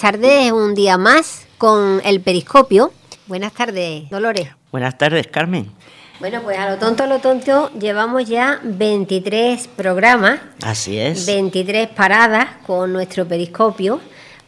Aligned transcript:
Buenas 0.00 0.12
tardes, 0.12 0.52
un 0.52 0.76
día 0.76 0.96
más 0.96 1.48
con 1.58 2.00
el 2.04 2.20
periscopio. 2.20 2.92
Buenas 3.26 3.52
tardes, 3.52 4.08
Dolores. 4.08 4.48
Buenas 4.70 4.96
tardes, 4.96 5.26
Carmen. 5.26 5.72
Bueno, 6.20 6.40
pues 6.44 6.56
a 6.56 6.70
lo 6.70 6.78
tonto, 6.78 7.02
a 7.02 7.08
lo 7.08 7.18
tonto, 7.18 7.72
llevamos 7.72 8.28
ya 8.28 8.60
23 8.62 9.66
programas. 9.66 10.38
Así 10.62 10.96
es. 10.96 11.26
23 11.26 11.88
paradas 11.88 12.46
con 12.64 12.92
nuestro 12.92 13.26
periscopio 13.26 14.00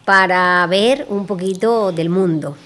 para 0.04 0.64
ver 0.68 1.06
un 1.08 1.26
poquito 1.26 1.90
del 1.90 2.10
mundo. 2.10 2.56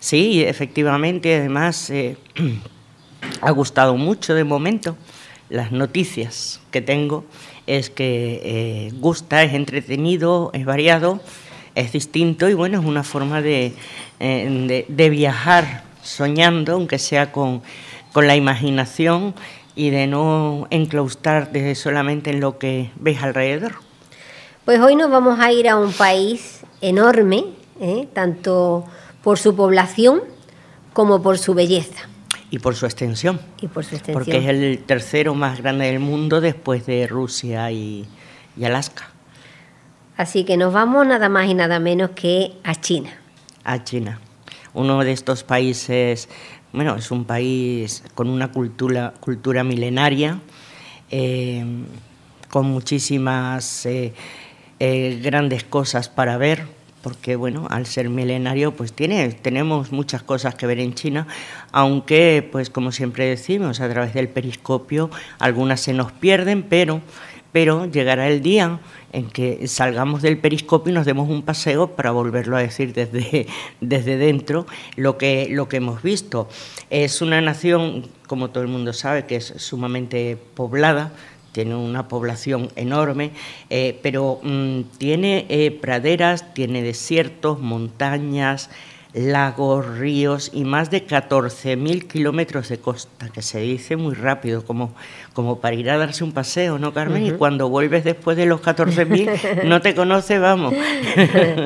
Sí, 0.00 0.42
efectivamente, 0.42 1.36
además 1.36 1.90
eh, 1.90 2.16
ha 3.40 3.52
gustado 3.52 3.96
mucho 3.96 4.34
de 4.34 4.42
momento 4.42 4.96
las 5.48 5.70
noticias 5.70 6.60
que 6.72 6.80
tengo 6.80 7.24
es 7.68 7.88
que 7.88 8.40
eh, 8.42 8.92
gusta, 8.98 9.44
es 9.44 9.54
entretenido, 9.54 10.50
es 10.54 10.64
variado, 10.64 11.20
es 11.74 11.92
distinto 11.92 12.48
y 12.48 12.54
bueno, 12.54 12.80
es 12.80 12.84
una 12.84 13.02
forma 13.02 13.42
de, 13.42 13.74
eh, 14.20 14.84
de, 14.88 15.10
viajar 15.10 15.84
soñando, 16.02 16.74
aunque 16.74 16.98
sea 16.98 17.32
con, 17.32 17.62
con, 18.12 18.26
la 18.26 18.36
imaginación 18.36 19.34
y 19.74 19.90
de 19.90 20.06
no 20.06 20.66
enclaustrarte 20.70 21.74
solamente 21.74 22.30
en 22.30 22.40
lo 22.40 22.58
que 22.58 22.90
ves 22.96 23.22
alrededor. 23.22 23.74
Pues 24.64 24.80
hoy 24.80 24.94
nos 24.96 25.10
vamos 25.10 25.40
a 25.40 25.50
ir 25.52 25.68
a 25.68 25.76
un 25.76 25.92
país 25.92 26.60
enorme, 26.80 27.44
¿eh? 27.80 28.08
tanto 28.12 28.84
por 29.22 29.38
su 29.38 29.56
población 29.56 30.22
como 30.92 31.22
por 31.22 31.38
su 31.38 31.54
belleza. 31.54 32.08
Y 32.50 32.58
por 32.58 32.74
su 32.74 32.84
extensión. 32.84 33.40
Y 33.60 33.68
por 33.68 33.84
su 33.84 33.94
extensión. 33.94 34.12
Porque 34.12 34.36
es 34.36 34.46
el 34.46 34.82
tercero 34.84 35.34
más 35.34 35.58
grande 35.62 35.86
del 35.86 36.00
mundo 36.00 36.40
después 36.40 36.84
de 36.84 37.06
Rusia 37.06 37.70
y, 37.72 38.06
Alaska. 38.62 39.11
Así 40.16 40.44
que 40.44 40.56
nos 40.56 40.72
vamos 40.72 41.06
nada 41.06 41.28
más 41.28 41.48
y 41.48 41.54
nada 41.54 41.78
menos 41.78 42.10
que 42.10 42.52
a 42.64 42.74
China. 42.74 43.10
A 43.64 43.82
China. 43.82 44.20
Uno 44.74 45.02
de 45.04 45.12
estos 45.12 45.44
países, 45.44 46.28
bueno, 46.72 46.96
es 46.96 47.10
un 47.10 47.24
país 47.24 48.04
con 48.14 48.28
una 48.28 48.52
cultura, 48.52 49.14
cultura 49.20 49.64
milenaria, 49.64 50.38
eh, 51.10 51.64
con 52.50 52.66
muchísimas 52.66 53.86
eh, 53.86 54.12
eh, 54.78 55.20
grandes 55.22 55.64
cosas 55.64 56.08
para 56.08 56.36
ver 56.36 56.66
porque 57.02 57.36
bueno, 57.36 57.66
al 57.68 57.86
ser 57.86 58.08
milenario 58.08 58.74
pues 58.74 58.92
tiene, 58.92 59.28
tenemos 59.32 59.92
muchas 59.92 60.22
cosas 60.22 60.54
que 60.54 60.66
ver 60.66 60.78
en 60.78 60.94
China, 60.94 61.26
aunque 61.72 62.48
pues 62.50 62.70
como 62.70 62.92
siempre 62.92 63.26
decimos, 63.26 63.80
a 63.80 63.88
través 63.88 64.14
del 64.14 64.28
periscopio 64.28 65.10
algunas 65.38 65.80
se 65.80 65.92
nos 65.92 66.12
pierden, 66.12 66.62
pero, 66.62 67.02
pero 67.50 67.86
llegará 67.86 68.28
el 68.28 68.40
día 68.40 68.78
en 69.12 69.28
que 69.28 69.68
salgamos 69.68 70.22
del 70.22 70.38
periscopio 70.38 70.90
y 70.90 70.94
nos 70.94 71.06
demos 71.06 71.28
un 71.28 71.42
paseo 71.42 71.88
para 71.88 72.10
volverlo 72.10 72.56
a 72.56 72.60
decir 72.60 72.92
desde, 72.92 73.46
desde 73.80 74.16
dentro 74.16 74.66
lo 74.96 75.18
que, 75.18 75.48
lo 75.50 75.68
que 75.68 75.76
hemos 75.76 76.02
visto. 76.02 76.48
Es 76.90 77.22
una 77.22 77.40
nación, 77.40 78.08
como 78.26 78.50
todo 78.50 78.62
el 78.62 78.68
mundo 78.68 78.92
sabe, 78.92 79.26
que 79.26 79.36
es 79.36 79.54
sumamente 79.56 80.36
poblada, 80.54 81.12
tiene 81.52 81.74
una 81.76 82.08
población 82.08 82.70
enorme, 82.76 83.30
eh, 83.68 83.98
pero 84.02 84.40
mm, 84.42 84.82
tiene 84.96 85.46
eh, 85.48 85.70
praderas, 85.70 86.54
tiene 86.54 86.82
desiertos, 86.82 87.60
montañas, 87.60 88.70
lagos, 89.14 89.98
ríos 89.98 90.50
y 90.54 90.64
más 90.64 90.90
de 90.90 91.06
14.000 91.06 92.06
kilómetros 92.06 92.68
de 92.68 92.78
costa, 92.78 93.28
que 93.28 93.42
se 93.42 93.60
dice 93.60 93.96
muy 93.96 94.14
rápido, 94.14 94.64
como, 94.64 94.94
como 95.34 95.60
para 95.60 95.76
ir 95.76 95.90
a 95.90 95.98
darse 95.98 96.24
un 96.24 96.32
paseo, 96.32 96.78
¿no, 96.78 96.94
Carmen? 96.94 97.26
Y 97.26 97.32
cuando 97.32 97.68
vuelves 97.68 98.04
después 98.04 98.36
de 98.36 98.46
los 98.46 98.62
14.000, 98.62 99.64
no 99.64 99.80
te 99.82 99.94
conoce, 99.94 100.38
vamos. 100.38 100.74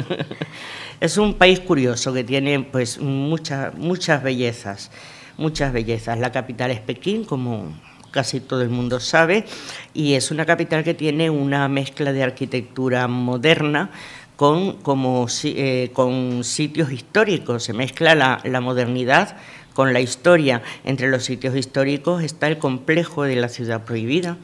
es 1.01 1.19
un 1.19 1.35
país 1.35 1.61
curioso 1.61 2.13
que 2.13 2.25
tiene 2.25 2.61
pues 2.61 2.99
muchas 2.99 3.75
muchas 3.75 4.23
bellezas, 4.23 4.91
muchas 5.37 5.73
bellezas. 5.73 6.19
La 6.19 6.33
capital 6.33 6.71
es 6.73 6.81
Pekín, 6.81 7.25
como 7.25 7.73
casi 8.11 8.41
todo 8.41 8.63
el 8.63 8.71
mundo 8.71 8.99
sabe, 8.99 9.45
y 9.93 10.15
es 10.15 10.31
una 10.31 10.47
capital 10.47 10.83
que 10.83 10.95
tiene 10.95 11.29
una 11.29 11.69
mezcla 11.69 12.13
de 12.13 12.23
arquitectura 12.23 13.07
moderna 13.09 13.91
con, 14.37 14.77
como, 14.83 15.27
eh, 15.45 15.91
con 15.93 16.45
sitios 16.45 16.93
históricos, 16.93 17.65
se 17.65 17.73
mezcla 17.73 18.15
la, 18.15 18.41
la 18.45 18.61
modernidad 18.61 19.37
con 19.73 19.93
la 19.93 20.01
historia. 20.01 20.63
Entre 20.85 21.09
los 21.09 21.25
sitios 21.25 21.57
históricos 21.57 22.23
está 22.23 22.47
el 22.49 22.59
complejo 22.59 23.25
de 23.25 23.37
la 23.37 23.49
ciudad 23.49 23.85
prohibida 23.85 24.37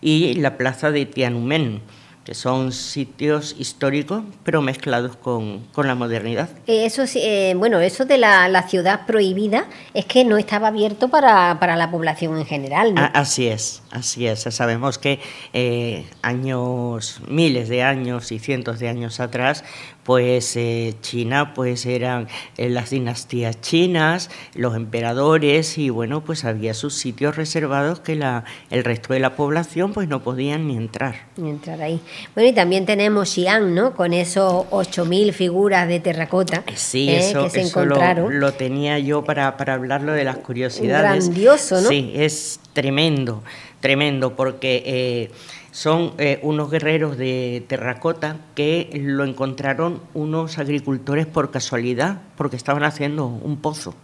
y 0.00 0.34
la 0.34 0.56
plaza 0.56 0.90
de 0.90 1.06
Tiananmen 1.06 1.82
que 2.24 2.34
son 2.34 2.70
sitios 2.72 3.56
históricos, 3.58 4.22
pero 4.44 4.60
mezclados 4.60 5.16
con, 5.16 5.66
la 5.76 5.94
modernidad. 5.94 6.50
Eh, 6.66 6.84
eso 6.84 7.02
eh, 7.14 7.54
bueno, 7.56 7.80
eso 7.80 8.04
de 8.04 8.18
la, 8.18 8.62
ciudad 8.68 9.06
prohibida 9.06 9.64
es 9.94 10.04
que 10.04 10.24
no 10.24 10.36
estaba 10.36 10.68
abierto 10.68 11.08
para, 11.08 11.76
la 11.76 11.90
población 11.90 12.38
en 12.38 12.46
general. 12.46 12.94
¿no? 12.94 13.02
así 13.14 13.48
es, 13.48 13.82
así 13.90 14.26
es. 14.26 14.40
Sabemos 14.40 14.98
que 14.98 15.20
eh, 15.52 16.06
años, 16.22 17.20
miles 17.28 17.68
de 17.68 17.82
años 17.82 18.32
y 18.32 18.38
cientos 18.38 18.78
de 18.78 18.88
años 18.88 19.20
atrás, 19.20 19.64
pues 20.04 20.56
eh, 20.56 20.94
China 21.02 21.54
pues 21.54 21.86
eran 21.86 22.26
eh, 22.56 22.68
las 22.68 22.90
dinastías 22.90 23.60
chinas, 23.60 24.30
los 24.54 24.74
emperadores 24.74 25.78
y 25.78 25.90
bueno, 25.90 26.22
pues 26.22 26.44
había 26.44 26.74
sus 26.74 26.94
sitios 26.94 27.36
reservados 27.36 28.00
que 28.00 28.16
la, 28.16 28.44
el 28.70 28.82
resto 28.82 29.12
de 29.12 29.20
la 29.20 29.36
población 29.36 29.92
pues 29.92 30.08
no 30.08 30.22
podían 30.22 30.66
ni 30.66 30.76
entrar. 30.76 31.26
Ni 31.36 31.50
entrar 31.50 31.80
ahí. 31.82 32.00
Bueno, 32.34 32.50
y 32.50 32.52
también 32.52 32.86
tenemos 32.86 33.28
Xi'an, 33.30 33.74
¿no? 33.74 33.94
Con 33.94 34.12
esos 34.12 34.66
8.000 34.70 35.32
figuras 35.32 35.86
de 35.86 36.00
terracota 36.00 36.64
sí, 36.74 37.10
eso, 37.10 37.44
que 37.44 37.50
se 37.50 37.60
encontraron. 37.62 38.40
Lo, 38.40 38.52
tenía 38.52 38.98
yo 38.98 39.24
para, 39.24 39.56
para 39.56 39.74
hablarlo 39.74 40.12
de 40.12 40.24
las 40.24 40.38
curiosidades. 40.38 41.28
Grandioso, 41.28 41.80
¿no? 41.80 41.88
Sí, 41.88 42.12
es 42.14 42.60
tremendo, 42.72 43.42
tremendo, 43.80 44.36
porque 44.36 45.30
son 45.72 46.14
eh, 46.18 46.40
unos 46.42 46.70
guerreros 46.70 47.16
de 47.16 47.64
terracota 47.68 48.36
que 48.54 48.90
lo 48.94 49.24
encontraron 49.24 50.00
unos 50.14 50.58
agricultores 50.58 51.26
por 51.26 51.50
casualidad, 51.50 52.20
porque 52.36 52.56
estaban 52.56 52.84
haciendo 52.84 53.26
un 53.26 53.56
pozo. 53.56 53.94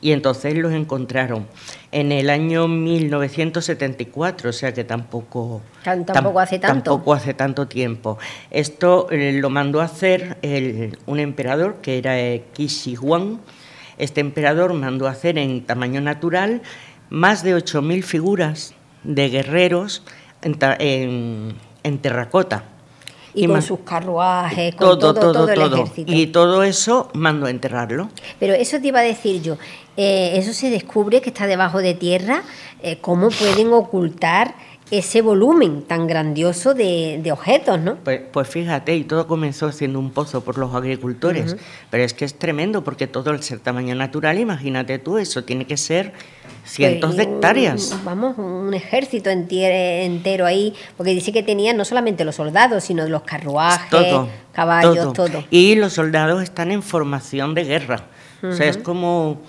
Y 0.00 0.12
entonces 0.12 0.56
los 0.56 0.72
encontraron 0.72 1.46
en 1.90 2.10
el 2.10 2.30
año 2.30 2.68
1974, 2.68 4.48
o 4.48 4.52
sea 4.54 4.72
que 4.72 4.82
tampoco, 4.82 5.60
tampoco, 5.84 6.40
hace, 6.40 6.58
tanto. 6.58 6.92
tampoco 6.92 7.12
hace 7.12 7.34
tanto 7.34 7.68
tiempo. 7.68 8.16
Esto 8.50 9.08
eh, 9.10 9.34
lo 9.34 9.50
mandó 9.50 9.82
a 9.82 9.84
hacer 9.84 10.38
un 11.04 11.20
emperador 11.20 11.82
que 11.82 11.98
era 11.98 12.18
eh, 12.18 12.44
Huang. 12.98 13.40
Este 13.98 14.22
emperador 14.22 14.72
mandó 14.72 15.06
a 15.06 15.10
hacer 15.10 15.36
en 15.36 15.66
tamaño 15.66 16.00
natural 16.00 16.62
más 17.10 17.42
de 17.42 17.54
8.000 17.54 18.02
figuras 18.04 18.74
de 19.04 19.28
guerreros 19.28 20.02
en, 20.42 21.98
terracota. 22.00 22.64
Y, 23.34 23.46
con 23.46 23.62
sus 23.62 23.80
carruajes, 23.80 24.74
con 24.74 24.98
todo, 24.98 25.14
todo, 25.14 25.48
el 25.48 25.72
ejército. 25.72 26.12
Y 26.12 26.26
todo 26.26 26.62
eso 26.62 27.08
mandó 27.14 27.46
a 27.46 27.50
enterrarlo. 27.50 28.10
Pero 28.38 28.52
eso 28.52 28.78
te 28.78 28.88
iba 28.88 29.00
a 29.00 29.04
decir 29.04 29.40
yo, 29.40 29.56
eh, 29.96 30.32
eso 30.36 30.52
se 30.52 30.68
descubre 30.68 31.22
que 31.22 31.30
está 31.30 31.46
debajo 31.46 31.78
de 31.78 31.94
tierra, 31.94 32.42
eh, 32.82 32.98
¿cómo 33.00 33.30
pueden 33.30 33.72
ocultar 33.72 34.54
ese 34.92 35.22
volumen 35.22 35.82
tan 35.82 36.06
grandioso 36.06 36.74
de, 36.74 37.22
objetos, 37.32 37.80
¿no? 37.80 37.96
Pues, 37.96 38.20
pues, 38.30 38.46
fíjate, 38.46 38.94
y 38.94 39.04
todo 39.04 39.26
comenzó 39.26 39.72
siendo 39.72 39.98
un 39.98 40.10
pozo 40.10 40.42
por 40.44 40.58
los 40.58 40.74
agricultores, 40.74 41.56
pero 41.90 42.04
es 42.04 42.12
que 42.12 42.26
es 42.26 42.34
tremendo 42.34 42.84
porque 42.84 43.06
todo 43.06 43.30
el 43.30 43.42
ser 43.42 43.60
tamaño 43.60 43.94
natural, 43.94 44.38
imagínate 44.38 44.98
tú, 44.98 45.16
eso 45.16 45.44
tiene 45.44 45.64
que 45.64 45.78
ser 45.78 46.12
cientos 46.64 47.16
de 47.16 47.24
hectáreas. 47.24 47.98
vamos, 48.04 48.38
un 48.38 48.72
ejército 48.74 49.30
entero 49.30 50.46
ahí, 50.46 50.74
porque 50.96 51.12
dice 51.12 51.32
que 51.32 51.42
tenían 51.42 51.76
no 51.76 51.84
solamente 51.84 52.24
los 52.24 52.36
soldados, 52.36 52.84
sino 52.84 53.06
los 53.08 53.22
carruajes, 53.22 54.16
caballos, 54.52 55.12
todo. 55.12 55.44
Y 55.50 55.74
los 55.74 55.92
soldados 55.92 56.42
están 56.42 56.70
en 56.70 56.82
formación 56.82 57.54
de 57.54 57.64
guerra. 57.64 58.06
O 58.42 58.52
sea, 58.52 58.66
es 58.68 58.76
como, 58.76 59.40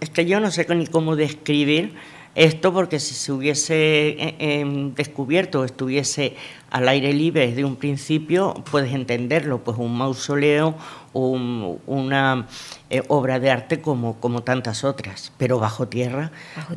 es 0.00 0.10
que 0.10 0.26
yo 0.26 0.40
no 0.40 0.50
sé 0.50 0.66
ni 0.74 0.86
cómo 0.86 1.16
describir 1.16 1.94
esto 2.36 2.72
porque 2.72 3.00
si 3.00 3.14
se 3.14 3.32
hubiese 3.32 4.08
eh, 4.08 4.36
em, 4.38 4.94
descubierto 4.94 5.60
o 5.60 5.64
estuviese 5.64 6.36
al 6.70 6.86
aire 6.86 7.14
libre 7.14 7.46
desde 7.46 7.64
un 7.64 7.76
principio, 7.76 8.52
puedes 8.70 8.92
entenderlo, 8.92 9.64
pues 9.64 9.78
un 9.78 9.96
mausoleo, 9.96 10.76
una 11.14 12.46
eh, 12.90 13.02
obra 13.08 13.40
de 13.40 13.50
arte 13.50 13.80
como, 13.80 14.20
como 14.20 14.42
tantas 14.42 14.84
otras, 14.84 15.32
pero 15.38 15.58
bajo 15.58 15.88
tierra, 15.88 16.30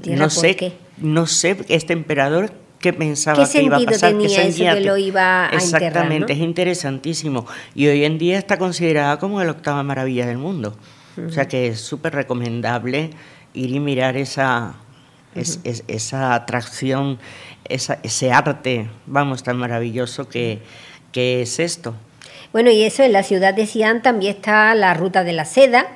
no 0.05 0.29
sé, 0.29 0.77
no 0.97 1.27
sé 1.27 1.57
este 1.67 1.91
emperador 1.91 2.53
qué 2.79 2.93
pensaba 2.93 3.45
que 3.49 3.61
iba 3.61 3.75
a 3.75 3.81
pasar, 3.81 4.11
tenía 4.11 4.43
eso 4.43 4.63
que 4.63 4.81
lo 4.81 4.95
iba 4.95 5.49
a 5.49 5.49
Exactamente, 5.49 6.31
es 6.31 6.39
interesantísimo. 6.39 7.45
Y 7.75 7.87
hoy 7.87 8.05
en 8.05 8.17
día 8.17 8.37
está 8.37 8.57
considerada 8.57 9.19
como 9.19 9.43
la 9.43 9.51
octava 9.51 9.83
maravilla 9.83 10.25
del 10.25 10.37
mundo, 10.37 10.77
o 11.17 11.29
sea 11.31 11.49
que 11.49 11.67
es 11.67 11.81
súper 11.81 12.13
recomendable 12.13 13.09
ir 13.53 13.71
y 13.71 13.79
mirar 13.81 14.15
esa 14.15 14.75
es, 15.35 15.59
esa 15.87 16.33
atracción, 16.33 17.19
esa, 17.65 17.99
ese 18.03 18.31
arte, 18.31 18.89
vamos, 19.05 19.43
tan 19.43 19.57
maravilloso 19.57 20.27
que, 20.27 20.61
que 21.11 21.41
es 21.41 21.59
esto. 21.59 21.95
Bueno, 22.51 22.71
y 22.71 22.83
eso 22.83 23.03
en 23.03 23.13
la 23.13 23.23
ciudad 23.23 23.53
de 23.53 23.67
Xi'an 23.67 24.01
también 24.01 24.35
está 24.35 24.73
la 24.75 24.93
ruta 24.93 25.23
de 25.23 25.33
la 25.33 25.45
seda 25.45 25.87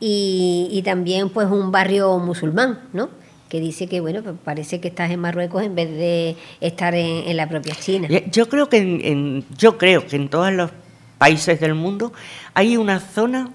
y, 0.00 0.68
y 0.72 0.82
también 0.82 1.30
pues 1.30 1.48
un 1.48 1.70
barrio 1.70 2.18
musulmán, 2.18 2.80
¿no? 2.92 3.08
que 3.52 3.60
dice 3.60 3.86
que 3.86 4.00
bueno 4.00 4.22
pues 4.22 4.34
parece 4.42 4.80
que 4.80 4.88
estás 4.88 5.10
en 5.10 5.20
Marruecos 5.20 5.62
en 5.62 5.74
vez 5.74 5.90
de 5.90 6.36
estar 6.62 6.94
en, 6.94 7.28
en 7.28 7.36
la 7.36 7.50
propia 7.50 7.74
China. 7.74 8.08
Yo 8.30 8.48
creo 8.48 8.70
que 8.70 8.78
en, 8.78 9.00
en, 9.04 9.44
yo 9.58 9.76
creo 9.76 10.06
que 10.06 10.16
en 10.16 10.30
todos 10.30 10.50
los 10.54 10.70
países 11.18 11.60
del 11.60 11.74
mundo 11.74 12.14
hay 12.54 12.78
una 12.78 12.98
zona 12.98 13.50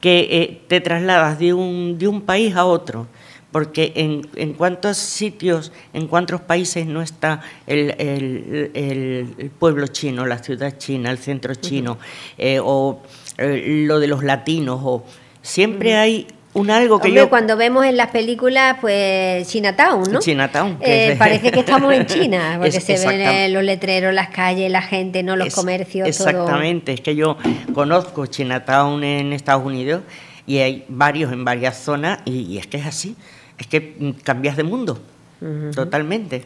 que 0.00 0.28
eh, 0.32 0.62
te 0.66 0.80
trasladas 0.80 1.38
de 1.38 1.54
un, 1.54 1.96
de 1.96 2.08
un 2.08 2.22
país 2.22 2.56
a 2.56 2.64
otro 2.64 3.06
porque 3.54 3.92
en, 3.94 4.26
en, 4.34 4.54
cuántos 4.54 4.96
sitios, 4.96 5.70
en 5.92 6.08
cuántos 6.08 6.40
países 6.40 6.86
no 6.86 7.02
está 7.02 7.40
el, 7.68 7.94
el, 7.98 8.72
el, 8.74 9.50
pueblo 9.60 9.86
chino, 9.86 10.26
la 10.26 10.38
ciudad 10.38 10.76
china, 10.76 11.12
el 11.12 11.18
centro 11.18 11.54
chino, 11.54 11.92
uh 11.92 11.94
-huh. 11.94 11.98
eh, 12.36 12.58
o 12.60 13.00
eh, 13.38 13.84
lo 13.86 14.00
de 14.00 14.08
los 14.08 14.24
latinos, 14.24 14.80
o 14.82 15.04
siempre 15.40 15.90
uh 15.90 15.92
-huh. 15.92 16.00
hay 16.00 16.26
un 16.52 16.72
algo 16.72 16.98
que 16.98 17.06
Hombre, 17.06 17.22
yo... 17.22 17.30
cuando 17.30 17.56
vemos 17.56 17.86
en 17.86 17.96
las 17.96 18.10
películas, 18.10 18.78
pues 18.80 19.46
Chinatown, 19.46 20.02
¿no? 20.10 20.18
Chinatown. 20.18 20.78
Eh, 20.80 21.10
es... 21.12 21.16
parece 21.16 21.52
que 21.52 21.60
estamos 21.60 21.92
en 21.94 22.06
China, 22.14 22.56
porque 22.58 22.78
es, 22.78 22.82
se 22.82 23.06
ven 23.06 23.52
los 23.52 23.62
letreros, 23.62 24.12
las 24.12 24.30
calles, 24.30 24.68
la 24.68 24.82
gente, 24.82 25.22
no 25.22 25.36
los 25.36 25.46
es, 25.46 25.54
comercios. 25.54 26.08
Exactamente, 26.08 26.86
todo. 26.86 26.94
es 26.96 27.00
que 27.02 27.14
yo 27.14 27.36
conozco 27.72 28.26
Chinatown 28.26 29.04
en 29.04 29.32
Estados 29.32 29.64
Unidos 29.64 30.02
y 30.44 30.58
hay 30.58 30.84
varios 30.88 31.32
en 31.32 31.44
varias 31.44 31.76
zonas 31.76 32.18
y, 32.24 32.40
y 32.40 32.58
es 32.58 32.66
que 32.66 32.78
es 32.78 32.86
así, 32.86 33.14
es 33.58 33.66
que 33.66 34.14
cambias 34.22 34.56
de 34.56 34.64
mundo, 34.64 35.00
uh 35.40 35.44
-huh. 35.44 35.74
totalmente. 35.74 36.44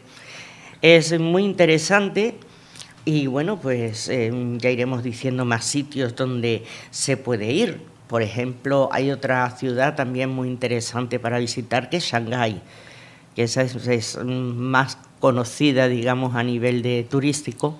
Es 0.81 1.17
muy 1.19 1.43
interesante 1.43 2.35
y 3.05 3.27
bueno, 3.27 3.59
pues 3.59 4.09
eh, 4.09 4.31
ya 4.57 4.69
iremos 4.69 5.03
diciendo 5.03 5.45
más 5.45 5.65
sitios 5.65 6.15
donde 6.15 6.63
se 6.91 7.17
puede 7.17 7.51
ir 7.51 7.89
por 8.09 8.23
ejemplo, 8.23 8.89
hay 8.91 9.11
otra 9.11 9.47
ciudad 9.51 9.95
también 9.95 10.31
muy 10.31 10.47
interesante 10.47 11.19
para 11.19 11.37
visitar 11.37 11.91
que 11.91 11.97
es 11.97 12.05
Shanghái, 12.05 12.59
que 13.35 13.43
esa 13.43 13.61
es, 13.61 13.75
es, 13.85 14.17
más 14.23 14.97
conocida, 15.19 15.87
digamos, 15.87 16.35
a 16.35 16.41
nivel 16.41 16.81
de 16.81 17.05
turístico. 17.07 17.77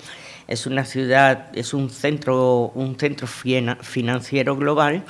Es 0.47 0.67
una 0.67 0.85
ciudad, 0.85 1.47
es 1.55 1.73
un 1.73 1.89
centro, 1.89 2.71
un 2.75 2.95
centro 2.99 3.25
financiero 3.25 4.55
global, 4.55 5.03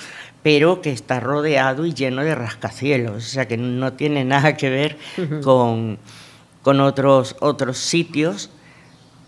pero 0.43 0.81
que 0.81 0.91
está 0.91 1.19
rodeado 1.19 1.85
y 1.85 1.93
lleno 1.93 2.23
de 2.23 2.35
rascacielos, 2.35 3.15
o 3.17 3.29
sea 3.29 3.47
que 3.47 3.57
no 3.57 3.93
tiene 3.93 4.23
nada 4.23 4.55
que 4.55 4.69
ver 4.69 4.97
uh 5.17 5.21
-huh. 5.21 5.41
con, 5.41 5.99
con 6.61 6.79
otros, 6.79 7.35
otros 7.39 7.77
sitios 7.77 8.49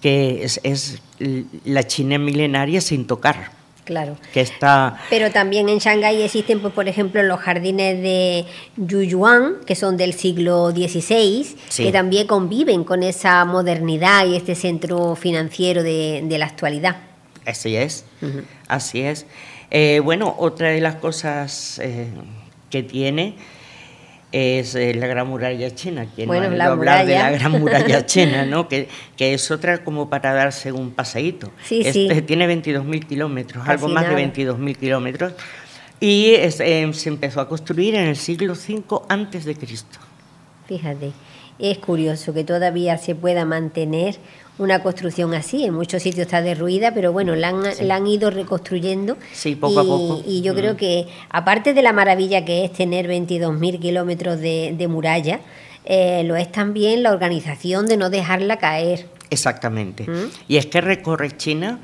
que 0.01 0.43
es, 0.43 0.59
es 0.63 1.01
la 1.65 1.83
China 1.83 2.17
milenaria 2.17 2.81
sin 2.81 3.05
tocar. 3.05 3.51
Claro. 3.83 4.15
Que 4.33 4.41
está... 4.41 4.99
Pero 5.09 5.31
también 5.31 5.67
en 5.67 5.79
Shanghái 5.79 6.21
existen, 6.21 6.59
pues, 6.59 6.73
por 6.73 6.87
ejemplo, 6.87 7.21
los 7.23 7.39
jardines 7.39 8.01
de 8.01 8.45
Yuyuan, 8.77 9.55
que 9.65 9.75
son 9.75 9.97
del 9.97 10.13
siglo 10.13 10.71
XVI, 10.71 11.55
sí. 11.67 11.83
que 11.83 11.91
también 11.91 12.27
conviven 12.27 12.83
con 12.83 13.03
esa 13.03 13.43
modernidad 13.45 14.25
y 14.27 14.35
este 14.35 14.55
centro 14.55 15.15
financiero 15.15 15.83
de, 15.83 16.21
de 16.23 16.37
la 16.37 16.45
actualidad. 16.45 16.97
Así 17.45 17.75
es, 17.75 18.05
uh 18.21 18.25
-huh. 18.25 18.43
así 18.67 19.01
es. 19.01 19.25
Eh, 19.71 20.01
bueno, 20.03 20.35
otra 20.37 20.69
de 20.69 20.81
las 20.81 20.95
cosas 20.95 21.79
eh, 21.79 22.07
que 22.69 22.83
tiene 22.83 23.35
es 24.31 24.75
eh, 24.75 24.93
la 24.93 25.07
Gran 25.07 25.27
Muralla 25.27 25.73
China. 25.73 26.07
Quien 26.13 26.27
bueno, 26.27 26.49
no 26.49 26.55
la 26.55 26.65
hablar 26.65 26.77
muralla. 26.77 27.05
de 27.05 27.31
la 27.31 27.31
Gran 27.31 27.51
Muralla 27.59 28.05
China, 28.05 28.45
¿no? 28.45 28.67
que, 28.67 28.89
que 29.17 29.33
es 29.33 29.49
otra 29.49 29.83
como 29.83 30.09
para 30.09 30.33
darse 30.33 30.71
un 30.71 30.91
paseíto. 30.91 31.51
Sí, 31.63 31.81
este, 31.85 32.13
sí. 32.15 32.21
Tiene 32.23 32.47
22.000 32.47 33.07
kilómetros, 33.07 33.67
algo 33.67 33.87
más 33.87 34.03
nada. 34.03 34.15
de 34.15 34.33
22.000 34.33 34.75
kilómetros. 34.77 35.33
Y 35.99 36.33
es, 36.33 36.55
se 36.55 37.09
empezó 37.09 37.41
a 37.41 37.47
construir 37.47 37.95
en 37.95 38.07
el 38.07 38.15
siglo 38.15 38.53
V 38.53 38.83
antes 39.07 39.45
de 39.45 39.55
Cristo. 39.55 39.99
Fíjate, 40.67 41.11
es 41.59 41.77
curioso 41.77 42.33
que 42.33 42.43
todavía 42.43 42.97
se 42.97 43.13
pueda 43.15 43.45
mantener 43.45 44.17
una 44.61 44.81
construcción 44.83 45.33
así. 45.33 45.65
En 45.65 45.73
muchos 45.73 46.03
sitios 46.03 46.27
está 46.27 46.41
derruida, 46.41 46.93
pero 46.93 47.11
bueno, 47.11 47.35
la 47.35 47.49
han, 47.49 47.73
sí. 47.73 47.83
la 47.83 47.95
han 47.95 48.07
ido 48.07 48.29
reconstruyendo. 48.29 49.17
Sí, 49.33 49.55
poco 49.55 49.73
y, 49.73 49.77
a 49.77 49.83
poco. 49.83 50.23
Y 50.25 50.41
yo 50.41 50.53
mm. 50.53 50.55
creo 50.55 50.77
que, 50.77 51.07
aparte 51.29 51.73
de 51.73 51.81
la 51.81 51.93
maravilla 51.93 52.45
que 52.45 52.65
es 52.65 52.73
tener 52.73 53.07
22.000 53.07 53.79
kilómetros 53.79 54.39
de, 54.39 54.73
de, 54.77 54.87
muralla, 54.87 55.41
eh, 55.85 56.23
lo 56.25 56.35
es 56.35 56.51
también 56.51 57.03
la 57.03 57.11
organización 57.11 57.87
de 57.87 57.97
no 57.97 58.09
dejarla 58.09 58.57
caer. 58.57 59.07
Exactamente. 59.29 60.03
¿Mm? 60.07 60.29
Y 60.47 60.57
es 60.57 60.65
que 60.67 60.81
recorre 60.81 61.35
China, 61.35 61.79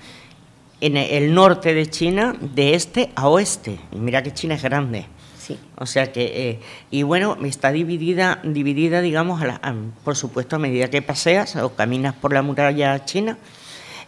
en 0.79 0.97
el 0.97 1.33
norte 1.33 1.73
de 1.73 1.87
China, 1.87 2.35
de 2.39 2.75
este 2.75 3.09
a 3.15 3.27
oeste. 3.29 3.79
Y 3.91 3.97
mira 3.97 4.21
que 4.21 4.33
China 4.33 4.55
es 4.55 4.63
grande. 4.63 5.07
Sí. 5.47 5.57
O 5.77 5.85
sea 5.85 6.11
que, 6.11 6.49
eh, 6.49 6.59
y 6.91 7.03
bueno, 7.03 7.37
está 7.45 7.71
dividida, 7.71 8.41
dividida 8.43 8.99
digamos, 9.01 9.41
a 9.41 9.45
la, 9.45 9.59
a, 9.63 9.73
por 10.03 10.17
supuesto, 10.17 10.57
a 10.57 10.59
medida 10.59 10.89
que 10.89 11.01
paseas 11.01 11.55
o 11.55 11.73
caminas 11.73 12.13
por 12.15 12.33
la 12.33 12.41
muralla 12.41 13.05
china, 13.05 13.37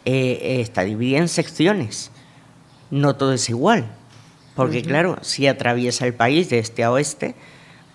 eh, 0.03 0.57
está 0.59 0.83
dividida 0.83 1.19
en 1.19 1.29
secciones. 1.29 2.11
No 2.91 3.15
todo 3.15 3.31
es 3.33 3.47
igual, 3.49 3.85
porque 4.55 4.79
uh 4.79 4.81
-huh. 4.81 4.87
claro, 4.87 5.17
si 5.21 5.47
atraviesa 5.47 6.05
el 6.05 6.13
país 6.13 6.49
de 6.49 6.59
este 6.59 6.83
a 6.83 6.91
oeste, 6.91 7.35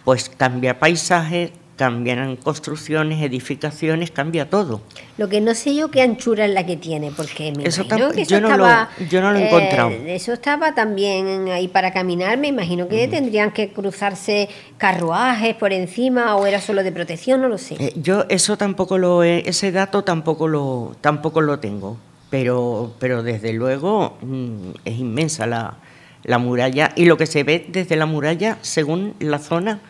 pues 0.05 0.31
cambia 0.31 0.79
paisaje, 0.79 1.53
cambian 1.77 2.37
construcciones, 2.37 3.23
edificaciones, 3.23 4.11
cambia 4.11 4.49
todo. 4.49 4.81
Lo 5.19 5.29
que 5.29 5.41
no 5.41 5.55
sé 5.55 5.75
yo 5.75 5.91
qué 5.91 6.03
anchura 6.03 6.45
es 6.45 6.53
la 6.53 6.65
que 6.65 6.77
tiene, 6.77 7.11
porque 7.11 7.53
me 7.53 7.67
eso 7.67 7.83
imagino 7.83 8.13
que 8.13 8.23
eso 8.23 8.31
yo 8.31 8.41
no 8.41 8.49
estaba, 8.49 8.91
lo, 8.99 9.07
yo 9.07 9.21
no 9.21 9.33
lo 9.33 9.39
he 9.39 9.43
eh, 9.43 9.47
encontrado. 9.49 9.91
Eso 9.91 10.33
estaba 10.33 10.75
también 10.75 11.49
ahí 11.49 11.69
para 11.69 11.93
caminar, 11.93 12.39
me 12.39 12.49
imagino 12.49 12.87
que 12.89 12.97
uh 12.97 13.07
-huh. 13.07 13.11
tendrían 13.11 13.53
que 13.53 13.73
cruzarse 13.73 14.49
carruajes 14.79 15.55
por 15.57 15.73
encima 15.73 16.37
o 16.37 16.47
era 16.47 16.61
solo 16.61 16.83
de 16.83 16.93
protección, 16.93 17.41
no 17.41 17.49
lo 17.49 17.59
sé. 17.59 17.77
Eh, 17.79 17.93
yo 17.97 18.25
eso 18.29 18.57
tampoco 18.57 18.99
lo 18.99 19.25
he, 19.25 19.49
ese 19.49 19.73
dato 19.73 20.05
tampoco 20.05 20.47
lo 20.47 20.95
tampoco 21.01 21.41
lo 21.41 21.59
tengo, 21.59 21.97
pero 22.31 22.93
pero 23.01 23.23
desde 23.23 23.53
luego 23.53 24.17
mmm, 24.23 24.71
es 24.85 24.99
inmensa 24.99 25.47
la, 25.47 25.79
la 26.23 26.39
muralla 26.39 26.93
y 26.95 27.07
lo 27.07 27.17
que 27.17 27.27
se 27.27 27.43
ve 27.43 27.67
desde 27.69 27.97
la 27.97 28.07
muralla 28.07 28.59
según 28.63 29.15
la 29.19 29.39
zona 29.39 29.81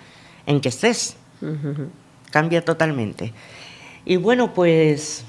en 0.47 0.61
que 0.61 0.71
estés. 0.71 1.17
Cambia 2.31 2.65
totalmente. 2.65 3.33
Y 4.05 4.17
bueno, 4.17 4.53
pues 4.53 5.25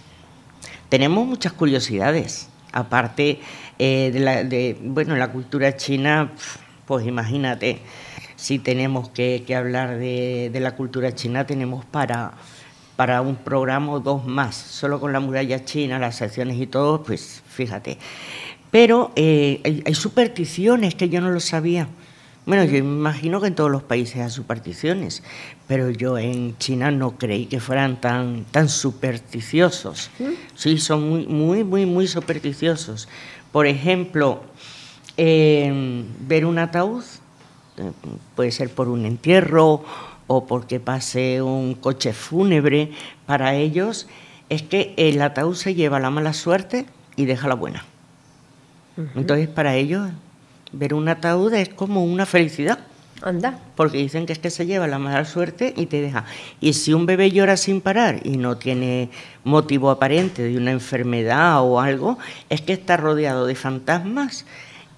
tenemos 0.90 1.26
muchas 1.26 1.54
curiosidades. 1.54 2.50
Aparte 2.72 3.40
eh, 3.80 4.12
de, 4.14 4.20
la, 4.20 4.44
de, 4.44 4.78
bueno, 4.82 5.16
la 5.16 5.32
cultura 5.32 5.76
china, 5.76 6.32
pues 6.86 7.06
imagínate, 7.06 7.80
si 8.36 8.60
tenemos 8.60 9.10
que, 9.10 9.44
hablar 9.56 9.98
de, 9.98 10.52
la 10.54 10.76
cultura 10.76 11.14
china, 11.16 11.46
tenemos 11.46 11.86
para, 11.86 12.34
para 12.96 13.22
un 13.22 13.36
programa 13.36 13.94
o 13.94 14.00
dos 14.00 14.26
más, 14.26 14.56
solo 14.56 15.00
con 15.00 15.14
la 15.14 15.20
muralla 15.20 15.64
china, 15.64 16.00
las 16.00 16.18
secciones 16.18 16.60
y 16.60 16.68
todo, 16.68 17.04
pues 17.04 17.44
fíjate. 17.48 17.98
Pero 18.72 19.12
eh, 19.16 19.62
hay, 19.64 19.84
hay 19.86 19.96
supersticiones 19.96 20.96
que 20.96 21.08
yo 21.08 21.22
no 21.22 21.32
lo 21.32 21.40
sabía. 21.40 21.88
Bueno, 22.46 22.64
yo 22.64 22.78
imagino 22.78 23.42
que 23.42 23.48
en 23.48 23.56
todos 23.56 23.72
los 23.72 23.82
países 23.82 24.22
hay 24.22 24.30
supersticiones, 24.30 25.24
pero 25.68 25.90
yo 25.90 26.18
en 26.20 26.56
China 26.60 26.92
no 26.92 27.18
creí 27.18 27.48
que 27.48 27.60
fueran 27.60 28.00
tan, 28.00 28.46
tan 28.52 28.70
supersticiosos. 28.70 30.12
Sí, 30.54 30.78
son 30.78 31.10
muy, 31.10 31.26
muy, 31.26 31.64
muy, 31.64 31.86
muy 31.88 32.08
supersticiosos. 32.08 33.08
Por 33.52 33.66
ejemplo, 33.66 34.44
eh, 35.18 36.04
ver 36.20 36.46
un 36.46 36.60
ataúd, 36.60 37.04
eh, 37.78 37.92
puede 38.36 38.52
ser 38.52 38.70
por 38.70 38.90
un 38.90 39.06
entierro 39.06 39.84
o 40.28 40.46
porque 40.46 40.80
pase 40.80 41.42
un 41.42 41.74
coche 41.74 42.14
fúnebre, 42.14 42.92
para 43.26 43.56
ellos 43.56 44.08
es 44.50 44.62
que 44.62 44.94
el 44.98 45.20
ataúd 45.22 45.56
se 45.56 45.74
lleva 45.74 46.00
la 46.00 46.12
mala 46.12 46.34
suerte 46.34 46.86
y 47.16 47.26
deja 47.26 47.48
la 47.48 47.56
buena. 47.56 47.86
Uh 48.98 49.02
-huh. 49.02 49.10
Entonces, 49.16 49.48
para 49.48 49.76
ellos 49.76 50.10
ver 50.78 50.94
un 50.94 51.08
ataúd 51.08 51.54
es 51.54 51.70
como 51.70 52.04
una 52.04 52.26
felicidad. 52.26 52.80
Anda. 53.22 53.58
Porque 53.76 53.98
dicen 53.98 54.26
que 54.26 54.34
es 54.34 54.40
que 54.40 54.50
se 54.50 54.66
lleva 54.66 54.88
la 54.88 55.00
mala 55.00 55.26
suerte 55.26 55.74
y 55.76 55.86
te 55.86 56.02
deja. 56.02 56.26
Y 56.60 56.74
si 56.74 56.94
un 56.94 57.06
bebé 57.06 57.32
llora 57.32 57.58
sin 57.58 57.82
parar 57.82 58.20
y 58.24 58.38
no 58.38 58.58
tiene 58.58 59.10
motivo 59.44 59.90
aparente 59.90 60.44
de 60.44 60.58
una 60.58 60.72
enfermedad 60.72 61.62
o 61.64 61.80
algo, 61.80 62.20
es 62.50 62.62
que 62.62 62.74
está 62.74 62.98
rodeado 62.98 63.48
de 63.48 63.56
fantasmas 63.56 64.46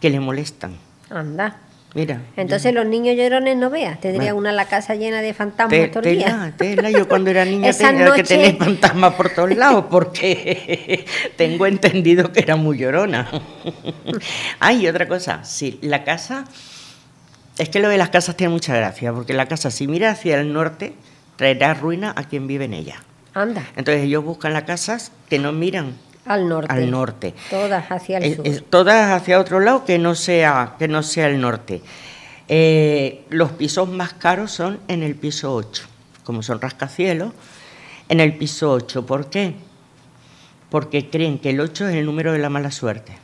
que 0.01 0.10
le 0.10 0.19
molestan. 0.19 0.74
Anda. 1.10 1.67
Mira. 1.94 2.22
Entonces 2.36 2.74
yo, 2.74 2.79
los 2.79 2.89
niños 2.89 3.15
llorones 3.15 3.58
no 3.58 3.70
veas, 3.70 4.00
tendría 4.00 4.34
una 4.34 4.51
la 4.51 4.65
casa 4.65 4.96
llena 4.96 5.22
de 5.22 5.34
fantasmas 5.34 5.91
te. 5.91 6.01
Tela, 6.01 6.53
tela. 6.56 6.91
Yo 6.91 7.08
cuando 7.08 7.29
era 7.29 7.46
niña 7.46 7.72
tenía 7.77 8.06
noche... 8.06 8.24
que 8.24 8.27
tener 8.27 8.58
fantasmas 8.58 9.13
por 9.13 9.29
todos 9.29 9.56
lados 9.56 9.86
porque 9.89 11.06
tengo 11.38 11.65
entendido 11.65 12.32
que 12.32 12.41
era 12.41 12.56
muy 12.56 12.77
llorona. 12.77 13.29
Hay 14.60 14.88
otra 14.88 15.08
cosa, 15.08 15.44
sí, 15.44 15.79
la 15.82 16.03
casa, 16.03 16.46
es 17.58 17.70
que 17.70 17.79
lo 17.79 17.89
de 17.89 17.98
las 17.98 18.10
casas 18.10 18.36
tiene 18.36 18.53
mucha 18.53 18.75
gracia, 18.75 19.13
porque 19.13 19.34
la 19.34 19.48
casa 19.48 19.72
si 19.72 19.88
mira 19.88 20.12
hacia 20.12 20.39
el 20.39 20.53
norte 20.53 20.94
traerá 21.38 21.74
ruina 21.74 22.13
a 22.15 22.24
quien 22.24 22.48
vive 22.48 22.65
en 22.65 22.74
ella. 22.74 23.01
Anda. 23.34 23.63
Entonces 23.75 24.03
ellos 24.03 24.24
buscan 24.24 24.53
las 24.53 24.63
casas 24.63 25.12
que 25.29 25.39
no 25.39 25.51
miran 25.51 25.94
Al 26.27 26.48
norte. 26.48 26.74
Al 26.74 26.91
norte. 26.91 27.34
Todas 27.50 27.91
hacia 27.91 28.17
el 28.17 28.36
sur. 28.36 28.46
todas 28.69 29.12
hacia 29.12 29.39
otro 29.39 29.60
lado 29.60 29.86
que 29.86 29.98
no 29.98 30.15
sea, 30.15 30.75
que 30.77 30.88
no 30.88 31.03
sea 31.03 31.27
el 31.27 31.39
norte. 31.39 31.81
Eh, 32.50 33.25
los 33.29 33.51
pisos 33.51 33.89
más 33.89 34.13
caros 34.13 34.51
son 34.51 34.79
en 34.88 35.03
el 35.03 35.15
piso 35.15 35.53
8, 35.53 35.84
como 36.24 36.43
son 36.43 36.62
rascacielos, 36.62 37.34
en 38.10 38.19
el 38.19 38.38
piso 38.38 38.72
8. 38.72 39.05
¿Por 39.05 39.29
qué? 39.29 39.55
Porque 40.69 41.10
creen 41.10 41.39
que 41.39 41.50
el 41.50 41.60
8 41.60 41.89
es 41.89 41.96
el 41.96 42.05
número 42.05 42.31
de 42.31 42.39
la 42.39 42.50
mala 42.50 42.72
suerte. 42.72 43.17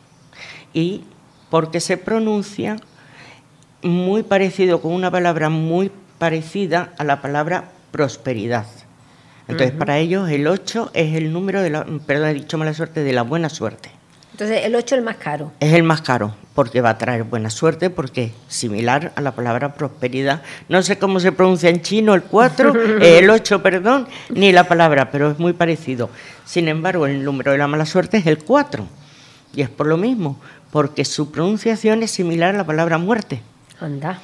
Y 0.74 1.04
porque 1.50 1.80
se 1.80 1.98
pronuncia 1.98 2.78
muy 3.82 4.24
parecido, 4.24 4.82
con 4.82 4.94
una 4.94 5.12
palabra 5.12 5.50
muy 5.50 5.92
parecida 6.18 6.94
a 6.98 7.04
la 7.04 7.22
palabra 7.22 7.72
prosperidad. 7.92 8.66
Entonces, 9.48 9.76
para 9.76 9.98
ellos 9.98 10.30
el 10.30 10.48
8 10.48 10.92
es 10.94 11.16
el 11.16 11.34
número 11.34 11.62
de 11.62 11.70
la, 11.70 11.86
perdón, 12.06 12.30
he 12.30 12.34
dicho 12.34 12.58
mala 12.58 12.74
suerte, 12.74 13.04
de 13.04 13.14
la 13.14 13.24
buena 13.24 13.50
suerte. 13.50 13.90
Entonces, 14.32 14.66
el 14.66 14.76
8 14.76 14.96
es 14.96 15.00
el 15.00 15.04
más 15.04 15.18
caro. 15.18 15.52
Es 15.60 15.74
el 15.74 15.84
más 15.84 16.02
caro, 16.02 16.34
porque 16.56 16.82
va 16.82 16.92
a 16.92 16.98
traer 16.98 17.24
buena 17.24 17.52
suerte, 17.52 17.90
porque 17.90 18.24
es 18.24 18.32
similar 18.48 19.12
a 19.16 19.22
la 19.22 19.34
palabra 19.34 19.76
prosperidad. 19.76 20.42
No 20.70 20.82
sé 20.82 20.98
cómo 20.98 21.20
se 21.20 21.32
pronuncia 21.32 21.70
en 21.70 21.82
chino 21.82 22.16
el 22.16 22.24
4, 22.24 22.74
el 23.02 23.30
8, 23.30 23.62
perdón, 23.62 24.08
ni 24.30 24.52
la 24.52 24.64
palabra, 24.64 25.12
pero 25.12 25.30
es 25.32 25.40
muy 25.40 25.54
parecido. 25.54 26.10
Sin 26.46 26.68
embargo, 26.68 27.06
el 27.06 27.24
número 27.24 27.52
de 27.52 27.60
la 27.60 27.68
mala 27.68 27.86
suerte 27.86 28.18
es 28.18 28.26
el 28.26 28.40
4. 28.44 28.88
Y 29.56 29.62
es 29.62 29.70
por 29.70 29.86
lo 29.86 29.98
mismo, 29.98 30.40
porque 30.72 31.06
su 31.06 31.32
pronunciación 31.32 32.02
es 32.02 32.10
similar 32.10 32.56
a 32.56 32.58
la 32.58 32.66
palabra 32.66 32.98
muerte. 32.98 33.42
Anda. 33.80 34.20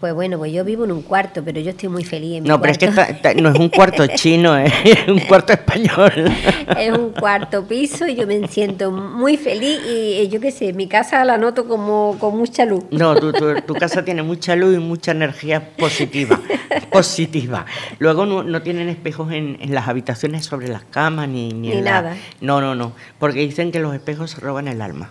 Pues 0.00 0.14
bueno, 0.14 0.38
pues 0.38 0.50
yo 0.50 0.64
vivo 0.64 0.86
en 0.86 0.92
un 0.92 1.02
cuarto, 1.02 1.44
pero 1.44 1.60
yo 1.60 1.72
estoy 1.72 1.90
muy 1.90 2.04
feliz 2.04 2.38
en 2.38 2.44
mi 2.44 2.48
No, 2.48 2.58
pero 2.58 2.72
es 2.72 2.78
que 2.78 2.88
no 3.36 3.50
es 3.50 3.58
un 3.58 3.68
cuarto 3.68 4.06
chino, 4.14 4.56
es 4.56 5.06
un 5.06 5.20
cuarto 5.20 5.52
español. 5.52 6.32
Es 6.78 6.90
un 6.90 7.10
cuarto 7.10 7.66
piso 7.66 8.06
y 8.06 8.14
yo 8.14 8.26
me 8.26 8.48
siento 8.48 8.90
muy 8.90 9.36
feliz 9.36 9.78
y 9.86 10.14
eh, 10.14 10.28
yo 10.30 10.40
qué 10.40 10.52
sé, 10.52 10.72
mi 10.72 10.86
casa 10.86 11.22
la 11.26 11.36
noto 11.36 11.68
como 11.68 12.16
con 12.18 12.38
mucha 12.38 12.64
luz. 12.64 12.84
No, 12.90 13.14
tu, 13.14 13.74
casa 13.74 14.02
tiene 14.02 14.22
mucha 14.22 14.56
luz 14.56 14.74
y 14.74 14.78
mucha 14.78 15.10
energía 15.10 15.76
positiva, 15.76 16.40
positiva. 16.90 17.66
Luego 17.98 18.24
no, 18.24 18.62
tienen 18.62 18.88
espejos 18.88 19.30
en, 19.32 19.58
las 19.68 19.86
habitaciones 19.86 20.46
sobre 20.46 20.68
las 20.68 20.84
camas 20.84 21.28
ni, 21.28 21.52
ni, 21.52 21.78
nada. 21.82 22.16
No, 22.40 22.62
no, 22.62 22.74
no, 22.74 22.92
porque 23.18 23.40
dicen 23.40 23.70
que 23.70 23.80
los 23.80 23.94
espejos 23.94 24.38
roban 24.38 24.66
el 24.66 24.80
alma. 24.80 25.10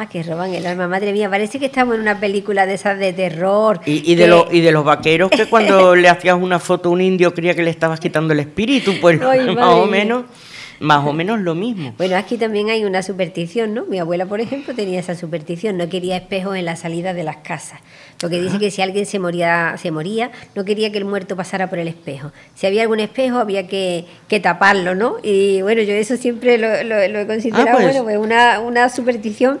Ah, 0.00 0.08
que 0.08 0.22
roban 0.22 0.54
el 0.54 0.64
alma, 0.64 0.86
madre 0.86 1.12
mía, 1.12 1.28
parece 1.28 1.58
que 1.58 1.66
estamos 1.66 1.96
en 1.96 2.02
una 2.02 2.20
película 2.20 2.66
de 2.66 2.74
esas 2.74 3.00
de 3.00 3.12
terror. 3.12 3.80
Y, 3.84 4.14
de, 4.14 4.28
los, 4.28 4.46
y 4.52 4.60
de 4.60 4.70
los 4.70 4.84
vaqueros 4.84 5.28
que 5.28 5.46
cuando 5.46 5.96
le 5.96 6.08
hacías 6.08 6.36
una 6.40 6.60
foto 6.60 6.88
a 6.88 6.92
un 6.92 7.00
indio 7.00 7.34
creía 7.34 7.52
que 7.56 7.64
le 7.64 7.70
estabas 7.70 7.98
quitando 7.98 8.32
el 8.32 8.38
espíritu, 8.38 8.92
pues 9.00 9.18
más 9.56 9.74
o 9.74 9.86
menos 9.86 10.26
más 10.78 11.04
o 11.04 11.12
menos 11.12 11.40
lo 11.40 11.56
mismo. 11.56 11.94
Bueno, 11.98 12.16
aquí 12.16 12.36
también 12.36 12.70
hay 12.70 12.84
una 12.84 13.02
superstición, 13.02 13.74
¿no? 13.74 13.86
Mi 13.86 13.98
abuela, 13.98 14.26
por 14.26 14.40
ejemplo, 14.40 14.72
tenía 14.72 15.00
esa 15.00 15.16
superstición, 15.16 15.76
no 15.76 15.88
quería 15.88 16.16
espejos 16.16 16.56
en 16.56 16.64
la 16.64 16.76
salida 16.76 17.12
de 17.12 17.24
las 17.24 17.38
casas, 17.38 17.80
porque 18.20 18.40
dice 18.40 18.60
que 18.60 18.70
si 18.70 18.80
alguien 18.80 19.04
se 19.04 19.18
moría, 19.18 19.74
se 19.78 19.90
moría, 19.90 20.30
no 20.54 20.64
quería 20.64 20.92
que 20.92 20.98
el 20.98 21.04
muerto 21.04 21.34
pasara 21.34 21.68
por 21.68 21.80
el 21.80 21.88
espejo. 21.88 22.30
Si 22.54 22.68
había 22.68 22.82
algún 22.82 23.00
espejo 23.00 23.38
había 23.38 23.66
que, 23.66 24.06
taparlo, 24.40 24.94
¿no? 24.94 25.16
Y 25.24 25.60
bueno, 25.62 25.82
yo 25.82 25.94
eso 25.94 26.16
siempre 26.16 26.56
lo, 26.58 26.68
he 26.68 27.26
considerado, 27.26 27.70
ah, 27.70 27.72
pues. 27.72 27.84
bueno, 27.86 28.04
pues 28.04 28.16
una, 28.18 28.60
una 28.60 28.88
superstición 28.88 29.58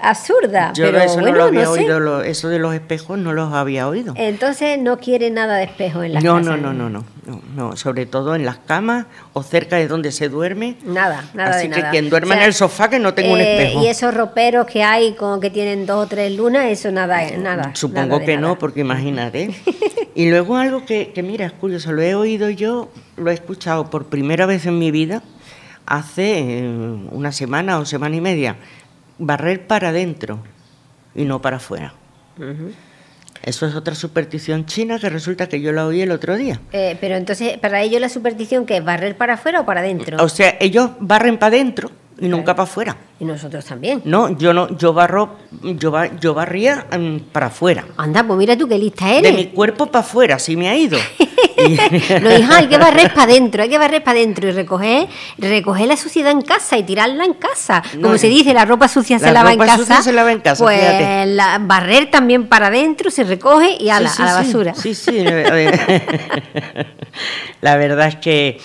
absurda. 0.00 0.72
Yo 0.74 0.86
pero, 0.86 1.00
eso 1.00 1.20
no 1.20 1.32
lo 1.32 1.44
había 1.44 1.70
oído, 1.70 2.22
eso 2.22 2.48
de 2.48 2.58
los 2.58 2.74
espejos 2.74 3.18
no 3.18 3.32
los 3.32 3.52
había 3.52 3.88
oído. 3.88 4.14
Entonces 4.16 4.78
no 4.78 4.98
quiere 4.98 5.30
nada 5.30 5.56
de 5.56 5.64
espejo 5.64 6.02
en 6.02 6.14
las 6.14 6.24
no, 6.24 6.36
casas. 6.36 6.46
No, 6.46 6.56
no, 6.56 6.72
no, 6.72 6.88
no, 6.88 7.04
no, 7.26 7.42
no, 7.54 7.76
sobre 7.76 8.06
todo 8.06 8.34
en 8.34 8.44
las 8.44 8.58
camas 8.58 9.06
o 9.32 9.42
cerca 9.42 9.76
de 9.76 9.88
donde 9.88 10.12
se 10.12 10.28
duerme. 10.28 10.76
Nada, 10.84 11.24
nada 11.34 11.56
Así 11.56 11.68
que 11.68 11.82
quien 11.90 12.10
duerma 12.10 12.36
en 12.36 12.42
el 12.42 12.54
sofá 12.54 12.88
que 12.88 12.98
no 12.98 13.14
tenga 13.14 13.32
un 13.32 13.40
eh, 13.40 13.62
espejo. 13.62 13.82
Y 13.82 13.88
esos 13.88 14.14
roperos 14.14 14.66
que 14.66 14.82
hay 14.82 15.14
con 15.14 15.40
que 15.40 15.50
tienen 15.50 15.86
dos 15.86 16.06
o 16.06 16.08
tres 16.08 16.32
lunas, 16.32 16.66
eso 16.66 16.90
nada, 16.90 17.20
nada. 17.36 17.72
Supongo 17.74 18.20
que 18.20 18.36
no, 18.36 18.58
porque 18.58 18.80
imagínate. 18.80 19.50
y 20.14 20.30
luego 20.30 20.56
algo 20.56 20.84
que, 20.84 21.12
que 21.12 21.22
mira, 21.22 21.46
es 21.46 21.52
curioso, 21.52 21.92
lo 21.92 22.02
he 22.02 22.14
oído 22.14 22.50
yo, 22.50 22.88
lo 23.16 23.30
he 23.30 23.34
escuchado 23.34 23.90
por 23.90 24.06
primera 24.06 24.46
vez 24.46 24.66
en 24.66 24.78
mi 24.78 24.90
vida 24.90 25.22
hace 25.88 26.38
eh, 26.38 26.68
una 27.10 27.32
semana 27.32 27.78
o 27.78 27.86
semana 27.86 28.14
y 28.14 28.20
media 28.20 28.56
barrer 29.18 29.66
para 29.66 29.90
adentro 29.90 30.40
y 31.14 31.24
no 31.24 31.40
para 31.40 31.56
afuera. 31.56 31.94
Eso 33.42 33.66
es 33.66 33.74
otra 33.74 33.94
superstición 33.94 34.66
china 34.66 34.98
que 34.98 35.08
resulta 35.08 35.48
que 35.48 35.60
yo 35.60 35.72
la 35.72 35.86
oí 35.86 36.02
el 36.02 36.10
otro 36.10 36.36
día. 36.36 36.60
Eh, 36.72 36.96
pero 37.00 37.16
entonces, 37.16 37.58
¿para 37.58 37.82
ellos 37.82 38.00
la 38.00 38.08
superstición 38.08 38.66
que 38.66 38.76
es 38.76 38.84
barrer 38.84 39.16
para 39.16 39.34
afuera 39.34 39.60
o 39.60 39.66
para 39.66 39.80
adentro? 39.80 40.22
O 40.22 40.28
sea, 40.28 40.56
ellos 40.60 40.90
barren 41.00 41.38
para 41.38 41.56
adentro 41.56 41.90
y 42.20 42.28
nunca 42.28 42.54
para 42.54 42.64
afuera. 42.64 42.96
Y 43.20 43.24
nosotros 43.24 43.64
también. 43.64 44.02
No, 44.04 44.36
yo 44.36 44.52
no, 44.52 44.76
yo 44.76 44.92
barro, 44.92 45.36
yo, 45.62 45.92
yo 46.20 46.34
barría 46.34 46.86
mm, 46.96 47.30
para 47.32 47.46
afuera. 47.46 47.86
Anda, 47.96 48.24
pues 48.26 48.38
mira 48.38 48.56
tú 48.56 48.68
qué 48.68 48.78
lista 48.78 49.10
eres. 49.10 49.30
De 49.30 49.32
mi 49.32 49.46
cuerpo 49.46 49.86
para 49.86 50.04
afuera, 50.04 50.36
así 50.36 50.56
me 50.56 50.68
ha 50.68 50.76
ido. 50.76 50.98
no, 52.22 52.36
hija, 52.36 52.56
hay 52.58 52.68
que 52.68 52.78
barrer 52.78 53.12
para 53.12 53.24
adentro, 53.24 53.62
hay 53.62 53.68
que 53.68 53.78
barrer 53.78 54.02
para 54.02 54.18
adentro 54.18 54.48
y 54.48 54.52
recoger, 54.52 55.08
recoger 55.38 55.86
la 55.86 55.96
suciedad 55.96 56.32
en 56.32 56.42
casa 56.42 56.78
y 56.78 56.82
tirarla 56.82 57.24
en 57.24 57.34
casa. 57.34 57.82
Como 58.00 58.18
se 58.18 58.28
dice, 58.28 58.54
la 58.54 58.64
ropa 58.64 58.88
sucia 58.88 59.18
se 59.18 59.32
lava 59.32 59.52
en 59.52 59.58
casa. 59.58 59.76
Sucia 59.76 60.02
se 60.02 60.12
lava 60.12 60.32
en 60.32 60.40
casa, 60.40 60.64
pues 60.64 60.80
barrer 61.60 62.10
también 62.10 62.46
para 62.46 62.68
adentro, 62.68 63.10
se 63.10 63.24
recoge 63.24 63.76
y 63.80 63.90
a, 63.90 64.00
la, 64.00 64.10
a 64.10 64.24
la 64.24 64.34
basura. 64.34 64.74
Sí, 64.74 64.94
sí. 64.94 65.24
la 67.60 67.76
verdad 67.76 68.08
es 68.08 68.16
que 68.16 68.58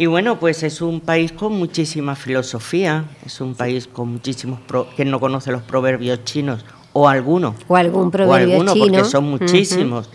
y 0.00 0.06
bueno, 0.06 0.40
pues 0.40 0.62
es 0.62 0.80
un 0.80 1.00
país 1.00 1.30
con 1.30 1.52
muchísima 1.52 2.16
filosofía, 2.16 3.04
es 3.26 3.38
un 3.42 3.54
país 3.54 3.86
con 3.86 4.08
muchísimos... 4.08 4.58
Pro, 4.60 4.88
que 4.96 5.04
no 5.04 5.20
conoce 5.20 5.52
los 5.52 5.60
proverbios 5.60 6.24
chinos, 6.24 6.64
o 6.94 7.06
alguno. 7.06 7.54
O 7.68 7.76
algún 7.76 8.10
proverbio 8.10 8.62
o 8.62 8.64
porque 8.64 9.04
son 9.04 9.24
muchísimos. 9.24 10.08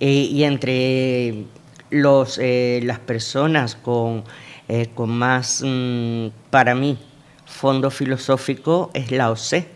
Y 0.00 0.44
entre 0.44 1.46
los, 1.90 2.38
eh, 2.40 2.80
las 2.84 2.98
personas 2.98 3.74
con, 3.74 4.24
eh, 4.68 4.88
con 4.94 5.10
más, 5.10 5.62
mm, 5.64 6.28
para 6.50 6.74
mí, 6.74 6.98
fondo 7.44 7.90
filosófico 7.90 8.90
es 8.94 9.10
Lao 9.10 9.34
Tse. 9.34 9.66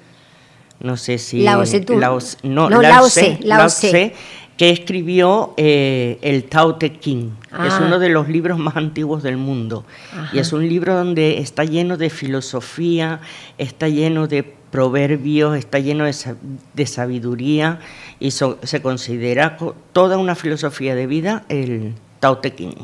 No 0.81 0.97
sé 0.97 1.19
si... 1.19 1.43
Lao 1.43 1.63
Tse 1.65 1.81
tú. 1.81 1.95
no, 1.95 2.69
Lao 2.71 3.09
Tse. 3.09 3.39
Lao 3.43 3.67
Tse 3.67 4.15
que 4.57 4.71
escribió 4.71 5.53
eh, 5.57 6.19
el 6.23 6.45
Tao 6.45 6.77
Te 6.77 7.01
Ching, 7.01 7.33
que 7.61 7.67
es 7.67 7.75
ah. 7.75 7.83
uno 7.85 7.99
de 7.99 8.09
los 8.09 8.29
libros 8.29 8.57
más 8.57 8.77
antiguos 8.77 9.25
del 9.25 9.37
mundo. 9.37 9.85
Y 10.33 10.39
es 10.39 10.53
un 10.53 10.69
libro 10.69 10.95
donde 10.95 11.39
está 11.39 11.65
lleno 11.65 11.97
de 11.97 12.09
filosofía, 12.09 13.21
está 13.59 13.89
lleno 13.89 14.29
de 14.29 14.55
proverbios, 14.75 15.57
está 15.57 15.79
lleno 15.79 16.05
de, 16.05 16.87
sabiduría 16.87 17.79
y 18.19 18.33
se 18.33 18.83
considera 18.83 19.57
toda 19.93 20.19
una 20.19 20.35
filosofía 20.35 20.97
de 20.97 21.07
vida 21.07 21.45
el 21.49 21.95
Tao 22.19 22.39
Te 22.39 22.53
Ching. 22.53 22.75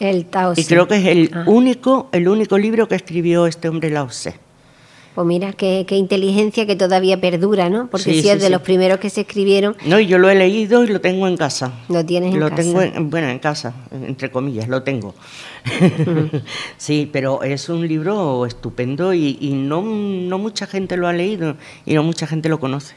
El 0.00 0.24
Tao 0.24 0.54
Y 0.56 0.64
creo 0.64 0.88
que 0.88 0.96
es 0.96 1.04
el, 1.04 1.30
ah. 1.34 1.44
único, 1.46 2.08
el 2.12 2.26
único 2.28 2.56
libro 2.56 2.88
que 2.88 2.94
escribió 2.94 3.46
este 3.46 3.68
hombre 3.68 3.90
Lao 3.90 4.06
Tse. 4.06 4.45
Pues 5.16 5.26
mira, 5.26 5.54
qué, 5.54 5.86
inteligencia 5.92 6.66
que 6.66 6.76
todavía 6.76 7.18
perdura, 7.18 7.70
¿no? 7.70 7.86
Porque 7.86 8.20
si 8.20 8.28
es 8.28 8.38
de 8.38 8.50
los 8.50 8.60
primeros 8.60 8.98
que 8.98 9.08
se 9.08 9.22
escribieron. 9.22 9.74
No, 9.86 9.98
y 9.98 10.06
yo 10.06 10.18
lo 10.18 10.28
he 10.28 10.34
leído 10.34 10.84
y 10.84 10.88
lo 10.88 11.00
tengo 11.00 11.26
en 11.26 11.38
casa. 11.38 11.72
¿Lo 11.88 12.04
tienes 12.04 12.34
en 12.34 12.40
casa? 12.40 12.50
Lo 12.50 12.54
tengo, 12.54 13.08
bueno, 13.08 13.28
en 13.28 13.38
casa, 13.38 13.72
entre 13.90 14.30
comillas, 14.30 14.68
lo 14.68 14.82
tengo. 14.82 15.14
sí, 16.76 17.08
pero 17.10 17.42
es 17.42 17.70
un 17.70 17.88
libro 17.88 18.44
estupendo 18.44 19.14
y, 19.14 19.52
no, 19.54 19.80
no, 19.80 20.36
mucha 20.36 20.66
gente 20.66 20.98
lo 20.98 21.08
ha 21.08 21.14
leído 21.14 21.56
y 21.86 21.94
no 21.94 22.02
mucha 22.02 22.26
gente 22.26 22.50
lo 22.50 22.60
conoce. 22.60 22.94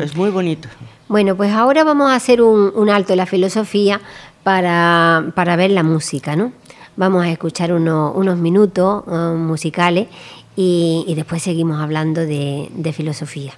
Es 0.00 0.16
muy 0.16 0.30
bonito. 0.30 0.68
Bueno, 1.06 1.36
pues 1.36 1.52
ahora 1.52 1.84
vamos 1.84 2.10
a 2.10 2.16
hacer 2.16 2.42
un, 2.42 2.90
alto 2.90 3.12
en 3.12 3.18
la 3.18 3.26
filosofía 3.26 4.00
para, 4.42 5.30
para, 5.36 5.54
ver 5.54 5.70
la 5.70 5.84
música, 5.84 6.34
¿no? 6.34 6.50
Vamos 6.96 7.24
a 7.24 7.30
escuchar 7.30 7.72
unos 7.72 8.38
minutos 8.38 9.04
uh, 9.06 9.36
musicales 9.36 10.08
y, 10.56 11.12
después 11.14 11.42
seguimos 11.42 11.80
hablando 11.80 12.24
de 12.24 12.92
filosofía. 12.94 13.54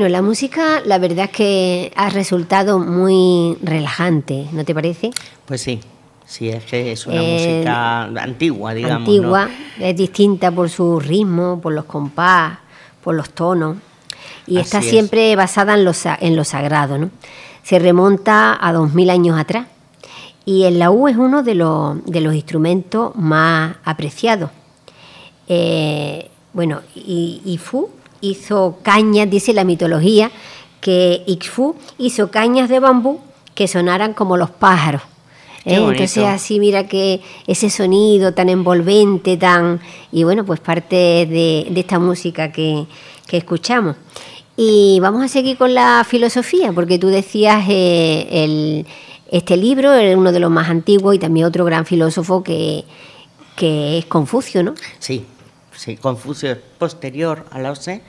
Bueno, 0.00 0.12
la 0.12 0.22
música, 0.22 0.80
la 0.86 0.96
verdad 0.96 1.26
es 1.26 1.30
que 1.30 1.92
ha 1.94 2.08
resultado 2.08 2.78
muy 2.78 3.58
relajante, 3.60 4.46
¿no 4.50 4.64
te 4.64 4.74
parece? 4.74 5.10
Pues 5.44 5.60
sí, 5.60 5.78
sí, 6.24 6.48
es 6.48 6.64
que 6.64 6.92
es 6.92 7.06
una 7.06 7.20
música 7.20 8.04
antigua, 8.04 8.72
digamos. 8.72 9.06
Antigua, 9.06 9.50
es 9.78 9.94
distinta 9.94 10.50
por 10.52 10.70
su 10.70 11.00
ritmo, 11.00 11.60
por 11.60 11.74
los 11.74 11.84
compás, 11.84 12.60
por 13.04 13.14
los 13.14 13.28
tonos, 13.28 13.76
y 14.46 14.56
está 14.56 14.80
siempre 14.80 15.36
basada 15.36 15.74
en 15.74 15.84
lo, 15.84 15.92
en 16.20 16.34
lo 16.34 16.44
sagrado, 16.44 16.96
¿no? 16.96 17.10
Se 17.62 17.78
remonta 17.78 18.56
a 18.58 18.72
dos 18.72 18.94
mil 18.94 19.10
años 19.10 19.38
atrás, 19.38 19.66
y 20.46 20.62
el 20.62 20.78
laúd 20.78 21.10
es 21.10 21.18
uno 21.18 21.42
de 21.42 21.56
los, 21.56 22.02
de 22.06 22.22
los 22.22 22.34
instrumentos 22.34 23.14
más 23.16 23.76
apreciados. 23.84 24.48
Eh, 25.46 26.30
bueno, 26.54 26.80
y, 26.94 27.42
y 27.44 27.58
Fu 27.58 27.90
hizo 28.20 28.78
cañas, 28.82 29.30
dice 29.30 29.52
la 29.52 29.64
mitología, 29.64 30.30
que 30.80 31.22
Ixfu 31.26 31.76
hizo 31.98 32.30
cañas 32.30 32.68
de 32.68 32.80
bambú 32.80 33.20
que 33.54 33.68
sonaran 33.68 34.14
como 34.14 34.36
los 34.36 34.50
pájaros. 34.50 35.02
¿eh? 35.64 35.76
Entonces 35.76 36.24
así 36.24 36.58
mira 36.58 36.86
que 36.88 37.20
ese 37.46 37.70
sonido 37.70 38.32
tan 38.32 38.48
envolvente, 38.48 39.36
tan 39.36 39.80
y 40.12 40.24
bueno, 40.24 40.44
pues 40.44 40.60
parte 40.60 40.96
de, 40.96 41.72
esta 41.74 41.98
música 41.98 42.52
que, 42.52 42.86
escuchamos. 43.30 43.96
Y 44.56 44.98
vamos 45.00 45.22
a 45.22 45.28
seguir 45.28 45.56
con 45.56 45.72
la 45.72 46.04
filosofía, 46.08 46.72
porque 46.72 46.98
tú 46.98 47.08
decías 47.08 47.64
eh, 47.68 48.26
el, 48.30 48.86
este 49.30 49.56
libro 49.56 49.92
es 49.94 50.16
uno 50.16 50.32
de 50.32 50.40
los 50.40 50.50
más 50.50 50.68
antiguos 50.68 51.14
y 51.14 51.18
también 51.18 51.46
otro 51.46 51.64
gran 51.64 51.86
filósofo 51.86 52.42
que, 52.42 52.84
que 53.56 53.98
es 53.98 54.06
Confucio, 54.06 54.62
¿no? 54.62 54.74
Sí, 54.98 55.24
sí, 55.80 55.96
Confucio 55.96 56.52
es 56.52 56.58
posterior 56.78 57.46
a 57.50 57.58
Lao 57.58 57.72
Tse, 57.72 58.02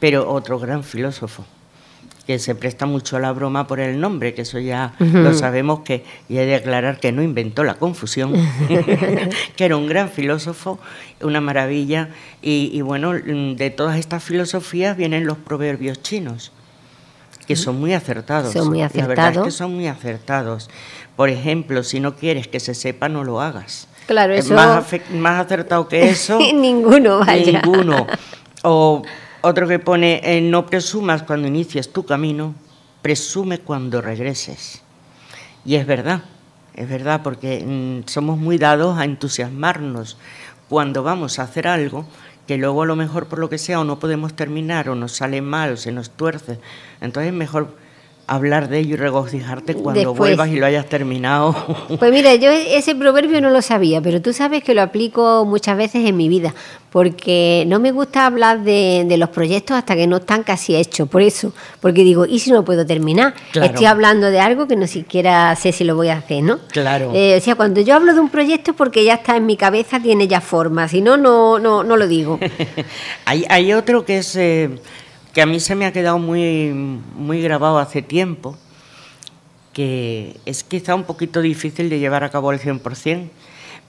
pero 0.00 0.30
otro 0.30 0.58
gran 0.58 0.82
filósofo 0.82 1.44
que 2.26 2.38
se 2.38 2.54
presta 2.54 2.86
mucho 2.86 3.16
a 3.16 3.20
la 3.20 3.32
broma 3.32 3.66
por 3.66 3.80
el 3.80 4.00
nombre, 4.00 4.32
que 4.32 4.42
eso 4.42 4.58
ya 4.60 4.94
lo 4.98 5.34
sabemos 5.34 5.80
que, 5.80 6.04
y 6.28 6.38
hay 6.38 6.46
de 6.46 6.54
aclarar 6.54 7.00
que 7.00 7.10
no 7.10 7.20
inventó 7.20 7.64
la 7.64 7.74
confusión, 7.74 8.32
que 9.56 9.64
era 9.64 9.76
un 9.76 9.88
gran 9.88 10.08
filósofo, 10.08 10.78
una 11.20 11.40
maravilla, 11.40 12.10
y, 12.40 12.80
bueno, 12.80 13.12
de 13.12 13.70
todas 13.70 13.98
estas 13.98 14.22
filosofías 14.22 14.96
vienen 14.96 15.26
los 15.26 15.36
proverbios 15.36 16.00
chinos, 16.00 16.52
que 17.46 17.56
son 17.56 17.80
muy 17.80 17.92
acertados. 17.92 18.52
Son 18.52 18.68
muy 18.68 18.82
acertados. 18.82 19.08
La 19.08 19.24
verdad 19.24 19.42
es 19.42 19.42
que 19.42 19.50
son 19.50 19.74
muy 19.74 19.88
acertados. 19.88 20.70
Por 21.16 21.28
ejemplo, 21.28 21.82
si 21.82 21.98
no 21.98 22.14
quieres 22.14 22.46
que 22.46 22.60
se 22.60 22.74
sepa, 22.74 23.08
no 23.08 23.24
lo 23.24 23.40
hagas. 23.40 23.88
Claro, 24.06 24.34
eso... 24.34 24.54
Más, 24.54 24.84
más 25.12 25.44
acertado 25.44 25.88
que 25.88 26.08
eso. 26.08 26.38
ninguno, 26.54 27.20
vaya. 27.20 27.60
Ninguno. 27.62 28.06
O 28.64 29.02
otro 29.40 29.66
que 29.66 29.80
pone, 29.80 30.20
eh, 30.22 30.40
no 30.40 30.66
presumas 30.66 31.24
cuando 31.24 31.48
inicies 31.48 31.92
tu 31.92 32.06
camino, 32.06 32.54
presume 33.02 33.58
cuando 33.58 34.00
regreses. 34.00 34.82
Y 35.64 35.74
es 35.74 35.84
verdad, 35.84 36.22
es 36.74 36.88
verdad, 36.88 37.22
porque 37.24 37.64
mm, 37.66 38.08
somos 38.08 38.38
muy 38.38 38.58
dados 38.58 38.96
a 38.98 39.04
entusiasmarnos 39.04 40.16
cuando 40.68 41.02
vamos 41.02 41.40
a 41.40 41.42
hacer 41.42 41.66
algo 41.66 42.06
que 42.46 42.56
luego 42.56 42.82
a 42.82 42.86
lo 42.86 42.96
mejor 42.96 43.26
por 43.26 43.38
lo 43.38 43.48
que 43.48 43.58
sea 43.58 43.80
o 43.80 43.84
no 43.84 43.98
podemos 43.98 44.34
terminar 44.34 44.88
o 44.88 44.94
nos 44.94 45.12
sale 45.12 45.42
mal 45.42 45.72
o 45.72 45.76
se 45.76 45.92
nos 45.92 46.10
tuerce. 46.10 46.58
Entonces 47.00 47.32
es 47.32 47.36
mejor 47.36 47.76
hablar 48.34 48.68
de 48.68 48.78
ello 48.78 48.94
y 48.94 48.96
regocijarte 48.96 49.74
cuando 49.74 50.14
vuelvas 50.14 50.48
y 50.48 50.56
lo 50.56 50.66
hayas 50.66 50.86
terminado. 50.86 51.54
Pues 51.98 52.10
mira, 52.10 52.34
yo 52.34 52.50
ese 52.50 52.94
proverbio 52.94 53.40
no 53.40 53.50
lo 53.50 53.60
sabía, 53.62 54.00
pero 54.00 54.20
tú 54.20 54.32
sabes 54.32 54.64
que 54.64 54.74
lo 54.74 54.82
aplico 54.82 55.44
muchas 55.44 55.76
veces 55.76 56.06
en 56.08 56.16
mi 56.16 56.28
vida, 56.28 56.54
porque 56.90 57.64
no 57.66 57.78
me 57.78 57.92
gusta 57.92 58.26
hablar 58.26 58.62
de, 58.62 59.06
los 59.18 59.28
proyectos 59.28 59.76
hasta 59.76 59.94
que 59.94 60.06
no 60.06 60.16
están 60.16 60.42
casi 60.42 60.74
hechos, 60.74 61.08
por 61.08 61.22
eso, 61.22 61.52
porque 61.80 62.02
digo, 62.02 62.24
¿y 62.26 62.38
si 62.38 62.50
no 62.50 62.64
puedo 62.64 62.86
terminar? 62.86 63.34
Estoy 63.54 63.86
hablando 63.86 64.30
de 64.30 64.40
algo 64.40 64.66
que 64.66 64.76
no 64.76 64.86
siquiera 64.86 65.54
sé 65.54 65.72
si 65.72 65.84
lo 65.84 65.94
voy 65.94 66.08
a 66.08 66.16
hacer, 66.16 66.42
¿no? 66.42 66.58
Claro. 66.70 67.12
Eh, 67.14 67.36
o 67.36 67.40
sea, 67.40 67.54
cuando 67.54 67.80
yo 67.80 67.94
hablo 67.94 68.14
de 68.14 68.20
un 68.20 68.30
proyecto 68.30 68.72
es 68.72 68.76
porque 68.76 69.04
ya 69.04 69.14
está 69.14 69.36
en 69.36 69.46
mi 69.46 69.56
cabeza, 69.56 70.00
tiene 70.00 70.26
ya 70.26 70.40
forma, 70.40 70.88
si 70.88 71.02
no, 71.02 71.16
no, 71.16 71.58
no, 71.58 71.84
no 71.84 71.96
lo 71.96 72.08
digo. 72.08 72.38
hay, 73.26 73.44
hay 73.48 73.72
otro 73.74 74.04
que 74.04 74.18
es... 74.18 74.34
Eh, 74.36 74.70
que 75.32 75.42
a 75.42 75.46
mí 75.46 75.60
se 75.60 75.74
me 75.74 75.86
ha 75.86 75.92
quedado 75.92 76.18
muy, 76.18 76.70
muy 76.70 77.42
grabado 77.42 77.78
hace 77.78 78.02
tiempo, 78.02 78.56
que 79.72 80.36
es 80.44 80.64
quizá 80.64 80.94
un 80.94 81.04
poquito 81.04 81.40
difícil 81.40 81.88
de 81.88 81.98
llevar 81.98 82.24
a 82.24 82.30
cabo 82.30 82.50
al 82.50 82.60
100%, 82.60 83.30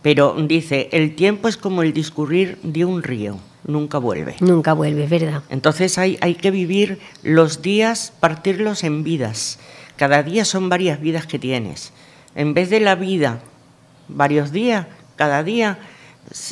pero 0.02 0.36
dice, 0.48 0.90
el 0.92 1.16
tiempo 1.16 1.48
es 1.48 1.58
como 1.58 1.82
el 1.82 1.94
discurrir 1.94 2.58
de 2.64 2.86
un 2.86 3.04
río, 3.04 3.38
nunca 3.66 3.98
vuelve. 3.98 4.36
Nunca 4.40 4.74
vuelve, 4.74 5.08
verdad. 5.08 5.44
Entonces 5.50 5.98
hay, 5.98 6.18
hay 6.22 6.36
que 6.36 6.52
vivir 6.52 7.00
los 7.24 7.62
días, 7.62 8.14
partirlos 8.20 8.84
en 8.84 9.04
vidas. 9.04 9.60
Cada 9.96 10.24
día 10.24 10.46
son 10.46 10.70
varias 10.70 11.00
vidas 11.00 11.28
que 11.28 11.40
tienes. 11.40 11.92
En 12.36 12.54
vez 12.54 12.70
de 12.70 12.80
la 12.80 12.96
vida, 12.96 13.42
varios 14.08 14.52
días, 14.52 14.88
cada 15.16 15.44
día 15.44 15.78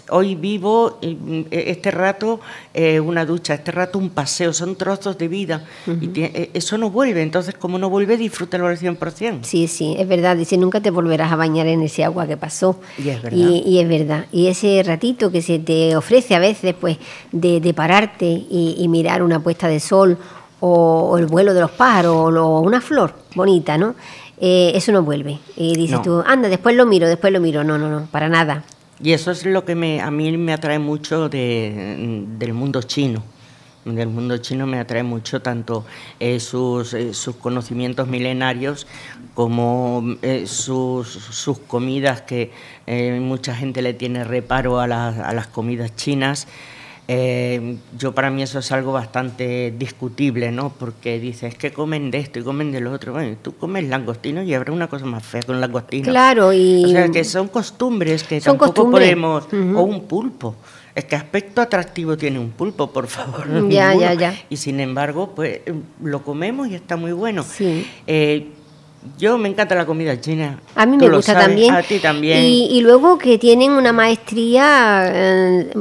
hoy 0.10 0.36
vivo 0.36 1.00
mm, 1.02 1.42
e, 1.52 1.72
este 1.72 1.92
rato 1.92 2.40
eh, 2.74 3.00
una 3.00 3.26
ducha, 3.26 3.54
este 3.54 3.72
rato 3.72 3.98
un 3.98 4.10
paseo, 4.10 4.54
son 4.54 4.76
trozos 4.76 5.18
de 5.18 5.28
vida 5.28 5.66
y 5.88 6.22
eh, 6.22 6.52
eso 6.54 6.78
no 6.78 6.90
vuelve, 6.90 7.22
entonces 7.22 7.56
como 7.56 7.78
no 7.78 7.90
vuelve, 7.90 8.18
disfrútalo 8.18 8.68
al 8.68 8.78
100%. 8.78 9.44
Sí, 9.44 9.68
sí, 9.68 9.96
es 9.98 10.08
verdad, 10.08 10.36
dice, 10.36 10.58
nunca 10.58 10.82
te 10.82 10.92
volverás 10.92 11.32
a 11.32 11.36
bañar 11.36 11.68
en 11.68 11.82
ese 11.82 12.04
agua 12.04 12.28
que 12.28 12.38
pasó. 12.38 12.80
Y 12.98 13.10
es 13.10 13.22
verdad. 13.22 13.38
Y, 13.38 13.80
es 13.80 13.88
verdad, 13.88 14.26
y 14.32 14.48
ese 14.48 14.82
ratito 14.84 15.32
que 15.32 15.42
se 15.42 15.60
te 15.60 15.96
ofrece 15.96 16.36
a 16.36 16.40
veces, 16.40 16.76
pues, 16.80 16.98
de, 17.32 17.74
pararte 17.74 18.26
y, 18.26 18.86
mirar 18.90 19.24
una 19.24 19.40
puesta 19.40 19.70
de 19.70 19.80
sol 19.80 20.18
o, 20.60 21.18
el 21.18 21.26
vuelo 21.26 21.54
de 21.54 21.62
los 21.62 21.72
pájaros 21.72 22.36
o 22.36 22.60
una 22.60 22.82
flor 22.82 23.16
bonita, 23.36 23.78
¿no? 23.78 23.96
Eh, 24.44 24.72
eso 24.76 24.92
no 24.92 25.04
vuelve. 25.04 25.40
Y 25.56 25.76
dices 25.76 26.02
tú, 26.02 26.24
anda, 26.26 26.50
después 26.50 26.76
lo 26.76 26.88
miro, 26.88 27.08
después 27.08 27.32
lo 27.32 27.40
miro. 27.40 27.64
No, 27.64 27.78
no, 27.78 27.90
no, 27.90 28.08
para 28.08 28.28
nada. 28.28 28.64
Y 29.04 29.14
eso 29.14 29.32
es 29.32 29.46
lo 29.46 29.66
que 29.66 29.76
me, 29.76 30.00
a 30.02 30.12
mí 30.12 30.38
me 30.38 30.54
atrae 30.54 30.80
mucho 30.80 31.28
del 31.30 32.54
mundo 32.54 32.82
chino. 32.84 33.24
Del 33.84 34.10
mundo 34.10 34.38
chino 34.38 34.68
me 34.68 34.80
atrae 34.80 35.02
mucho 35.02 35.42
tanto 35.42 35.86
eh, 36.20 36.40
sus, 36.40 36.94
eh, 36.94 37.16
sus, 37.16 37.36
conocimientos 37.38 38.08
milenarios 38.08 38.86
como 39.34 40.04
eh, 40.22 40.46
sus, 40.46 41.18
comidas, 41.66 42.22
que 42.22 42.52
mucha 43.22 43.56
gente 43.56 43.82
le 43.82 43.96
tiene 43.96 44.24
reparo 44.24 44.80
a, 44.80 44.84
a 44.84 45.34
las 45.34 45.48
comidas 45.48 45.96
chinas. 45.96 46.48
Eh, 47.14 47.76
yo 47.98 48.14
para 48.14 48.32
mí 48.32 48.42
eso 48.42 48.60
es 48.60 48.72
algo 48.72 48.94
bastante 48.94 49.74
discutible, 49.78 50.50
¿no? 50.50 50.72
Porque 50.80 51.20
dices 51.20 51.56
que 51.56 51.74
comen 51.74 52.10
de 52.10 52.20
esto 52.20 52.40
y 52.40 52.44
comen 52.44 52.72
de 52.72 52.80
lo 52.80 52.94
otro. 52.94 53.12
Bueno, 53.12 53.36
tú 53.42 53.54
comes 53.58 53.84
langostino 53.84 54.44
y 54.44 54.54
habrá 54.54 54.72
una 54.72 54.88
cosa 54.88 55.06
más 55.06 55.22
fea 55.26 55.42
con 55.42 55.60
langostino. 55.60 56.06
Claro, 56.06 56.54
y... 56.54 56.86
O 56.86 56.88
sea, 56.88 57.10
que 57.10 57.26
son 57.26 57.50
costumbres 57.50 58.24
que 58.24 58.40
tampoco 58.40 58.90
podemos... 58.90 59.46
O 59.52 59.82
un 59.82 60.06
pulpo. 60.06 60.56
Es 60.96 61.04
que 61.04 61.18
aspecto 61.18 61.60
atractivo 61.60 62.16
tiene 62.16 62.40
un 62.40 62.52
pulpo, 62.52 62.94
por 62.94 63.08
favor. 63.08 63.68
Ya, 63.70 63.94
ya, 63.94 64.14
ya. 64.14 64.34
Y 64.50 64.56
sin 64.56 64.80
embargo, 64.80 65.34
pues 65.36 65.60
lo 66.02 66.24
comemos 66.24 66.70
y 66.70 66.76
está 66.76 66.96
muy 66.96 67.12
bueno. 67.12 67.44
Sí. 67.44 67.86
Eh, 68.08 68.52
yo 69.18 69.38
me 69.38 69.50
encanta 69.50 69.76
la 69.76 69.86
comida 69.86 70.20
china. 70.20 70.60
A 70.76 70.86
mí 70.86 70.98
me 70.98 71.10
gusta 71.10 71.34
también. 71.34 71.74
A 71.74 71.82
ti 71.82 72.00
también. 72.00 72.44
Y, 72.44 72.82
luego 72.82 73.18
que 73.18 73.38
tienen 73.40 73.72
una 73.72 73.92
maestría 73.94 75.04
eh, 75.08 75.74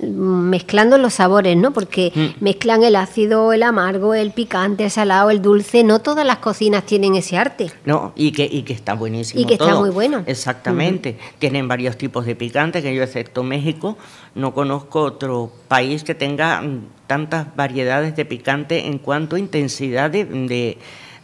mezclando 0.00 0.98
los 0.98 1.14
sabores, 1.14 1.56
¿no? 1.56 1.72
Porque 1.72 2.12
mm. 2.14 2.44
mezclan 2.44 2.82
el 2.82 2.96
ácido, 2.96 3.52
el 3.52 3.62
amargo, 3.62 4.14
el 4.14 4.32
picante, 4.32 4.84
el 4.84 4.90
salado, 4.90 5.30
el 5.30 5.40
dulce. 5.40 5.84
No 5.84 6.00
todas 6.00 6.26
las 6.26 6.38
cocinas 6.38 6.84
tienen 6.84 7.14
ese 7.14 7.38
arte. 7.38 7.70
No, 7.86 8.12
y 8.14 8.32
que, 8.32 8.44
y 8.44 8.62
que 8.62 8.74
está 8.74 8.94
buenísimo. 8.94 9.40
Y 9.40 9.46
que 9.46 9.54
está 9.54 9.74
muy 9.76 9.90
bueno. 9.90 10.22
Exactamente. 10.26 11.18
Tienen 11.38 11.66
varios 11.66 11.96
tipos 11.96 12.26
de 12.26 12.36
picante, 12.36 12.82
que 12.82 12.94
yo, 12.94 13.02
excepto 13.02 13.42
México, 13.42 13.96
no 14.34 14.52
conozco 14.52 15.00
otro 15.00 15.50
país 15.68 16.04
que 16.04 16.14
tenga 16.14 16.60
mm, 16.60 16.88
tantas 17.06 17.56
variedades 17.56 18.16
de 18.16 18.26
picante 18.26 18.86
en 18.86 18.98
cuanto 18.98 19.36
a 19.36 19.38
intensidad 19.38 20.10
de, 20.10 20.76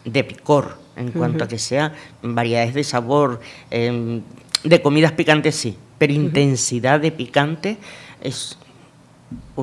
de 0.04 0.24
picor 0.24 0.85
en 0.96 1.10
cuanto 1.12 1.44
a 1.44 1.48
que 1.48 1.58
sea 1.58 1.92
variedades 2.22 2.74
de 2.74 2.84
sabor, 2.84 3.40
em, 3.70 4.22
de 4.64 4.82
comidas 4.82 5.12
picantes 5.12 5.54
sí, 5.54 5.76
pero 5.98 6.12
intensidad 6.12 7.00
de 7.00 7.12
picante 7.12 7.78
es, 8.20 8.58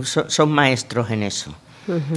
son, 0.04 0.52
maestros 0.52 1.12
en 1.12 1.24
eso, 1.24 1.54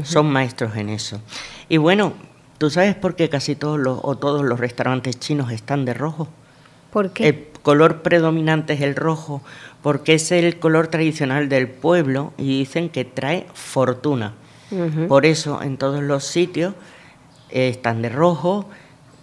son 0.03 0.27
maestros 0.27 0.77
en 0.77 0.91
eso. 0.91 1.21
Y 1.69 1.79
bueno, 1.79 2.15
¿tú 2.59 2.71
sabes 2.71 2.95
por 2.95 3.17
qué 3.17 3.29
casi 3.29 3.57
todos 3.57 3.79
los, 3.79 3.99
o 4.03 4.17
todos 4.17 4.45
los 4.45 4.61
restaurantes 4.61 5.19
chinos 5.19 5.51
están 5.51 5.85
de 5.85 5.95
rojo? 5.95 6.29
¿Por 6.91 7.11
qué? 7.11 7.29
El 7.29 7.47
color 7.63 8.03
predominante 8.03 8.75
es 8.75 8.81
el 8.81 8.95
rojo, 8.95 9.43
porque 9.83 10.15
es 10.15 10.33
el 10.33 10.59
color 10.59 10.89
tradicional 10.89 11.49
del 11.49 11.69
pueblo 11.69 12.33
y 12.39 12.59
dicen 12.59 12.89
que 12.89 13.05
trae 13.05 13.47
fortuna. 13.55 14.35
Por 15.07 15.27
eso 15.27 15.63
en 15.63 15.77
todos 15.77 16.03
los 16.03 16.25
sitios 16.25 16.75
están 17.51 18.03
de 18.03 18.09
rojo, 18.09 18.69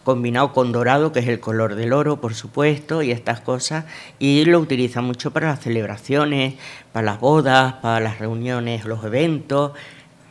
combinado 0.03 0.53
con 0.53 0.71
dorado, 0.71 1.11
que 1.11 1.19
es 1.19 1.27
el 1.27 1.39
color 1.39 1.75
del 1.75 1.93
oro, 1.93 2.19
por 2.19 2.33
supuesto, 2.33 3.01
y 3.01 3.11
estas 3.11 3.41
cosas, 3.41 3.85
y 4.19 4.45
lo 4.45 4.59
utiliza 4.59 5.01
mucho 5.01 5.31
para 5.31 5.47
las 5.47 5.61
celebraciones, 5.61 6.55
para 6.91 7.05
las 7.05 7.19
bodas, 7.19 7.73
para 7.81 7.99
las 7.99 8.19
reuniones, 8.19 8.85
los 8.85 9.03
eventos. 9.03 9.71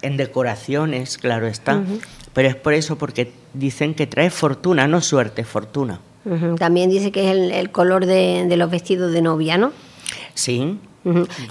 en 0.03 0.17
decoraciones, 0.17 1.17
claro 1.17 1.47
está, 1.47 1.81
pero 2.33 2.49
es 2.49 2.57
por 2.57 2.75
eso, 2.75 2.97
porque 2.99 3.33
dicen 3.55 3.95
que 3.95 4.09
trae 4.09 4.31
fortuna, 4.31 4.89
no 4.89 5.01
suerte, 5.01 5.45
fortuna. 5.45 6.01
También 6.59 6.91
dice 6.91 7.13
que 7.13 7.31
es 7.31 7.53
el, 7.53 7.71
color 7.71 8.07
de, 8.07 8.47
de, 8.49 8.57
los 8.57 8.71
vestidos 8.71 9.13
de 9.13 9.23
novia, 9.23 9.59
¿no? 9.59 9.73
Sí. 10.35 10.79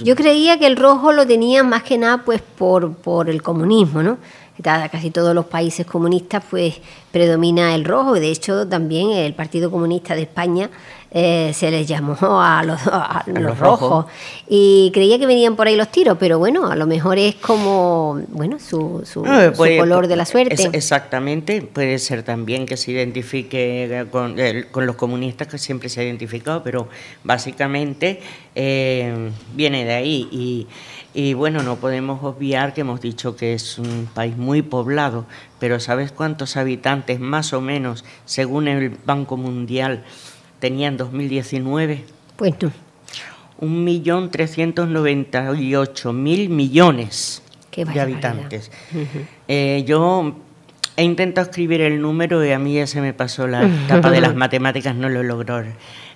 Yo 0.01 0.15
creía 0.15 0.59
que 0.59 0.65
el 0.65 0.77
rojo 0.77 1.11
lo 1.11 1.27
tenían 1.27 1.67
más 1.67 1.83
que 1.83 1.97
nada 1.97 2.23
pues 2.23 2.41
por, 2.41 2.93
por 2.93 3.29
el 3.29 3.41
comunismo, 3.41 4.01
¿no? 4.01 4.17
Casi 4.61 5.11
todos 5.11 5.35
los 5.35 5.45
países 5.45 5.85
comunistas 5.85 6.43
pues 6.49 6.75
predomina 7.11 7.75
el 7.75 7.85
rojo 7.85 8.13
de 8.13 8.31
hecho 8.31 8.67
también 8.67 9.11
el 9.11 9.33
Partido 9.33 9.71
Comunista 9.71 10.15
de 10.15 10.23
España 10.23 10.69
eh, 11.13 11.51
se 11.53 11.69
les 11.71 11.85
llamó 11.87 12.15
a 12.41 12.63
los, 12.63 12.79
los, 13.25 13.59
rojos. 13.59 14.05
y 14.47 14.91
creía 14.93 15.19
que 15.19 15.25
venían 15.25 15.57
por 15.57 15.67
ahí 15.67 15.75
los 15.75 15.89
tiros, 15.89 16.15
pero 16.17 16.39
bueno, 16.39 16.71
a 16.71 16.77
lo 16.77 16.87
mejor 16.87 17.19
es 17.19 17.35
como, 17.35 18.21
bueno, 18.29 18.59
su, 18.59 19.03
su, 19.03 19.21
color 19.21 20.07
de 20.07 20.15
la 20.15 20.25
suerte. 20.25 20.69
exactamente, 20.71 21.61
puede 21.63 21.99
ser 21.99 22.23
también 22.23 22.65
que 22.65 22.77
se 22.77 22.91
identifique 22.91 24.07
con, 24.09 24.37
con, 24.71 24.85
los 24.85 24.95
comunistas 24.95 25.49
que 25.49 25.57
siempre 25.57 25.89
se 25.89 25.99
ha 25.99 26.05
identificado, 26.05 26.63
pero 26.63 26.87
básicamente 27.25 28.21
eh, 28.55 29.31
viene 29.53 29.83
de 29.83 29.93
ahí 29.93 30.29
y, 30.31 30.67
y 31.13 31.33
bueno, 31.33 31.61
no 31.61 31.75
podemos 31.75 32.23
obviar 32.23 32.73
que 32.73 32.81
hemos 32.81 33.01
dicho 33.01 33.35
que 33.35 33.53
es 33.53 33.77
un 33.77 34.07
país 34.13 34.37
muy 34.37 34.61
poblado, 34.61 35.25
pero 35.59 35.79
¿sabes 35.79 36.11
cuántos 36.11 36.55
habitantes 36.55 37.19
más 37.19 37.51
o 37.53 37.59
menos, 37.59 38.05
según 38.25 38.67
el 38.67 38.89
Banco 38.89 39.35
Mundial, 39.35 40.03
tenía 40.59 40.87
en 40.87 40.97
2019? 40.97 42.05
Pues 42.37 42.53
no. 42.61 42.71
Un 43.59 43.83
millón 43.83 44.31
trescientos 44.31 44.87
noventa 44.87 45.53
y 45.55 45.75
ocho 45.75 46.13
mil 46.13 46.49
millones 46.49 47.43
de 47.75 47.99
habitantes. 47.99 48.71
Eh, 49.47 49.83
yo 49.85 50.35
he 50.97 51.03
intentado 51.03 51.49
escribir 51.49 51.81
el 51.81 52.01
número 52.01 52.43
y 52.43 52.51
a 52.51 52.59
mí 52.59 52.75
ya 52.75 52.87
se 52.87 53.01
me 53.01 53.13
pasó 53.13 53.47
la 53.47 53.63
etapa 53.85 54.09
de 54.11 54.21
las 54.21 54.35
matemáticas, 54.35 54.95
no 54.95 55.09
lo 55.09 55.23
logró 55.23 55.63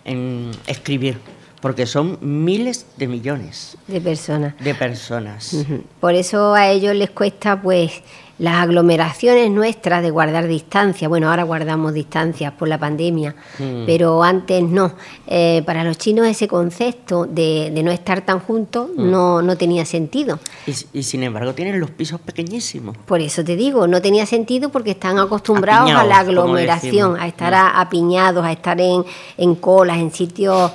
en 0.06 0.52
escribir 0.68 1.18
porque 1.62 1.86
son 1.86 2.18
miles 2.22 2.86
de 2.98 3.08
millones 3.08 3.78
de 3.88 4.02
personas. 4.02 4.54
De 4.60 4.76
personas. 4.76 5.66
Por 6.00 6.14
eso 6.14 6.54
a 6.54 6.70
ellos 6.70 6.96
les 6.96 7.10
cuesta 7.10 7.62
pues 7.62 8.02
las 8.38 8.56
aglomeraciones 8.56 9.50
nuestras 9.50 10.02
de 10.04 10.10
guardar 10.10 10.48
distancia, 10.48 11.08
bueno, 11.08 11.30
ahora 11.30 11.44
guardamos 11.44 11.94
distancias 11.94 12.52
por 12.52 12.68
la 12.68 12.78
pandemia, 12.78 13.34
mm. 13.60 13.86
pero 13.86 14.24
antes 14.24 14.62
no. 14.62 14.94
Eh, 15.26 15.64
para 15.66 15.84
los 15.86 15.98
chinos 15.98 16.28
ese 16.28 16.48
concepto 16.48 17.26
de, 17.26 17.72
no 17.84 17.92
estar 17.92 18.22
tan 18.26 18.40
juntos 18.40 18.90
mm. 18.96 19.10
no, 19.10 19.42
no 19.42 19.58
tenía 19.58 19.86
sentido. 19.86 20.40
Y, 20.68 21.04
sin 21.04 21.24
embargo 21.24 21.54
tienen 21.54 21.80
los 21.80 21.92
pisos 21.92 22.20
pequeñísimos. 22.20 22.98
Por 23.06 23.22
eso 23.22 23.44
te 23.44 23.56
digo, 23.56 23.88
no 23.88 24.02
tenía 24.02 24.26
sentido 24.26 24.70
porque 24.70 24.92
están 24.92 25.18
acostumbrados 25.18 25.92
a 25.92 26.04
la 26.04 26.20
aglomeración, 26.20 27.18
a 27.18 27.28
estar 27.28 27.54
apiñados, 27.54 28.44
a 28.44 28.52
estar 28.52 28.80
en, 28.82 29.06
en 29.38 29.56
colas, 29.56 29.98
en 29.98 30.12
sitios 30.12 30.72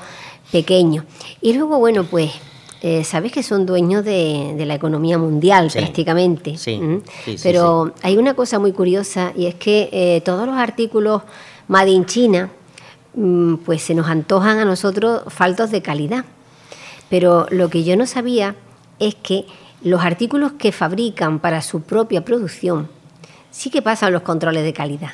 pequeños. 0.51 1.05
Y 1.41 1.53
luego, 1.55 1.79
bueno, 1.79 2.05
pues 2.05 2.33
eh, 2.83 3.05
sabes 3.05 3.31
que 3.31 3.43
son 3.43 3.67
dueños 3.67 4.05
de, 4.05 4.55
la 4.67 4.75
economía 4.75 5.19
mundial 5.19 5.71
prácticamente. 5.73 6.57
Sí, 6.57 6.81
Pero 7.43 7.93
hay 8.03 8.17
una 8.17 8.35
cosa 8.35 8.59
muy 8.59 8.73
curiosa 8.73 9.33
y 9.37 9.47
es 9.47 9.55
que 9.55 9.91
eh, 9.93 10.23
todos 10.25 10.47
los 10.47 10.57
artículos 10.57 11.23
Made 11.69 11.91
in 11.91 12.07
China 12.07 12.51
mm, 13.15 13.57
pues 13.57 13.83
se 13.83 13.95
nos 13.95 14.09
antojan 14.09 14.59
a 14.59 14.65
nosotros 14.65 15.23
faltos 15.29 15.71
de 15.71 15.83
calidad. 15.83 16.25
Pero 17.11 17.47
lo 17.51 17.69
que 17.69 17.85
yo 17.85 17.97
no 17.97 18.07
sabía 18.07 18.57
es 18.99 19.15
que 19.15 19.45
los 19.83 20.03
artículos 20.03 20.53
que 20.53 20.73
fabrican 20.73 21.39
para 21.39 21.61
su 21.61 21.83
propia 21.83 22.25
producción 22.25 22.89
sí 23.51 23.69
que 23.69 23.83
pasan 23.83 24.13
los 24.13 24.23
controles 24.23 24.65
de 24.65 24.73
calidad. 24.73 25.13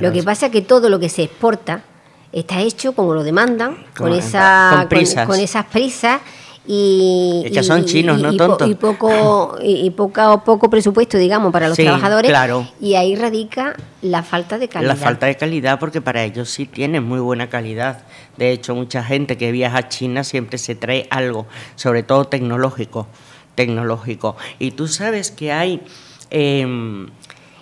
lo 0.00 0.12
que 0.12 0.22
pasa 0.22 0.46
es 0.46 0.52
que 0.52 0.62
todo 0.62 0.90
lo 0.90 0.98
que 0.98 1.08
se 1.08 1.22
exporta 1.22 1.84
está 2.32 2.60
hecho 2.60 2.92
como 2.92 3.14
lo 3.14 3.22
demandan, 3.22 3.86
con, 3.96 4.12
esa, 4.12 4.86
con 5.26 5.40
esas 5.40 5.64
prisas 5.66 6.20
y, 6.70 7.50
que 7.50 7.62
son 7.62 7.86
chinos, 7.86 8.20
no 8.20 8.36
tontos. 8.36 8.68
Y 8.68 8.74
poco, 8.74 9.56
y, 9.62 9.88
poco, 9.88 10.44
poco 10.44 10.68
presupuesto, 10.68 11.16
digamos, 11.16 11.50
para 11.50 11.66
los 11.68 11.78
trabajadores. 11.78 12.30
Claro. 12.30 12.68
Y 12.78 12.94
ahí 12.94 13.16
radica 13.16 13.74
la 14.02 14.22
falta 14.22 14.58
de 14.58 14.68
calidad. 14.68 14.94
La 14.94 14.96
falta 14.96 15.24
de 15.24 15.36
calidad, 15.38 15.78
porque 15.80 16.02
para 16.02 16.22
ellos 16.24 16.50
sí 16.50 16.66
tienen 16.66 17.04
muy 17.04 17.20
buena 17.20 17.48
calidad. 17.48 18.02
De 18.36 18.52
hecho, 18.52 18.74
mucha 18.74 19.02
gente 19.02 19.38
que 19.38 19.50
viaja 19.50 19.78
a 19.78 19.88
China 19.88 20.24
siempre 20.24 20.58
se 20.58 20.74
trae 20.74 21.06
algo, 21.10 21.46
sobre 21.74 22.02
todo 22.02 22.26
tecnológico. 22.26 23.06
Tecnológico. 23.54 24.36
Y 24.58 24.72
tú 24.72 24.88
sabes 24.88 25.30
que 25.30 25.52
hay. 25.52 25.80
Eh, 26.30 27.06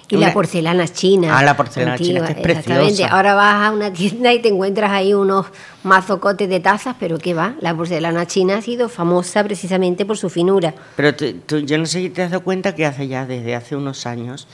y 0.09 0.17
la 0.17 0.33
porcelana 0.33 0.87
china. 0.87 1.37
Ah, 1.37 1.43
la 1.43 1.57
porcelana 1.57 1.99
china, 1.99 2.27
que 2.27 2.33
es 2.33 2.39
preciosa. 2.39 3.09
Ahora 3.09 3.35
vas 3.35 3.67
a 3.67 3.73
una 3.73 3.93
tienda 3.93 4.33
y 4.33 4.41
te 4.41 4.49
encuentras 4.49 4.91
ahí 4.91 5.15
unos 5.15 5.47
mazocotes 5.83 6.49
de 6.49 6.61
tazas, 6.61 6.97
pero 6.99 7.19
¿qué 7.19 7.35
va? 7.35 7.55
La 7.61 7.75
porcelana 7.75 8.27
china 8.27 8.59
ha 8.59 8.63
sido 8.63 8.89
famosa 8.89 9.43
precisamente 9.45 10.07
por 10.07 10.17
su 10.17 10.31
finura. 10.31 10.75
Pero 10.97 11.15
tú, 11.15 11.59
yo 11.59 11.79
no 11.79 11.87
sé 11.87 12.03
si 12.03 12.11
te 12.11 12.23
has 12.23 12.31
dado 12.31 12.45
cuenta 12.45 12.75
que 12.75 12.87
hace 12.87 13.09
ya 13.09 13.27
desde 13.27 13.55
hace 13.55 13.75
unos 13.75 14.07
años, 14.07 14.47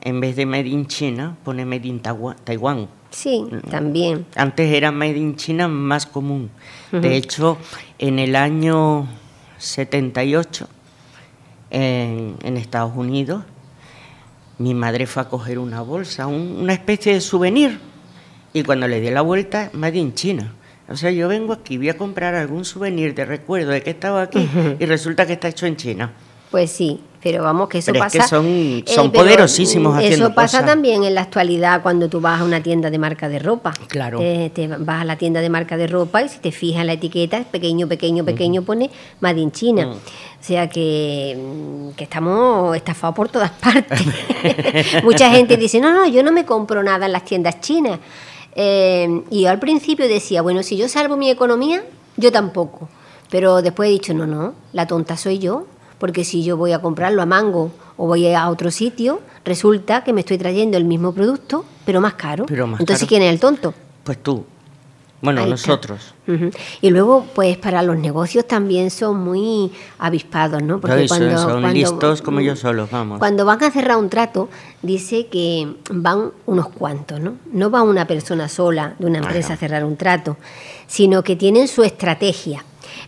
en 0.00 0.20
vez 0.20 0.36
de 0.36 0.46
Made 0.46 0.68
in 0.68 0.86
China, 0.86 1.36
pone 1.44 1.64
Made 1.64 1.88
in 1.88 2.00
Taiwán. 2.00 2.88
Sí, 3.10 3.46
mm. 3.50 3.70
también. 3.70 4.26
Antes 4.36 4.72
era 4.72 4.92
Made 4.92 5.16
in 5.16 5.36
China 5.36 5.66
más 5.66 6.06
común. 6.06 6.50
De 6.92 7.16
hecho, 7.16 7.58
en 7.98 8.18
el 8.18 8.36
año 8.36 9.08
78, 9.58 10.68
en, 11.70 12.36
en 12.42 12.56
Estados 12.56 12.92
Unidos, 12.96 13.42
mi 14.58 14.74
madre 14.74 15.06
fue 15.06 15.22
a 15.22 15.28
coger 15.28 15.58
una 15.58 15.80
bolsa, 15.80 16.26
una 16.26 16.72
especie 16.72 17.14
de 17.14 17.20
souvenir, 17.20 17.78
y 18.52 18.62
cuando 18.62 18.88
le 18.88 19.00
di 19.00 19.10
la 19.10 19.20
vuelta, 19.20 19.70
Made 19.72 19.98
in 19.98 20.14
China. 20.14 20.52
O 20.88 20.96
sea, 20.96 21.10
yo 21.10 21.28
vengo 21.28 21.52
aquí, 21.52 21.76
voy 21.76 21.90
a 21.90 21.98
comprar 21.98 22.34
algún 22.34 22.64
souvenir 22.64 23.14
de 23.14 23.24
recuerdo 23.24 23.72
de 23.72 23.82
que 23.82 23.90
estaba 23.90 24.22
aquí 24.22 24.48
y 24.78 24.86
resulta 24.86 25.26
que 25.26 25.34
está 25.34 25.48
hecho 25.48 25.66
en 25.66 25.76
China. 25.76 26.12
Pues 26.50 26.70
sí, 26.70 27.02
pero 27.22 27.42
vamos, 27.42 27.68
que 27.68 27.78
eso 27.78 27.92
pero 27.92 28.04
pasa. 28.04 28.18
Es 28.18 28.24
que 28.24 28.28
son, 28.28 28.46
eh, 29.06 29.10
poderosísimos 29.12 30.00
Eso 30.02 30.32
pasa 30.34 30.64
también 30.64 31.04
en 31.04 31.14
la 31.14 31.22
actualidad 31.22 31.82
cuando 31.82 32.08
tú 32.08 32.20
vas 32.20 32.40
a 32.40 32.44
una 32.44 32.62
tienda 32.62 32.90
de 32.90 32.98
marca 32.98 33.28
de 33.28 33.40
ropa. 33.40 33.72
Claro. 33.88 34.18
Eh, 34.22 34.50
te 34.54 34.68
vas 34.68 35.02
a 35.02 35.04
la 35.04 35.16
tienda 35.16 35.40
de 35.40 35.50
marca 35.50 35.76
de 35.76 35.88
ropa 35.88 36.22
y 36.22 36.28
si 36.28 36.38
te 36.38 36.52
fijas 36.52 36.82
en 36.82 36.86
la 36.86 36.92
etiqueta, 36.92 37.38
es 37.38 37.46
pequeño, 37.46 37.88
pequeño, 37.88 38.24
pequeño, 38.24 38.62
pone 38.62 38.90
Made 39.20 39.40
in 39.40 39.50
China. 39.50 39.88
O 39.88 40.44
sea 40.44 40.68
que, 40.68 41.36
mm, 41.36 41.90
que 41.96 42.04
estamos 42.04 42.76
estafados 42.76 43.16
por 43.16 43.28
todas 43.28 43.50
partes. 43.62 44.00
Mucha 45.02 45.30
gente 45.30 45.56
dice, 45.56 45.80
no, 45.80 45.92
no, 45.92 46.06
yo 46.06 46.22
no 46.22 46.30
me 46.30 46.44
compro 46.44 46.82
nada 46.82 47.06
en 47.06 47.12
las 47.12 47.24
tiendas 47.24 47.60
chinas. 47.60 47.98
Eh, 48.54 49.22
y 49.30 49.42
yo 49.42 49.50
al 49.50 49.58
principio 49.58 50.06
decía, 50.06 50.42
bueno, 50.42 50.62
si 50.62 50.76
yo 50.76 50.88
salvo 50.88 51.16
mi 51.16 51.30
economía, 51.30 51.82
yo 52.16 52.30
tampoco. 52.30 52.88
Pero 53.30 53.60
después 53.60 53.88
he 53.88 53.92
dicho, 53.92 54.14
no, 54.14 54.26
no, 54.26 54.54
la 54.72 54.86
tonta 54.86 55.16
soy 55.16 55.38
yo 55.38 55.66
porque 55.98 56.24
si 56.24 56.42
yo 56.42 56.56
voy 56.56 56.72
a 56.72 56.80
comprarlo 56.80 57.22
a 57.22 57.26
Mango 57.26 57.70
o 57.96 58.06
voy 58.06 58.32
a 58.32 58.48
otro 58.48 58.70
sitio, 58.70 59.20
resulta 59.44 60.04
que 60.04 60.12
me 60.12 60.20
estoy 60.20 60.38
trayendo 60.38 60.76
el 60.76 60.84
mismo 60.84 61.12
producto, 61.12 61.64
pero 61.84 62.00
más 62.00 62.14
caro. 62.14 62.46
Entonces, 62.48 63.08
¿quién 63.08 63.22
es 63.22 63.32
el 63.32 63.40
tonto? 63.40 63.74
Pues 64.04 64.22
tú. 64.22 64.44
Bueno, 65.20 65.44
nosotros. 65.46 66.14
Y 66.80 66.90
luego, 66.90 67.26
pues 67.34 67.56
para 67.56 67.82
los 67.82 67.98
negocios 67.98 68.46
también 68.46 68.90
son 68.90 69.18
muy 69.18 69.72
avispados, 69.98 70.62
¿no? 70.62 70.80
Porque 70.80 71.08
cuando, 71.08 71.36
son 71.36 71.72
listos 71.72 72.22
como 72.22 72.40
yo 72.40 72.54
solo, 72.54 72.88
vamos. 72.90 73.18
Cuando 73.18 73.44
van 73.44 73.62
a 73.64 73.70
cerrar 73.70 73.96
un 73.96 74.08
trato, 74.08 74.48
dice 74.82 75.26
que 75.26 75.74
van 75.90 76.30
unos 76.46 76.68
cuantos, 76.68 77.18
¿no? 77.18 77.34
No 77.50 77.70
va 77.70 77.82
una 77.82 78.06
persona 78.06 78.48
sola 78.48 78.94
de 78.98 79.06
una 79.06 79.18
empresa 79.18 79.54
a 79.54 79.56
cerrar 79.56 79.84
un 79.84 79.96
trato, 79.96 80.36
sino 80.86 81.24
que 81.24 81.34
tienen 81.34 81.66
su 81.66 81.82
estrategia. 81.82 82.64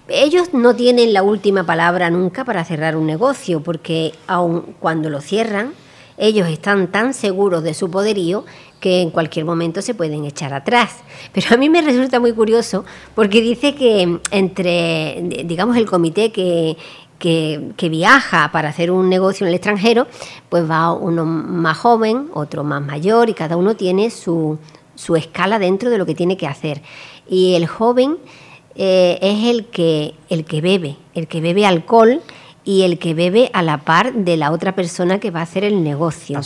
Ellos 0.09 0.53
no 0.53 0.75
tienen 0.75 1.13
la 1.13 1.23
última 1.23 1.65
palabra 1.65 2.11
nunca 2.11 2.45
para 2.45 2.65
cerrar 2.65 2.97
un 2.97 3.07
negocio, 3.07 3.63
porque 3.63 4.13
aun 4.27 4.75
cuando 4.81 5.11
lo 5.11 5.21
cierran, 5.21 5.73
ellos 6.17 6.49
están 6.49 6.89
tan 6.89 7.15
seguros 7.15 7.63
de 7.63 7.73
su 7.73 7.91
poderío 7.91 8.45
que 8.81 9.03
en 9.03 9.11
cualquier 9.11 9.45
momento 9.45 9.83
se 9.83 9.95
pueden 9.95 10.25
echar 10.25 10.53
atrás. 10.53 10.97
Pero 11.33 11.55
a 11.55 11.57
mí 11.57 11.69
me 11.69 11.83
resulta 11.83 12.21
muy 12.21 12.33
curioso 12.33 12.85
porque 13.15 13.41
dice 13.41 13.75
que 13.75 14.21
entre, 14.31 15.23
digamos, 15.45 15.77
el 15.77 15.87
comité 15.87 16.33
que, 16.33 16.77
que, 17.19 17.89
viaja 17.89 18.51
para 18.53 18.71
hacer 18.71 18.91
un 18.91 19.09
negocio 19.09 19.45
en 19.45 19.49
el 19.49 19.55
extranjero, 19.55 20.07
pues 20.49 20.69
va 20.69 20.93
uno 20.93 21.25
más 21.25 21.79
joven, 21.79 22.29
otro 22.35 22.65
más 22.65 22.83
mayor 22.83 23.29
y 23.29 23.35
cada 23.35 23.57
uno 23.57 23.77
tiene 23.77 24.11
su, 24.11 24.59
su 24.95 25.17
escala 25.17 25.59
dentro 25.59 25.91
de 25.91 25.99
lo 25.99 26.07
que 26.07 26.15
tiene 26.15 26.37
que 26.37 26.47
hacer. 26.47 26.83
Y 27.29 27.55
el 27.55 27.67
joven 27.67 28.17
eh, 28.75 29.19
es 29.21 29.49
el 29.49 29.67
que, 29.67 30.15
el 30.29 30.45
que 30.45 30.61
bebe, 30.61 30.97
el 31.15 31.27
que 31.27 31.41
bebe 31.41 31.67
alcohol 31.67 32.23
y 32.65 32.83
el 32.83 32.99
que 32.99 33.15
bebe 33.15 33.51
a 33.53 33.63
la 33.63 33.79
par 33.79 34.13
de 34.13 34.37
la 34.37 34.53
otra 34.53 34.75
persona 34.75 35.19
que 35.19 35.31
va 35.31 35.41
a 35.41 35.43
hacer 35.45 35.65
el 35.65 35.83
negocio. 35.83 36.41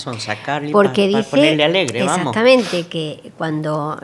Porque 0.73 1.09
dice 1.09 1.63
alegre, 1.63 2.03
exactamente 2.03 2.87
que 2.87 3.33
cuando, 3.37 3.99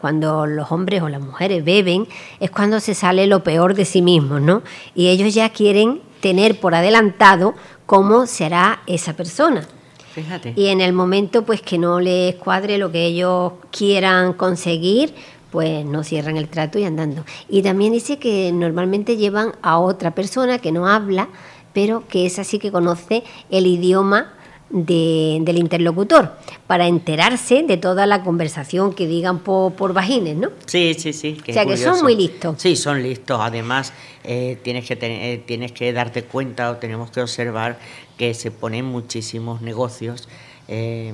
cuando 0.00 0.46
los 0.46 0.72
hombres 0.72 1.02
o 1.02 1.08
las 1.08 1.20
mujeres 1.20 1.64
beben 1.64 2.08
es 2.40 2.50
cuando 2.50 2.80
se 2.80 2.94
sale 2.94 3.26
lo 3.26 3.44
peor 3.44 3.74
de 3.74 3.84
sí 3.84 4.02
mismos, 4.02 4.40
¿no? 4.40 4.62
Y 4.94 5.08
ellos 5.08 5.34
ya 5.34 5.50
quieren 5.50 6.00
tener 6.20 6.58
por 6.58 6.74
adelantado 6.74 7.54
cómo 7.86 8.26
será 8.26 8.80
esa 8.86 9.12
persona. 9.12 9.66
Fíjate. 10.12 10.54
Y 10.56 10.68
en 10.68 10.80
el 10.80 10.92
momento 10.92 11.44
pues 11.44 11.62
que 11.62 11.78
no 11.78 12.00
les 12.00 12.34
cuadre 12.34 12.78
lo 12.78 12.90
que 12.90 13.06
ellos 13.06 13.52
quieran 13.70 14.32
conseguir, 14.32 15.14
pues 15.50 15.84
no 15.84 16.04
cierran 16.04 16.36
el 16.36 16.48
trato 16.48 16.78
y 16.78 16.84
andando. 16.84 17.24
Y 17.48 17.62
también 17.62 17.92
dice 17.92 18.18
que 18.18 18.52
normalmente 18.52 19.16
llevan 19.16 19.52
a 19.62 19.78
otra 19.78 20.14
persona 20.14 20.58
que 20.58 20.72
no 20.72 20.86
habla, 20.86 21.28
pero 21.72 22.06
que 22.08 22.26
es 22.26 22.38
así 22.38 22.58
que 22.58 22.70
conoce 22.70 23.24
el 23.50 23.66
idioma 23.66 24.34
del 24.70 25.58
interlocutor 25.58 26.36
para 26.68 26.86
enterarse 26.86 27.64
de 27.64 27.76
toda 27.76 28.06
la 28.06 28.22
conversación 28.22 28.94
que 28.94 29.08
digan 29.08 29.40
por, 29.40 29.72
por 29.72 29.92
vagines, 29.92 30.36
¿no? 30.36 30.50
Sí, 30.66 30.94
sí, 30.96 31.12
sí. 31.12 31.38
o 31.48 31.52
sea, 31.52 31.66
que 31.66 31.76
son 31.76 32.00
muy 32.02 32.14
listos. 32.14 32.54
Sí, 32.58 32.76
son 32.76 33.02
listos. 33.02 33.40
Además, 33.42 33.92
eh, 34.22 34.58
tienes, 34.62 34.86
que 34.86 34.96
eh, 35.00 35.42
tienes 35.44 35.72
que 35.72 35.92
darte 35.92 36.22
cuenta 36.22 36.70
o 36.70 36.76
tenemos 36.76 37.10
que 37.10 37.20
observar 37.20 37.80
que 38.16 38.32
se 38.34 38.52
ponen 38.52 38.84
muchísimos 38.84 39.60
negocios 39.60 40.28
eh, 40.70 41.12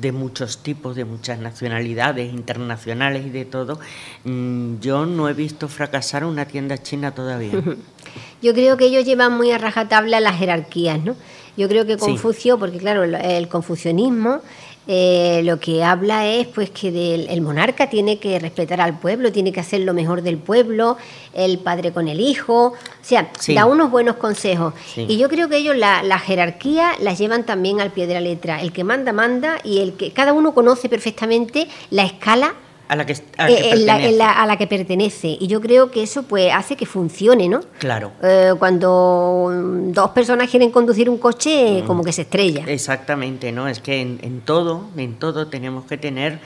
de 0.00 0.10
muchos 0.10 0.58
tipos, 0.58 0.96
de 0.96 1.04
muchas 1.04 1.38
nacionalidades, 1.38 2.32
internacionales 2.32 3.24
y 3.26 3.30
de 3.30 3.44
todo. 3.44 3.78
Mm, 4.24 4.80
yo 4.80 5.06
no 5.06 5.28
he 5.28 5.34
visto 5.34 5.68
fracasar 5.68 6.24
una 6.24 6.46
tienda 6.46 6.78
china 6.78 7.12
todavía. 7.12 7.52
Yo 8.42 8.52
creo 8.52 8.76
que 8.76 8.86
ellos 8.86 9.04
llevan 9.04 9.36
muy 9.36 9.52
a 9.52 9.58
rajatabla 9.58 10.20
las 10.20 10.36
jerarquías, 10.36 11.02
¿no? 11.02 11.14
Yo 11.56 11.68
creo 11.68 11.86
que 11.86 11.96
Confucio, 11.96 12.58
porque 12.58 12.78
claro, 12.78 13.04
el 13.04 13.48
confucianismo 13.48 14.40
eh, 14.88 15.42
lo 15.44 15.60
que 15.60 15.84
habla 15.84 16.26
es 16.26 16.48
pues 16.48 16.70
que 16.70 17.14
el 17.14 17.40
monarca 17.40 17.88
tiene 17.88 18.18
que 18.18 18.38
respetar 18.38 18.80
al 18.80 18.98
pueblo, 18.98 19.30
tiene 19.30 19.52
que 19.52 19.60
hacer 19.60 19.80
lo 19.80 19.94
mejor 19.94 20.22
del 20.22 20.38
pueblo, 20.38 20.96
el 21.34 21.58
padre 21.58 21.92
con 21.92 22.08
el 22.08 22.20
hijo, 22.20 22.66
o 22.66 22.74
sea, 23.00 23.30
da 23.54 23.66
unos 23.66 23.90
buenos 23.90 24.16
consejos. 24.16 24.74
Y 24.96 25.18
yo 25.18 25.28
creo 25.28 25.48
que 25.48 25.58
ellos 25.58 25.76
la, 25.76 26.02
la, 26.02 26.18
jerarquía 26.18 26.92
la 27.00 27.14
llevan 27.14 27.44
también 27.44 27.80
al 27.80 27.92
pie 27.92 28.06
de 28.06 28.14
la 28.14 28.20
letra. 28.20 28.60
El 28.60 28.72
que 28.72 28.82
manda, 28.82 29.12
manda, 29.12 29.58
y 29.62 29.78
el 29.78 29.94
que 29.94 30.12
cada 30.12 30.32
uno 30.32 30.52
conoce 30.52 30.88
perfectamente 30.88 31.68
la 31.90 32.04
escala 32.04 32.54
a 32.92 32.96
la 32.96 33.06
que, 33.06 34.58
que 34.58 34.66
pertenece. 34.66 35.38
Y 35.40 35.46
yo 35.46 35.62
creo 35.62 35.90
que 35.90 36.02
eso 36.02 36.24
pues 36.24 36.52
hace 36.52 36.76
que 36.76 36.84
funcione, 36.84 37.48
¿no? 37.48 37.60
Claro. 37.78 38.12
Eh, 38.22 38.52
cuando 38.58 39.50
dos 39.86 40.10
personas 40.10 40.50
quieren 40.50 40.70
conducir 40.70 41.08
un 41.08 41.16
coche, 41.16 41.82
mm. 41.82 41.86
como 41.86 42.04
que 42.04 42.12
se 42.12 42.22
estrella. 42.22 42.64
Exactamente, 42.66 43.50
¿no? 43.50 43.66
Es 43.66 43.80
que 43.80 44.00
en, 44.00 44.42
todo, 44.42 44.84
en 44.96 45.14
todo 45.14 45.46
tenemos 45.48 45.86
que 45.86 45.96
tener 45.96 46.38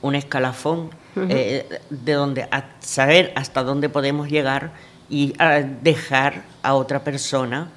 un 0.00 0.14
escalafón 0.14 0.88
eh, 1.16 1.68
de 1.90 2.12
donde 2.14 2.48
saber 2.78 3.32
hasta 3.36 3.62
dónde 3.62 3.90
podemos 3.90 4.30
llegar 4.30 4.72
y 5.10 5.34
dejar 5.82 6.44
a 6.62 6.74
otra 6.74 7.04
persona 7.04 7.70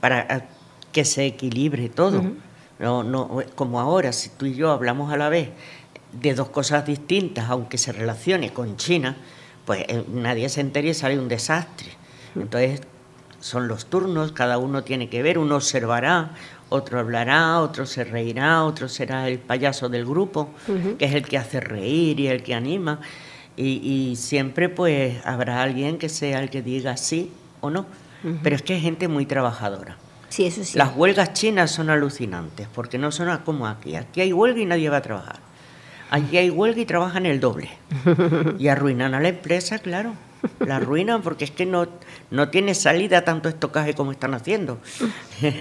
para 0.00 0.48
que 0.92 1.04
se 1.04 1.26
equilibre 1.26 1.90
todo. 1.90 2.22
No, 2.78 3.02
no, 3.02 3.42
como 3.54 3.80
ahora, 3.80 4.12
si 4.12 4.30
tú 4.30 4.46
y 4.46 4.54
yo 4.54 4.70
hablamos 4.70 5.12
a 5.12 5.16
la 5.18 5.28
vez 5.28 5.50
de 6.20 6.34
dos 6.34 6.48
cosas 6.50 6.86
distintas, 6.86 7.50
aunque 7.50 7.78
se 7.78 7.92
relacione 7.92 8.52
con 8.52 8.76
China, 8.76 9.16
pues 9.64 9.84
eh, 9.88 10.04
nadie 10.08 10.48
se 10.48 10.60
entere 10.60 10.88
y 10.88 10.94
sale 10.94 11.18
un 11.18 11.28
desastre. 11.28 11.88
Entonces 12.34 12.82
son 13.40 13.68
los 13.68 13.86
turnos, 13.86 14.32
cada 14.32 14.58
uno 14.58 14.82
tiene 14.82 15.08
que 15.08 15.22
ver, 15.22 15.38
uno 15.38 15.56
observará, 15.56 16.30
otro 16.68 16.98
hablará, 16.98 17.60
otro 17.60 17.86
se 17.86 18.04
reirá, 18.04 18.64
otro 18.64 18.88
será 18.88 19.28
el 19.28 19.38
payaso 19.38 19.88
del 19.88 20.04
grupo, 20.04 20.50
que 20.98 21.04
es 21.04 21.14
el 21.14 21.22
que 21.22 21.38
hace 21.38 21.60
reír 21.60 22.18
y 22.20 22.28
el 22.28 22.42
que 22.42 22.54
anima. 22.54 23.00
Y, 23.56 24.14
siempre 24.16 24.68
pues 24.68 25.24
habrá 25.24 25.62
alguien 25.62 25.96
que 25.96 26.08
sea 26.08 26.40
el 26.40 26.50
que 26.50 26.62
diga 26.62 26.96
sí 26.96 27.32
o 27.60 27.70
no. 27.70 27.86
Pero 28.42 28.56
es 28.56 28.62
que 28.62 28.74
hay 28.74 28.80
gente 28.80 29.06
muy 29.06 29.24
trabajadora. 29.24 29.96
Sí, 30.28 30.46
eso 30.46 30.64
sí. 30.64 30.76
Las 30.76 30.96
huelgas 30.96 31.32
chinas 31.32 31.70
son 31.70 31.90
alucinantes, 31.90 32.66
porque 32.74 32.98
no 32.98 33.12
son 33.12 33.34
como 33.44 33.68
aquí. 33.68 33.94
Aquí 33.94 34.20
hay 34.20 34.32
huelga 34.32 34.60
y 34.60 34.66
nadie 34.66 34.90
va 34.90 34.96
a 34.96 35.02
trabajar. 35.02 35.45
Allí 36.10 36.36
hay 36.38 36.50
huelga 36.50 36.80
y 36.80 36.86
trabajan 36.86 37.26
el 37.26 37.40
doble. 37.40 37.68
Y 38.58 38.68
arruinan 38.68 39.14
a 39.14 39.20
la 39.20 39.28
empresa, 39.28 39.78
claro. 39.78 40.12
La 40.60 40.76
arruinan 40.76 41.22
porque 41.22 41.44
es 41.44 41.50
que 41.50 41.66
no, 41.66 41.88
no 42.30 42.50
tiene 42.50 42.74
salida 42.74 43.22
tanto 43.24 43.48
estocaje 43.48 43.94
como 43.94 44.12
están 44.12 44.34
haciendo. 44.34 44.78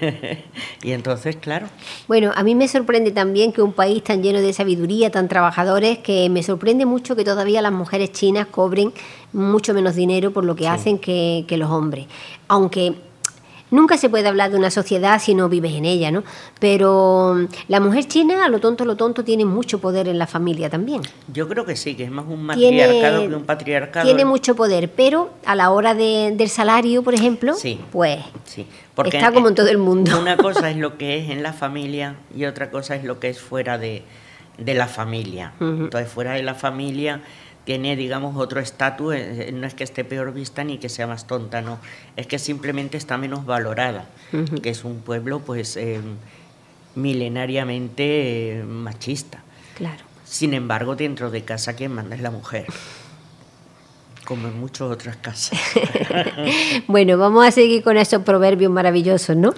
y 0.83 0.91
entonces, 0.91 1.37
claro. 1.37 1.67
Bueno, 2.07 2.31
a 2.35 2.43
mí 2.43 2.55
me 2.55 2.67
sorprende 2.67 3.11
también 3.11 3.51
que 3.51 3.61
un 3.61 3.73
país 3.73 4.03
tan 4.03 4.21
lleno 4.21 4.41
de 4.41 4.53
sabiduría, 4.53 5.11
tan 5.11 5.27
trabajadores, 5.27 5.99
que 5.99 6.29
me 6.29 6.43
sorprende 6.43 6.85
mucho 6.85 7.15
que 7.15 7.23
todavía 7.23 7.61
las 7.61 7.71
mujeres 7.71 8.11
chinas 8.11 8.47
cobren 8.47 8.93
mucho 9.33 9.73
menos 9.73 9.95
dinero 9.95 10.31
por 10.31 10.43
lo 10.43 10.55
que 10.55 10.67
hacen 10.67 10.99
que, 10.99 11.45
que 11.47 11.57
los 11.57 11.71
hombres. 11.71 12.05
Aunque 12.47 12.95
Nunca 13.75 13.97
se 13.97 14.09
puede 14.09 14.25
hablar 14.29 14.51
de 14.51 14.57
una 14.57 14.71
sociedad 14.71 15.19
si 15.19 15.35
no 15.35 15.49
vives 15.49 15.73
en 15.73 15.83
ella, 15.83 16.09
¿no? 16.09 16.23
Pero 16.61 17.35
mm, 17.35 17.47
la 17.67 17.81
mujer 17.81 18.07
china, 18.07 18.45
a 18.45 18.49
lo 18.49 18.59
tonto, 18.59 18.85
lo 18.85 18.95
tonto, 18.95 19.25
tiene 19.25 19.43
mucho 19.43 19.79
poder 19.79 20.07
en 20.07 20.17
la 20.17 20.27
familia 20.27 20.69
también. 20.69 21.01
Yo 21.33 21.49
creo 21.49 21.65
que 21.65 21.75
sí, 21.75 21.93
que 21.93 22.05
es 22.05 22.11
más 22.11 22.25
un 22.25 22.43
matriarcado 22.43 23.27
que 23.27 23.35
un 23.35 23.43
patriarcado. 23.43 24.05
Tiene 24.05 24.23
mucho 24.23 24.55
poder, 24.55 24.89
pero 24.89 25.31
a 25.45 25.55
la 25.55 25.71
hora 25.71 25.93
del 25.93 26.49
salario, 26.49 27.03
por 27.03 27.15
ejemplo, 27.15 27.53
pues 27.91 28.19
sí, 28.45 28.65
porque 28.93 29.17
está 29.17 29.33
como 29.33 29.49
en 29.49 29.55
todo 29.55 29.67
el 29.67 29.77
mundo. 29.77 30.17
Una 30.21 30.37
cosa 30.37 30.69
es 30.71 30.77
lo 30.77 30.97
que 30.97 31.17
es 31.17 31.29
en 31.29 31.43
la 31.43 31.51
familia 31.51 32.15
y 32.33 32.45
otra 32.45 32.71
cosa 32.71 32.95
es 32.95 33.03
lo 33.03 33.19
que 33.19 33.27
es 33.27 33.41
fuera 33.41 33.77
de, 33.77 34.03
la 34.57 34.87
familia. 34.87 35.51
Entonces, 35.59 36.09
fuera 36.09 36.31
de 36.31 36.43
la 36.43 36.55
familia 36.55 37.21
tiene, 37.65 37.95
digamos, 37.95 38.37
otro 38.37 38.59
estatus, 38.59 39.15
eh, 39.15 39.49
eh, 39.49 39.51
no 39.51 39.67
es 39.67 39.73
que 39.73 39.83
esté 39.83 40.03
peor 40.05 40.33
vista 40.33 40.63
ni 40.63 40.77
que 40.77 40.87
sea 40.87 41.07
más 41.07 41.27
tonta, 41.27 41.61
no, 41.61 41.79
es 42.15 42.27
que 42.27 42.39
simplemente 42.39 42.95
está 42.95 43.17
menos 43.17 43.45
valorada, 43.45 44.07
que 44.61 44.69
es 44.69 44.83
un 44.85 45.01
pueblo, 45.01 45.39
pues, 45.39 45.75
eh, 45.75 45.99
milenariamente 46.93 48.63
machista. 48.65 49.43
Claro. 49.75 50.03
Sin 50.23 50.53
embargo, 50.53 50.95
dentro 50.95 51.31
de 51.31 51.43
casa 51.43 51.75
quien 51.75 51.91
manda 51.91 52.15
es 52.15 52.21
la 52.21 52.31
mujer, 52.31 52.65
como 54.25 54.47
en 54.47 54.59
muchas 54.59 54.83
otras 54.83 55.17
casas. 55.17 55.59
bueno, 56.87 57.17
vamos 57.17 57.45
a 57.45 57.51
seguir 57.51 57.83
con 57.83 57.97
esos 57.97 58.21
proverbios 58.23 58.71
maravillosos, 58.71 59.35
¿no? 59.35 59.53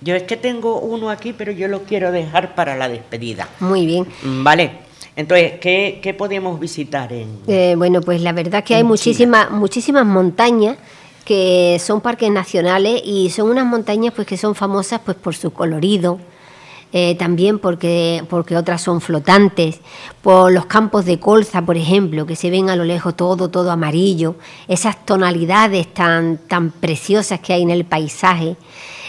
Yo 0.00 0.14
es 0.14 0.24
que 0.24 0.36
tengo 0.36 0.80
uno 0.80 1.10
aquí, 1.10 1.32
pero 1.32 1.52
yo 1.52 1.68
lo 1.68 1.84
quiero 1.84 2.12
dejar 2.12 2.54
para 2.54 2.76
la 2.76 2.88
despedida. 2.88 3.48
Muy 3.60 3.86
bien. 3.86 4.06
Vale. 4.22 4.85
Entonces, 5.16 5.54
¿qué, 5.60 6.14
podemos 6.16 6.60
visitar 6.60 7.10
en 7.10 7.38
eh, 7.48 7.74
Bueno, 7.76 8.02
pues 8.02 8.20
la 8.20 8.32
verdad 8.32 8.62
que 8.62 8.74
hay 8.74 8.84
muchísimas 8.84 9.50
muchísimas 9.50 10.04
montañas 10.04 10.76
que 11.24 11.78
son 11.80 12.00
parques 12.00 12.30
nacionales 12.30 13.02
y 13.04 13.30
son 13.30 13.50
unas 13.50 13.66
montañas 13.66 14.12
pues 14.14 14.28
que 14.28 14.36
son 14.36 14.54
famosas 14.54 15.00
pues 15.04 15.16
por 15.16 15.34
su 15.34 15.52
colorido, 15.52 16.20
eh, 16.92 17.16
también 17.16 17.58
porque, 17.58 18.22
porque 18.30 18.56
otras 18.56 18.80
son 18.80 19.00
flotantes, 19.00 19.80
por 20.22 20.52
los 20.52 20.66
campos 20.66 21.04
de 21.04 21.18
colza, 21.18 21.62
por 21.62 21.76
ejemplo, 21.76 22.26
que 22.26 22.36
se 22.36 22.48
ven 22.48 22.70
a 22.70 22.76
lo 22.76 22.84
lejos 22.84 23.16
todo, 23.16 23.48
todo 23.48 23.72
amarillo, 23.72 24.36
esas 24.68 25.04
tonalidades 25.04 25.92
tan, 25.92 26.38
tan 26.46 26.70
preciosas 26.70 27.40
que 27.40 27.54
hay 27.54 27.62
en 27.62 27.70
el 27.70 27.84
paisaje. 27.84 28.56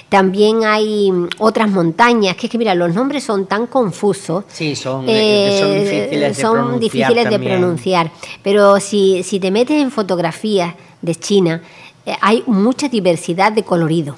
También 0.09 0.63
hay 0.63 1.11
mm, 1.11 1.29
otras 1.39 1.69
montañas, 1.69 2.35
que 2.35 2.47
es 2.47 2.51
que 2.51 2.57
mira, 2.57 2.73
los 2.75 2.93
nombres 2.93 3.23
son 3.23 3.45
tan 3.45 3.67
confusos. 3.67 4.45
Sí, 4.47 4.75
son, 4.75 5.05
eh, 5.07 6.33
son 6.33 6.79
difíciles, 6.79 7.29
de, 7.29 7.29
pronunciar 7.29 7.29
difíciles 7.29 7.29
de 7.29 7.39
pronunciar. 7.39 8.11
Pero 8.41 8.79
si, 8.79 9.23
si 9.23 9.39
te 9.39 9.51
metes 9.51 9.81
en 9.81 9.91
fotografías 9.91 10.75
de 11.01 11.15
China, 11.15 11.61
eh, 12.05 12.15
hay 12.21 12.43
mucha 12.47 12.87
diversidad 12.87 13.51
de 13.51 13.63
colorido. 13.63 14.15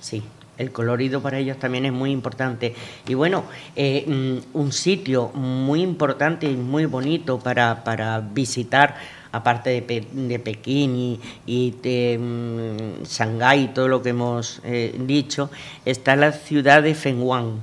Sí, 0.00 0.22
el 0.58 0.70
colorido 0.70 1.20
para 1.20 1.38
ellos 1.38 1.58
también 1.58 1.86
es 1.86 1.92
muy 1.92 2.10
importante. 2.12 2.74
Y 3.08 3.14
bueno, 3.14 3.44
eh, 3.74 4.04
mm, 4.06 4.56
un 4.58 4.72
sitio 4.72 5.30
muy 5.34 5.82
importante 5.82 6.48
y 6.48 6.54
muy 6.54 6.84
bonito 6.84 7.38
para, 7.38 7.82
para 7.82 8.20
visitar 8.20 8.96
aparte 9.32 9.80
de, 9.80 10.06
de 10.10 10.38
Pekín 10.38 11.20
y, 11.46 11.70
de 11.82 12.18
mm, 12.18 13.04
Shanghái 13.04 13.64
y 13.64 13.68
todo 13.68 13.88
lo 13.88 14.02
que 14.02 14.10
hemos 14.10 14.60
eh, 14.64 14.94
dicho, 14.98 15.50
está 15.84 16.16
la 16.16 16.32
ciudad 16.32 16.82
de 16.82 16.94
Fenghuang. 16.94 17.60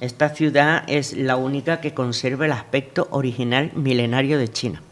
Esta 0.00 0.28
ciudad 0.28 0.84
es 0.86 1.12
la 1.12 1.36
única 1.36 1.80
que 1.80 1.92
conserva 1.92 2.46
el 2.46 2.52
aspecto 2.52 3.08
original 3.10 3.72
milenario 3.74 4.38
de 4.38 4.48
China. 4.48 4.82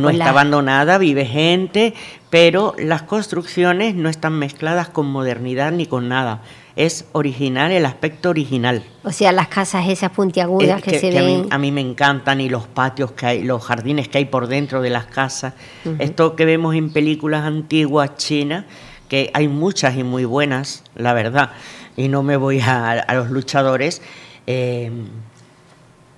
no 0.00 0.10
está 0.10 0.30
abandonada, 0.30 0.96
vive 0.96 1.26
gente, 1.26 1.94
pero 2.30 2.74
las 2.78 3.02
construcciones 3.02 3.94
no 3.94 4.08
están 4.08 4.38
mezcladas 4.38 4.88
con 4.88 5.06
modernidad 5.06 5.72
ni 5.72 5.86
con 5.86 6.08
nada 6.08 6.40
es 6.76 7.06
original, 7.12 7.72
el 7.72 7.86
aspecto 7.86 8.28
original. 8.28 8.84
O 9.02 9.10
sea, 9.10 9.32
las 9.32 9.48
casas 9.48 9.88
esas 9.88 10.10
puntiagudas 10.10 10.82
que, 10.82 10.98
se 10.98 11.10
ven. 11.10 11.46
A 11.50 11.56
mí, 11.56 11.72
me 11.72 11.80
encantan 11.80 12.42
y 12.42 12.50
los 12.50 12.66
patios 12.66 13.12
que 13.12 13.26
hay, 13.26 13.42
los 13.42 13.64
jardines 13.64 14.08
que 14.08 14.18
hay 14.18 14.26
por 14.26 14.46
dentro 14.46 14.82
de 14.82 14.90
las 14.90 15.06
casas. 15.06 15.54
Esto 15.98 16.36
que 16.36 16.44
vemos 16.44 16.74
en 16.74 16.92
películas 16.92 17.44
antiguas 17.44 18.16
chinas, 18.16 18.66
que 19.08 19.30
hay 19.32 19.48
muchas 19.48 19.96
y 19.96 20.04
muy 20.04 20.26
buenas, 20.26 20.84
la 20.94 21.14
verdad, 21.14 21.52
y 21.96 22.08
no 22.08 22.22
me 22.22 22.36
voy 22.36 22.60
a, 22.60 23.06
los 23.14 23.30
luchadores. 23.30 24.02
Eh, 24.46 24.90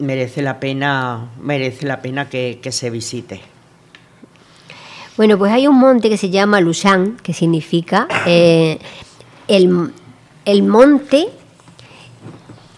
merece 0.01 0.43
la 0.43 0.59
pena, 0.59 1.31
merece 1.41 1.87
la 1.87 2.03
pena 2.03 2.29
que, 2.29 2.59
se 2.71 2.91
visite. 2.91 3.41
Bueno, 5.17 5.39
pues 5.39 5.53
hay 5.53 5.69
un 5.69 5.79
monte 5.79 6.09
que 6.09 6.17
se 6.17 6.31
llama 6.31 6.61
Lushan, 6.61 7.17
que 7.23 7.33
significa 7.33 8.09
eh, 8.27 8.79
el, 9.49 9.93
el 10.49 10.63
monte 10.63 11.29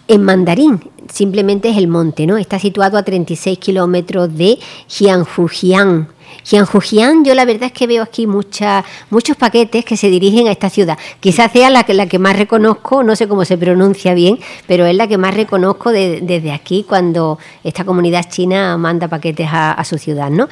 en 0.09 0.25
mandarín, 0.25 0.81
simplemente 1.09 1.69
es 1.69 1.77
el 1.77 1.87
monte, 1.87 2.27
¿no? 2.27 2.37
Está 2.37 2.59
situado 2.59 2.99
a 2.99 3.05
36 3.05 3.59
kilómetros 3.59 4.37
de 4.37 4.59
Jianghujiang. 4.89 6.09
Jianghujiang, 6.43 7.25
yo 7.25 7.33
la 7.35 7.45
verdad 7.45 7.65
es 7.65 7.73
que 7.73 7.87
veo 7.87 8.03
aquí 8.03 8.27
muchos 8.27 9.37
paquetes 9.39 9.85
que 9.85 9.97
se 9.97 10.11
dirigen 10.11 10.49
a 10.49 10.51
esta 10.51 10.69
ciudad. 10.69 10.99
Quizás 11.21 11.53
sea 11.53 11.71
la 11.71 11.85
que, 11.85 11.95
la 11.95 12.07
que 12.07 12.19
más 12.19 12.37
reconozco, 12.37 13.05
no 13.05 13.15
sé 13.15 13.29
cómo 13.29 13.45
se 13.45 13.57
pronuncia 13.57 14.15
bien, 14.15 14.41
pero 14.67 14.85
es 14.85 14.97
la 14.97 15.07
que 15.07 15.17
más 15.17 15.35
reconozco 15.35 15.93
desde 15.93 16.51
aquí 16.51 16.85
cuando 16.89 17.39
esta 17.63 17.85
comunidad 17.85 18.29
china 18.29 18.77
manda 18.79 19.07
paquetes 19.07 19.49
a, 19.53 19.81
su 19.85 19.97
ciudad, 19.97 20.29
¿no? 20.29 20.49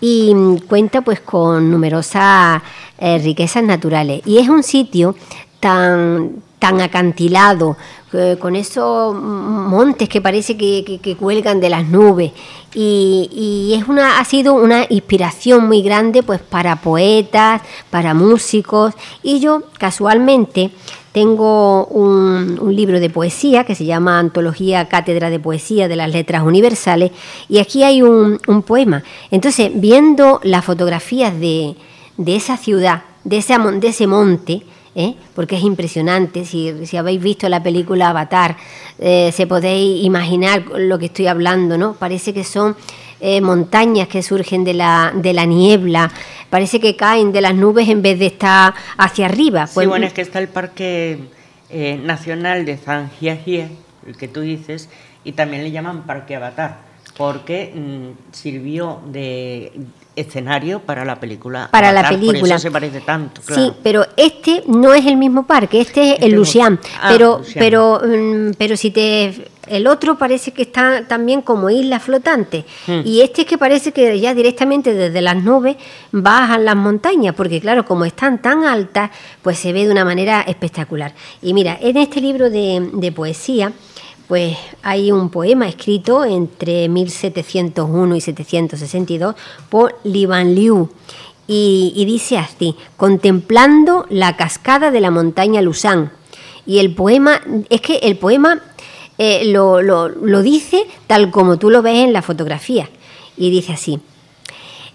Y 0.00 0.34
mm, 0.34 0.58
cuenta 0.68 1.02
pues 1.02 1.20
con 1.20 1.70
numerosas 1.70 2.62
eh, 2.98 3.18
riquezas 3.18 3.62
naturales. 3.62 4.22
Y 4.24 4.38
es 4.38 4.48
un 4.48 4.62
sitio 4.62 5.14
tan, 5.60 6.42
tan 6.58 6.80
acantilado, 6.80 7.76
eh, 8.12 8.36
con 8.40 8.56
esos 8.56 9.14
montes 9.14 10.08
que 10.08 10.20
parece 10.20 10.56
que, 10.56 11.16
cuelgan 11.18 11.60
de 11.60 11.70
las 11.70 11.86
nubes. 11.86 12.32
Y, 12.74 13.76
es 13.80 13.88
una, 13.88 14.18
ha 14.18 14.24
sido 14.24 14.54
una 14.54 14.84
inspiración 14.88 15.66
muy 15.66 15.82
grande 15.82 16.22
pues 16.22 16.40
para 16.40 16.76
poetas, 16.76 17.62
para 17.88 18.14
músicos. 18.14 18.94
Y 19.22 19.40
yo 19.40 19.62
casualmente 19.78 20.70
tengo 21.12 21.86
un, 21.86 22.74
libro 22.74 23.00
de 23.00 23.10
poesía 23.10 23.64
que 23.64 23.74
se 23.74 23.84
llama 23.84 24.18
Antología 24.18 24.88
Cátedra 24.88 25.28
de 25.28 25.40
Poesía 25.40 25.88
de 25.88 25.96
las 25.96 26.10
Letras 26.10 26.42
Universales. 26.42 27.10
Y 27.48 27.58
aquí 27.58 27.82
hay 27.82 28.02
un, 28.02 28.38
poema. 28.66 29.02
Entonces, 29.30 29.70
viendo 29.74 30.40
las 30.44 30.64
fotografías 30.64 31.38
de, 31.38 31.74
esa 32.26 32.56
ciudad, 32.56 33.02
de 33.24 33.38
ese, 33.38 34.06
monte, 34.06 34.62
¿eh? 34.94 35.14
porque 35.34 35.56
es 35.56 35.64
impresionante. 35.64 36.44
Si, 36.44 36.86
si, 36.86 36.96
habéis 36.96 37.20
visto 37.20 37.48
la 37.48 37.62
película 37.62 38.10
Avatar, 38.10 38.56
eh, 38.98 39.32
se 39.34 39.46
podéis 39.46 40.04
imaginar 40.04 40.64
lo 40.76 40.98
que 40.98 41.06
estoy 41.06 41.26
hablando, 41.26 41.76
¿no? 41.76 41.94
Parece 41.94 42.32
que 42.32 42.44
son 42.44 42.76
eh, 43.20 43.40
montañas 43.40 44.08
que 44.08 44.22
surgen 44.22 44.64
de 44.64 44.74
la, 44.74 45.12
de 45.14 45.32
la 45.32 45.46
niebla, 45.46 46.10
parece 46.48 46.80
que 46.80 46.96
caen 46.96 47.32
de 47.32 47.40
las 47.40 47.54
nubes 47.54 47.88
en 47.88 48.02
vez 48.02 48.18
de 48.18 48.26
estar 48.26 48.74
hacia 48.96 49.26
arriba. 49.26 49.68
Pues, 49.72 49.84
sí, 49.84 49.88
bueno, 49.88 50.06
es 50.06 50.12
que 50.12 50.22
está 50.22 50.38
el 50.38 50.48
Parque 50.48 51.18
Nacional 52.02 52.64
de 52.64 52.76
Zhangjiajie, 52.76 53.68
el 54.06 54.16
que 54.16 54.26
tú 54.26 54.40
dices, 54.40 54.88
y 55.22 55.32
también 55.32 55.62
le 55.62 55.70
llaman 55.70 56.02
Parque 56.02 56.34
Avatar 56.34 56.90
porque 57.20 57.70
mm, 57.74 58.32
sirvió 58.32 59.02
de 59.04 59.72
escenario 60.16 60.80
para 60.80 61.04
la 61.04 61.20
película. 61.20 61.68
Para 61.70 61.92
la 61.92 62.08
película. 62.08 62.40
Por 62.40 62.48
eso 62.48 62.58
se 62.58 62.70
parece 62.70 63.00
tanto. 63.00 63.42
Sí, 63.42 63.72
pero 63.82 64.06
este 64.16 64.62
no 64.66 64.94
es 64.94 65.06
el 65.06 65.16
mismo 65.16 65.46
parque, 65.46 65.80
este 65.80 66.02
es 66.02 66.18
el 66.18 66.24
este 66.24 66.36
Lucian. 66.36 66.80
Ah, 67.00 67.08
pero, 67.12 67.42
pero, 67.54 68.00
mm, 68.04 68.52
pero 68.58 68.76
si 68.76 68.90
te 68.90 69.50
el 69.70 69.86
otro 69.86 70.18
parece 70.18 70.52
que 70.52 70.62
está 70.62 71.06
también 71.06 71.42
como 71.42 71.70
isla 71.70 72.00
flotante 72.00 72.64
hmm. 72.86 73.00
y 73.04 73.20
este 73.20 73.42
es 73.42 73.46
que 73.46 73.56
parece 73.56 73.92
que 73.92 74.18
ya 74.18 74.34
directamente 74.34 74.92
desde 74.92 75.20
las 75.20 75.36
nubes 75.36 75.76
bajan 76.10 76.64
las 76.64 76.76
montañas 76.76 77.34
porque 77.36 77.60
claro 77.60 77.84
como 77.84 78.04
están 78.04 78.42
tan 78.42 78.64
altas 78.64 79.10
pues 79.42 79.58
se 79.58 79.72
ve 79.72 79.84
de 79.84 79.92
una 79.92 80.04
manera 80.04 80.40
espectacular 80.42 81.14
y 81.40 81.54
mira 81.54 81.78
en 81.80 81.98
este 81.98 82.20
libro 82.20 82.50
de, 82.50 82.90
de 82.92 83.12
poesía 83.12 83.72
pues 84.30 84.56
hay 84.84 85.10
un 85.10 85.28
poema 85.28 85.66
escrito 85.66 86.24
entre 86.24 86.88
1701 86.88 88.14
y 88.14 88.20
762 88.20 89.34
por 89.68 89.98
Li 90.04 90.24
Ban 90.24 90.54
Liu. 90.54 90.88
Y, 91.48 92.04
dice 92.06 92.38
así, 92.38 92.76
contemplando 92.96 94.06
la 94.08 94.36
cascada 94.36 94.92
de 94.92 95.00
la 95.00 95.10
montaña 95.10 95.62
Lusán. 95.62 96.12
Y 96.64 96.78
el 96.78 96.94
poema, 96.94 97.40
es 97.70 97.80
que 97.80 97.96
el 97.96 98.18
poema 98.18 98.62
eh, 99.18 99.46
lo, 99.46 99.82
lo 99.82 100.42
dice 100.42 100.86
tal 101.08 101.32
como 101.32 101.58
tú 101.58 101.68
lo 101.68 101.82
ves 101.82 101.96
en 101.96 102.12
la 102.12 102.22
fotografía. 102.22 102.88
Y 103.36 103.50
dice 103.50 103.72
así, 103.72 103.98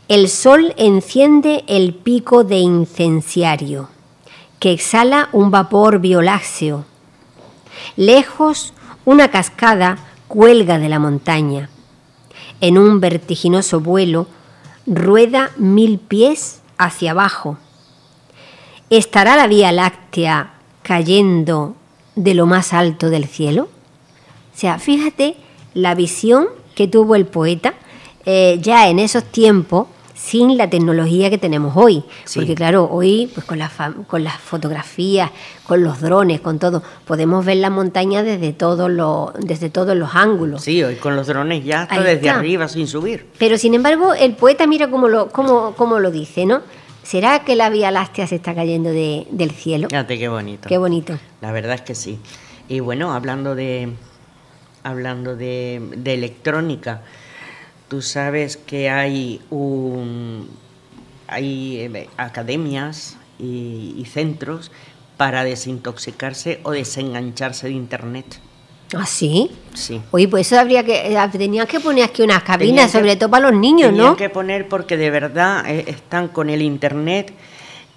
el 0.07 0.29
sol 0.29 0.73
enciende 0.77 1.65
el 1.67 1.93
pico 1.93 2.45
de 2.45 2.59
incenciario, 2.59 3.89
que 4.59 4.71
exhala 4.71 5.27
un 5.33 5.51
vapor 5.51 5.99
violáceo. 5.99 6.85
Lejos 7.97 8.73
una 9.05 9.29
cascada 9.29 9.97
cuelga 10.27 10.79
de 10.79 10.89
la 10.89 10.99
montaña. 10.99 11.69
En 12.61 12.77
un 12.77 12.99
vertiginoso 12.99 13.79
vuelo 13.79 14.27
rueda 14.85 15.51
mil 15.57 15.99
pies 15.99 16.61
hacia 16.77 17.11
abajo. 17.11 17.57
¿Estará 18.89 19.35
la 19.35 19.47
Vía 19.47 19.71
Láctea 19.71 20.53
cayendo 20.83 21.75
de 22.15 22.33
lo 22.33 22.45
más 22.45 22.73
alto 22.73 23.09
del 23.09 23.25
cielo? 23.25 23.69
O 24.53 24.57
sea, 24.57 24.79
fíjate 24.79 25.37
la 25.73 25.95
visión 25.95 26.47
que 26.75 26.87
tuvo 26.87 27.15
el 27.15 27.25
poeta 27.25 27.73
eh, 28.25 28.59
ya 28.61 28.87
en 28.89 28.99
esos 28.99 29.23
tiempos 29.23 29.87
sin 30.25 30.57
la 30.57 30.69
tecnología 30.69 31.29
que 31.29 31.37
tenemos 31.37 31.77
hoy. 31.77 32.03
Porque 32.33 32.55
claro, 32.55 32.89
hoy 32.91 33.29
pues 33.33 33.45
con, 33.45 33.59
con 34.05 34.23
las 34.23 34.37
fotografías, 34.39 35.29
con 35.63 35.83
los 35.83 36.01
drones, 36.01 36.41
con 36.41 36.57
todo, 36.57 36.81
podemos 37.05 37.45
ver 37.45 37.57
la 37.57 37.69
montaña 37.69 38.23
desde 38.23 38.51
todos 38.51 38.89
los, 38.89 39.33
desde 39.39 39.69
todos 39.69 39.95
los 39.95 40.15
ángulos. 40.15 40.63
Sí, 40.63 40.83
hoy 40.83 40.95
con 40.95 41.15
los 41.15 41.27
drones 41.27 41.63
ya 41.63 41.83
está 41.83 42.01
desde 42.01 42.29
arriba 42.29 42.67
sin 42.67 42.87
subir. 42.87 43.27
Pero 43.37 43.57
sin 43.57 43.75
embargo, 43.75 44.13
el 44.15 44.33
poeta 44.33 44.65
mira 44.65 44.89
cómo 44.89 45.07
lo, 45.09 45.29
cómo, 45.29 45.75
cómo 45.75 45.99
lo 45.99 46.09
dice, 46.09 46.45
¿no? 46.45 46.61
¿Será 47.03 47.43
que 47.43 47.55
la 47.55 47.69
Vía 47.69 47.91
Láctea 47.91 48.25
se 48.25 48.35
está 48.35 48.55
cayendo 48.55 48.89
del 48.89 49.51
cielo? 49.51 49.89
Fíjate 49.89 50.17
qué 50.17 50.27
bonito. 50.27 50.67
Qué 50.67 50.79
bonito. 50.79 51.19
La 51.39 51.51
verdad 51.51 51.75
es 51.75 51.81
que 51.81 51.93
sí. 51.93 52.19
Y 52.67 52.79
bueno, 52.79 53.13
hablando 53.13 53.53
de 53.53 53.89
hablando 54.81 55.35
de, 55.35 55.81
de 55.97 56.13
electrónica, 56.13 57.01
Tú 57.87 58.01
sabes 58.01 58.57
que 58.57 58.89
hay, 58.89 59.41
un, 59.49 60.49
hay 61.27 61.77
eh, 61.77 62.09
academias 62.17 63.17
y, 63.37 64.05
centros 64.11 64.71
para 65.17 65.43
desintoxicarse 65.43 66.59
o 66.63 66.71
desengancharse 66.71 67.67
de 67.67 67.73
Internet. 67.73 68.39
¿Ah, 68.95 69.05
sí? 69.05 69.51
Sí. 69.73 70.01
Oye, 70.11 70.27
pues 70.27 70.47
eso 70.47 70.59
habría 70.59 70.83
que, 70.83 71.13
eh, 71.13 71.29
tenías 71.31 71.67
que 71.67 71.79
poner 71.79 72.05
aquí 72.05 72.21
unas 72.21 72.43
cabinas, 72.43 72.91
sobre 72.91 73.15
todo 73.15 73.29
para 73.29 73.49
los 73.49 73.59
niños, 73.59 73.91
¿no? 73.91 73.97
Tenían 73.97 74.15
que 74.15 74.29
poner 74.29 74.67
porque 74.67 74.97
de 74.97 75.09
verdad 75.09 75.63
eh, 75.67 75.85
están 75.87 76.27
con 76.29 76.49
el 76.49 76.61
Internet 76.61 77.33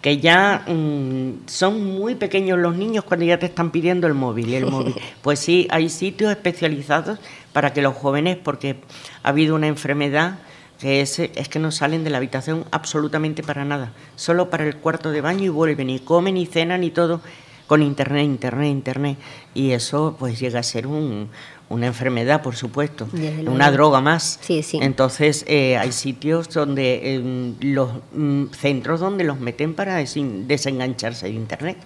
que 0.00 0.18
ya 0.18 0.64
mm, 0.66 1.46
son 1.46 1.84
muy 1.84 2.14
pequeños 2.14 2.58
los 2.58 2.76
niños 2.76 3.04
cuando 3.04 3.26
ya 3.26 3.38
te 3.38 3.46
están 3.46 3.70
pidiendo 3.70 4.06
el 4.06 4.14
móvil, 4.14 4.54
el 4.54 4.66
móvil. 4.70 4.94
Pues 5.22 5.38
sí, 5.38 5.66
hay 5.70 5.88
sitios 5.88 6.30
especializados 6.30 7.18
para 7.52 7.72
que 7.72 7.82
los 7.82 7.94
jóvenes, 7.94 8.36
porque 8.36 8.76
ha 9.22 9.30
habido 9.30 9.54
una 9.54 9.66
enfermedad 9.66 10.38
que 10.78 11.00
es, 11.00 11.18
es 11.18 11.48
que 11.48 11.58
no 11.58 11.72
salen 11.72 12.04
de 12.04 12.10
la 12.10 12.18
habitación 12.18 12.64
absolutamente 12.70 13.42
para 13.42 13.64
nada, 13.64 13.92
solo 14.16 14.48
para 14.48 14.64
el 14.64 14.76
cuarto 14.76 15.10
de 15.10 15.20
baño 15.20 15.44
y 15.44 15.48
vuelven 15.48 15.90
y 15.90 15.98
comen 15.98 16.36
y 16.36 16.46
cenan 16.46 16.84
y 16.84 16.90
todo 16.90 17.20
con 17.66 17.82
internet, 17.82 18.24
internet, 18.24 18.70
internet. 18.70 19.18
Y 19.54 19.72
eso 19.72 20.16
pues 20.18 20.40
llega 20.40 20.60
a 20.60 20.62
ser 20.62 20.86
un, 20.86 21.28
una 21.68 21.86
enfermedad, 21.86 22.42
por 22.42 22.56
supuesto, 22.56 23.06
una 23.46 23.70
droga 23.70 24.00
más. 24.00 24.38
Sí, 24.40 24.62
sí. 24.62 24.78
Entonces 24.80 25.44
eh, 25.46 25.76
hay 25.76 25.92
sitios 25.92 26.48
donde, 26.48 27.14
em, 27.14 27.54
los 27.60 27.90
mm, 28.12 28.46
centros 28.52 29.00
donde 29.00 29.24
los 29.24 29.38
meten 29.38 29.74
para 29.74 29.96
desengancharse 29.96 31.26
de 31.26 31.32
Internet. 31.32 31.76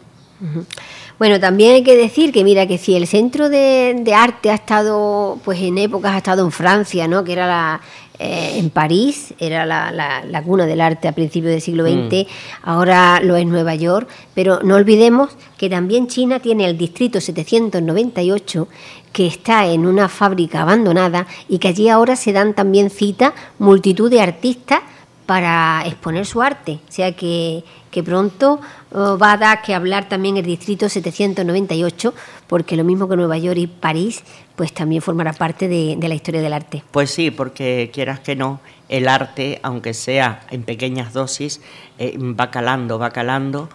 Bueno, 1.18 1.38
también 1.38 1.74
hay 1.74 1.82
que 1.84 1.96
decir 1.96 2.32
que 2.32 2.42
mira 2.42 2.66
que 2.66 2.78
si 2.78 2.96
el 2.96 3.06
centro 3.06 3.48
de, 3.48 4.12
arte 4.14 4.50
ha 4.50 4.54
estado, 4.54 5.38
pues 5.44 5.60
en 5.60 5.78
épocas 5.78 6.14
ha 6.14 6.18
estado 6.18 6.44
en 6.44 6.50
Francia, 6.50 7.06
¿no? 7.06 7.22
Que 7.22 7.32
era 7.32 7.46
la, 7.46 7.80
eh, 8.18 8.58
en 8.58 8.70
París, 8.70 9.32
era 9.38 9.64
la, 9.64 9.92
la, 9.92 10.42
cuna 10.42 10.66
del 10.66 10.80
arte 10.80 11.06
a 11.08 11.12
principios 11.12 11.52
del 11.52 11.60
siglo 11.60 11.84
XX, 11.84 11.94
mm. 11.94 12.26
ahora 12.62 13.20
lo 13.22 13.36
es 13.36 13.46
Nueva 13.46 13.74
York, 13.74 14.08
pero 14.34 14.60
no 14.62 14.74
olvidemos 14.74 15.30
que 15.56 15.70
también 15.70 16.08
China 16.08 16.40
tiene 16.40 16.64
el 16.66 16.76
distrito 16.76 17.20
798, 17.20 18.68
que 19.12 19.26
está 19.26 19.66
en 19.66 19.86
una 19.86 20.08
fábrica 20.08 20.62
abandonada 20.62 21.26
y 21.48 21.58
que 21.58 21.68
allí 21.68 21.88
ahora 21.88 22.16
se 22.16 22.32
dan 22.32 22.54
también 22.54 22.90
cita 22.90 23.32
multitud 23.58 24.10
de 24.10 24.20
artistas 24.20 24.80
para 25.26 25.82
exponer 25.86 26.26
su 26.26 26.42
arte. 26.42 26.80
O 26.88 26.92
sea 26.92 27.12
que, 27.12 27.64
que 27.90 28.02
pronto 28.02 28.60
va 28.92 29.32
a 29.32 29.36
dar 29.36 29.62
que 29.62 29.74
hablar 29.74 30.08
también 30.08 30.36
el 30.36 30.44
distrito 30.44 30.88
798, 30.88 32.14
porque 32.46 32.76
lo 32.76 32.84
mismo 32.84 33.08
que 33.08 33.16
Nueva 33.16 33.38
York 33.38 33.58
y 33.58 33.66
París, 33.66 34.22
pues 34.56 34.72
también 34.72 35.02
formará 35.02 35.32
parte 35.32 35.68
de, 35.68 35.96
la 36.00 36.14
historia 36.14 36.40
del 36.40 36.52
arte. 36.52 36.82
Pues 36.90 37.10
sí, 37.10 37.30
porque 37.30 37.90
quieras 37.92 38.20
que 38.20 38.36
no, 38.36 38.60
el 38.88 39.08
arte, 39.08 39.60
aunque 39.62 39.94
sea 39.94 40.46
en 40.50 40.62
pequeñas 40.62 41.12
dosis, 41.12 41.60
eh, 41.98 42.16
va 42.18 42.50
calando, 42.50 42.98
va 42.98 43.10
calando 43.10 43.68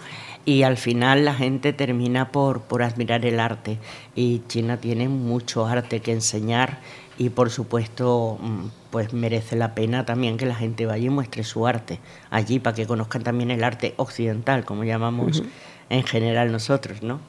y 0.47 0.63
al 0.63 0.77
final 0.77 1.25
la 1.25 1.33
gente 1.33 1.73
termina 1.73 2.31
por, 2.31 2.61
por 2.61 2.81
admirar 2.81 3.25
el 3.25 3.41
arte. 3.41 3.79
Y 4.15 4.43
China 4.47 4.77
tiene 4.77 5.09
mucho 5.09 5.65
arte 5.67 5.99
que 5.99 6.13
enseñar 6.13 6.79
y 7.17 7.31
por 7.31 7.49
supuesto 7.49 8.37
mm, 8.39 8.67
pues 8.89 9.11
merece 9.11 9.57
la 9.57 9.75
pena 9.75 10.05
también 10.05 10.37
que 10.37 10.45
la 10.45 10.55
gente 10.55 10.85
vaya 10.85 11.05
y 11.05 11.09
muestre 11.09 11.43
su 11.43 11.67
arte 11.67 11.99
allí 12.29 12.59
para 12.59 12.77
que 12.77 12.87
conozcan 12.87 13.23
también 13.23 13.51
el 13.51 13.61
arte 13.61 13.93
occidental, 13.97 14.63
como 14.63 14.85
llamamos 14.85 15.43
en 15.89 16.03
general 16.03 16.49
nosotros, 16.49 17.03
¿no? 17.03 17.19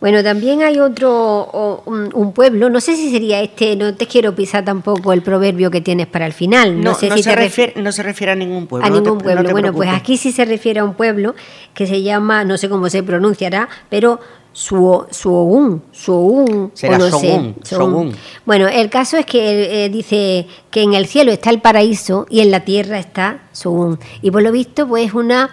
Bueno, 0.00 0.22
también 0.22 0.62
hay 0.62 0.78
otro, 0.80 1.82
un, 1.86 2.32
pueblo, 2.32 2.68
no 2.68 2.80
sé 2.80 2.94
si 2.94 3.10
sería 3.10 3.40
este, 3.40 3.74
no 3.74 3.94
te 3.94 4.06
quiero 4.06 4.34
pisar 4.34 4.64
tampoco 4.64 5.14
el 5.14 5.22
proverbio 5.22 5.70
que 5.70 5.80
tienes 5.80 6.06
para 6.06 6.26
el 6.26 6.34
final. 6.34 6.80
No, 6.82 6.94
sé 6.94 7.08
no 7.08 7.16
si 7.16 7.22
se 7.22 7.34
refiere, 7.34 7.80
no 7.80 7.90
se 7.90 8.02
refiere 8.02 8.32
a 8.32 8.34
ningún 8.34 8.66
pueblo. 8.66 8.86
A 8.86 8.90
ningún 8.90 9.18
pueblo. 9.18 9.50
bueno, 9.50 9.72
pues 9.72 9.88
aquí 9.88 10.18
sí 10.18 10.30
se 10.30 10.44
refiere 10.44 10.80
a 10.80 10.84
un 10.84 10.94
pueblo 10.94 11.34
que 11.72 11.86
se 11.86 12.02
llama, 12.02 12.44
no 12.44 12.58
sé 12.58 12.68
cómo 12.68 12.90
se 12.90 13.02
pronunciará, 13.02 13.68
pero 13.88 14.20
su 14.54 15.04
Suogun, 15.10 15.82
Suogun, 15.90 16.70
Será 16.74 16.98
o 16.98 18.12
Bueno, 18.46 18.68
el 18.68 18.88
caso 18.88 19.16
es 19.16 19.26
que 19.26 19.84
eh, 19.84 19.88
dice 19.88 20.46
que 20.70 20.82
en 20.82 20.94
el 20.94 21.06
cielo 21.06 21.32
está 21.32 21.50
el 21.50 21.60
paraíso 21.60 22.24
y 22.30 22.40
en 22.40 22.52
la 22.52 22.60
tierra 22.60 22.98
está 22.98 23.42
Suogun. 23.52 23.98
Y 24.22 24.30
por 24.30 24.42
lo 24.42 24.52
visto, 24.52 24.86
pues 24.86 25.12
una 25.12 25.50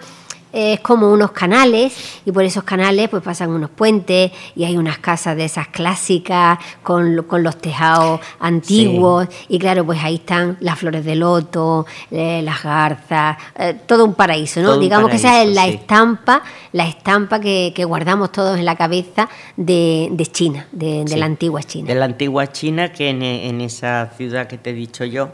es 0.53 0.79
como 0.81 1.11
unos 1.11 1.31
canales 1.31 2.21
y 2.25 2.31
por 2.31 2.43
esos 2.43 2.63
canales 2.63 3.09
pues 3.09 3.23
pasan 3.23 3.49
unos 3.49 3.69
puentes 3.69 4.31
y 4.55 4.65
hay 4.65 4.77
unas 4.77 4.99
casas 4.99 5.35
de 5.35 5.45
esas 5.45 5.67
clásicas 5.67 6.59
con, 6.83 7.15
los 7.15 7.57
tejados 7.57 8.19
antiguos 8.39 9.27
y 9.47 9.57
claro 9.59 9.85
pues 9.85 9.99
ahí 10.03 10.15
están 10.15 10.57
las 10.59 10.77
flores 10.77 11.05
de 11.05 11.15
loto, 11.15 11.85
eh, 12.09 12.41
las 12.43 12.63
garzas, 12.63 13.37
eh, 13.57 13.75
todo 13.85 14.05
un 14.05 14.13
paraíso, 14.13 14.61
¿no? 14.61 14.77
Digamos 14.77 15.09
que 15.09 15.15
esa 15.15 15.41
es 15.41 15.49
la 15.49 15.67
estampa, 15.67 16.43
la 16.73 16.85
estampa 16.85 17.39
que, 17.39 17.73
guardamos 17.91 18.31
todos 18.31 18.59
en 18.59 18.65
la 18.65 18.75
cabeza 18.75 19.27
de, 19.57 20.11
China, 20.31 20.67
de, 20.71 21.03
la 21.17 21.25
antigua 21.25 21.63
China. 21.63 21.87
De 21.87 21.95
la 21.95 22.05
antigua 22.05 22.51
China 22.51 22.91
que 22.91 23.09
en, 23.09 23.23
en 23.23 23.59
esa 23.61 24.11
ciudad 24.15 24.47
que 24.47 24.57
te 24.57 24.69
he 24.69 24.73
dicho 24.73 25.03
yo 25.03 25.29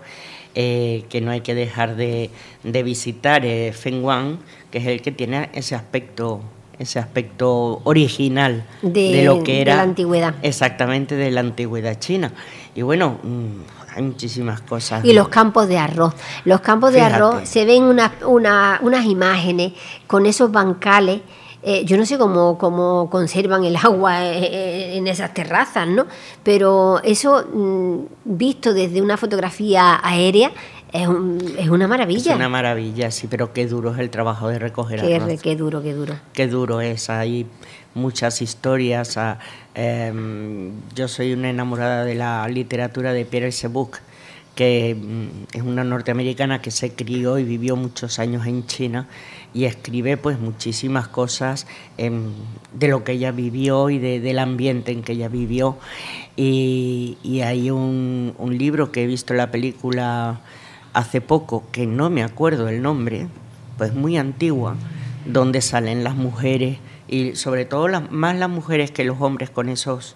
eh, 0.59 1.03
que 1.09 1.21
no 1.21 1.29
hay 1.29 1.41
que 1.41 1.53
dejar 1.53 1.95
de, 1.95 2.31
visitar 2.63 3.45
eh, 3.45 3.71
Fenghuang, 3.73 4.39
que 4.71 4.79
es 4.79 4.87
el 4.87 5.01
que 5.01 5.11
tiene 5.11 5.49
ese 5.53 5.75
aspecto 5.75 6.41
ese 6.79 6.99
aspecto 6.99 7.81
original 7.85 8.63
de, 8.83 9.23
lo 9.23 9.43
que 9.43 9.61
era 9.61 9.77
la 9.77 9.81
antigüedad. 9.81 10.35
Exactamente 10.43 11.15
de 11.15 11.31
la 11.31 11.39
antigüedad 11.39 11.97
china. 11.97 12.31
Y 12.75 12.83
bueno, 12.83 13.17
mm, 13.23 13.95
hay 13.95 14.03
muchísimas 14.03 14.61
cosas. 14.61 15.03
Y 15.03 15.13
los 15.13 15.27
campos 15.29 15.67
de 15.67 15.79
arroz. 15.79 16.13
Los 16.45 16.61
campos 16.61 16.93
de 16.93 17.01
arroz 17.01 17.49
se 17.49 17.65
ven 17.65 17.83
unas, 17.83 18.11
unas 18.21 19.05
imágenes 19.05 19.73
con 20.05 20.27
esos 20.27 20.51
bancales 20.51 21.21
eh, 21.63 21.83
yo 21.85 21.97
no 21.97 22.05
sé 22.05 22.17
cómo, 22.17 22.57
cómo 22.57 23.09
conservan 23.09 23.65
el 23.65 23.75
agua 23.75 24.23
eh, 24.23 24.39
eh, 24.39 24.97
en 24.97 25.07
esas 25.07 25.33
terrazas, 25.33 25.85
¿no? 25.85 26.05
Pero 26.41 27.01
eso, 27.03 27.45
mm, 27.51 27.97
visto 28.23 28.73
desde 28.73 29.01
una 29.01 29.17
fotografía 29.17 29.99
aérea, 30.01 30.51
es, 30.93 31.07
es, 31.57 31.69
una 31.69 31.87
maravilla. 31.87 32.31
Es 32.31 32.35
una 32.35 32.49
maravilla, 32.49 33.11
sí, 33.11 33.27
pero 33.27 33.53
qué 33.53 33.67
duro 33.67 33.93
es 33.93 33.99
el 33.99 34.09
trabajo 34.09 34.47
de 34.47 34.59
recoger 34.59 35.01
qué, 35.01 35.39
Qué 35.41 35.55
duro, 35.55 35.81
qué 35.81 35.93
duro. 35.93 36.15
Qué 36.33 36.47
duro 36.47 36.81
es, 36.81 37.09
hay 37.09 37.45
muchas 37.93 38.41
historias. 38.41 39.17
Ah, 39.17 39.39
em, 39.75 40.71
yo 40.95 41.07
soy 41.07 41.33
una 41.33 41.49
enamorada 41.49 42.05
de 42.05 42.15
la 42.15 42.47
literatura 42.47 43.13
de 43.13 43.25
Pierre 43.25 43.51
Sebuc, 43.51 43.99
que 44.55 44.95
mm, 44.95 45.55
es 45.55 45.61
una 45.61 45.83
norteamericana 45.83 46.61
que 46.61 46.71
se 46.71 46.93
crió 46.93 47.37
y 47.37 47.43
vivió 47.43 47.75
muchos 47.75 48.19
años 48.19 48.47
en 48.47 48.65
China 48.65 49.07
y 49.53 49.65
escribe 49.65 50.17
pues 50.17 50.39
muchísimas 50.39 51.07
cosas 51.07 51.67
em, 51.97 52.31
de 52.73 52.87
lo 52.87 53.03
que 53.03 53.13
ella 53.13 53.31
vivió 53.31 53.89
y 53.89 53.97
del 53.99 54.39
ambiente 54.39 54.91
en 54.91 55.03
que 55.03 55.13
ella 55.13 55.29
vivió. 55.29 55.77
Y, 56.35 57.17
hay 57.43 57.71
un, 57.71 58.35
libro 58.51 58.91
que 58.91 59.03
he 59.03 59.07
visto 59.07 59.33
en 59.33 59.37
la 59.37 59.51
película 59.51 60.41
hace 60.97 61.21
poco, 61.21 61.63
que 61.71 61.85
no 61.85 62.09
me 62.09 62.23
acuerdo 62.23 62.67
el 62.69 62.81
nombre, 62.81 63.27
pues 63.77 63.93
muy 63.93 64.17
antigua, 64.17 64.75
donde 65.25 65.61
salen 65.61 66.03
las 66.03 66.15
mujeres 66.15 66.79
y 67.07 67.35
sobre 67.35 67.65
todo 67.65 67.87
las, 67.87 68.11
más 68.11 68.35
las 68.35 68.49
mujeres 68.49 68.89
que 68.89 69.03
los 69.03 69.21
hombres 69.21 69.51
con 69.51 69.69
esos 69.69 70.15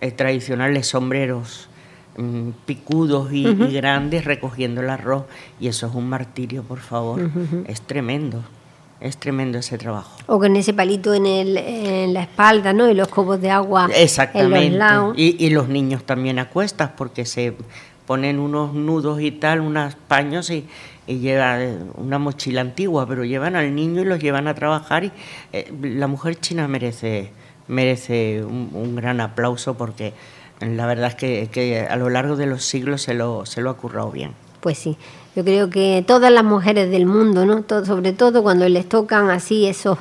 eh, 0.00 0.10
tradicionales 0.10 0.86
sombreros 0.86 1.68
mm, 2.16 2.48
picudos 2.64 3.30
y, 3.30 3.44
grandes 3.72 4.24
recogiendo 4.24 4.80
el 4.80 4.88
arroz 4.88 5.24
y 5.60 5.68
eso 5.68 5.86
es 5.86 5.94
un 5.94 6.08
martirio, 6.08 6.62
por 6.62 6.80
favor, 6.80 7.20
es 7.66 7.82
tremendo. 7.82 8.42
Es 9.00 9.16
tremendo 9.16 9.58
ese 9.58 9.78
trabajo. 9.78 10.16
O 10.28 10.38
con 10.38 10.54
ese 10.54 10.72
palito 10.72 11.12
en, 11.12 11.26
el, 11.26 11.56
en 11.56 12.14
la 12.14 12.22
espalda, 12.22 12.72
¿no? 12.72 12.88
Y 12.88 12.94
los 12.94 13.08
cubos 13.08 13.40
de 13.40 13.50
agua 13.50 13.90
Exactamente. 13.92 14.66
en 14.66 14.70
los 14.70 14.78
lados. 14.78 15.14
Y, 15.18 15.44
y 15.44 15.50
los 15.50 15.68
niños 15.68 16.04
también 16.04 16.38
a 16.38 16.48
cuestas 16.48 16.92
porque 16.96 17.24
se 17.24 17.56
ponen 18.06 18.38
unos 18.38 18.74
nudos 18.74 19.20
y 19.20 19.30
tal, 19.30 19.60
unos 19.60 19.94
paños 20.08 20.50
y, 20.50 20.66
y 21.06 21.18
lleva 21.18 21.58
una 21.96 22.18
mochila 22.18 22.60
antigua, 22.60 23.06
pero 23.06 23.24
llevan 23.24 23.56
al 23.56 23.74
niño 23.74 24.02
y 24.02 24.04
los 24.04 24.20
llevan 24.20 24.48
a 24.48 24.54
trabajar 24.54 25.04
y 25.04 25.12
eh, 25.52 25.72
la 25.82 26.06
mujer 26.06 26.38
china 26.38 26.68
merece, 26.68 27.30
merece 27.68 28.44
un, 28.44 28.96
gran 28.96 29.20
aplauso 29.20 29.74
porque 29.74 30.12
la 30.60 30.86
verdad 30.86 31.08
es 31.08 31.14
que, 31.16 31.48
que, 31.50 31.80
a 31.80 31.96
lo 31.96 32.08
largo 32.10 32.36
de 32.36 32.46
los 32.46 32.64
siglos 32.64 33.02
se 33.02 33.14
lo, 33.14 33.46
se 33.46 33.60
lo 33.60 33.70
ha 33.70 33.76
currado 33.76 34.10
bien. 34.10 34.32
Pues 34.60 34.78
sí. 34.78 34.96
Yo 35.34 35.44
creo 35.44 35.70
que 35.70 36.04
todas 36.06 36.30
las 36.30 36.44
mujeres 36.44 36.90
del 36.90 37.06
mundo, 37.06 37.46
¿no? 37.46 37.64
sobre 37.84 38.12
todo 38.12 38.42
cuando 38.42 38.68
les 38.68 38.86
tocan 38.86 39.30
así 39.30 39.66
esos 39.66 39.98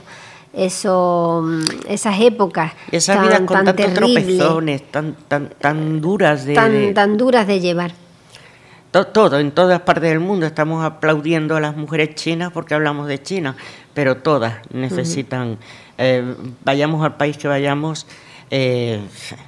eso, 0.54 1.42
mm, 1.44 1.64
esas 1.88 2.20
épocas 2.20 2.74
esas 2.92 3.18
tan, 3.18 3.26
vidas 3.26 3.42
con 3.42 3.66
tantos 3.66 3.94
tropezones 3.94 4.92
tan 4.92 5.16
tan 5.28 5.50
tan 5.50 6.02
duras 6.02 6.46
de 6.46 6.54
tan, 6.54 6.94
tan 6.94 7.18
duras 7.18 7.48
de 7.48 7.60
llevar. 7.60 7.94
Todo, 8.92 9.40
en 9.40 9.52
todas 9.52 9.80
partes 9.82 10.10
del 10.10 10.20
mundo 10.20 10.46
estamos 10.46 10.84
aplaudiendo 10.84 11.56
a 11.56 11.62
las 11.62 11.78
mujeres 11.78 12.14
chinas 12.16 12.52
porque 12.52 12.74
hablamos 12.74 13.08
de 13.08 13.24
China 13.24 13.56
pero 13.94 14.18
todas 14.18 14.56
necesitan 14.74 15.58
eh, 15.98 16.36
vayamos 16.66 17.04
al 17.06 17.16
país 17.16 17.38
que 17.38 17.48
vayamos 17.48 18.06
eh, 18.54 19.00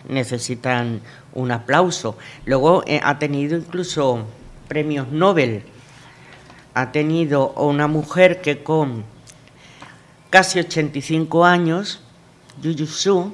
necesitan 0.07 1.01
un 1.33 1.51
aplauso. 1.51 2.17
Luego 2.45 2.83
eh, 2.87 3.01
ha 3.03 3.19
tenido 3.19 3.57
incluso 3.57 4.25
premios 4.69 5.09
Nobel. 5.09 5.63
Ha 6.73 6.93
tenido 6.93 7.49
una 7.51 7.87
mujer 7.87 8.41
que 8.41 8.63
con 8.63 9.03
casi 10.33 10.57
85 10.57 11.45
años, 11.45 11.99
Yu 12.59 13.31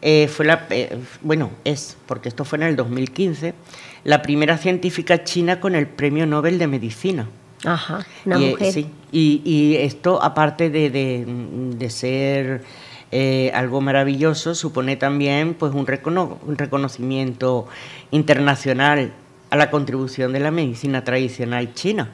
eh, 0.00 0.26
fue 0.26 0.44
la, 0.44 0.66
eh, 0.70 0.98
bueno, 1.20 1.50
es, 1.62 1.96
porque 2.06 2.28
esto 2.28 2.44
fue 2.44 2.58
en 2.58 2.64
el 2.64 2.74
2015, 2.74 3.54
la 4.02 4.20
primera 4.20 4.58
científica 4.58 5.22
china 5.22 5.60
con 5.60 5.76
el 5.76 5.86
Premio 5.86 6.26
Nobel 6.26 6.58
de 6.58 6.66
Medicina. 6.66 7.28
Ajá, 7.64 8.04
una 8.24 8.40
y, 8.40 8.50
mujer. 8.50 8.72
Sí, 8.72 8.88
y, 9.12 9.76
esto, 9.76 10.20
aparte 10.20 10.70
de, 10.70 11.86
ser 11.88 12.64
eh, 13.12 13.52
algo 13.54 13.80
maravilloso, 13.80 14.56
supone 14.56 14.96
también 14.96 15.54
pues, 15.54 15.72
un, 15.72 15.86
un 15.86 16.58
reconocimiento 16.58 17.68
internacional 18.10 19.12
a 19.50 19.56
la 19.56 19.70
contribución 19.70 20.32
de 20.32 20.40
la 20.40 20.50
medicina 20.50 21.04
tradicional 21.04 21.74
china 21.74 22.10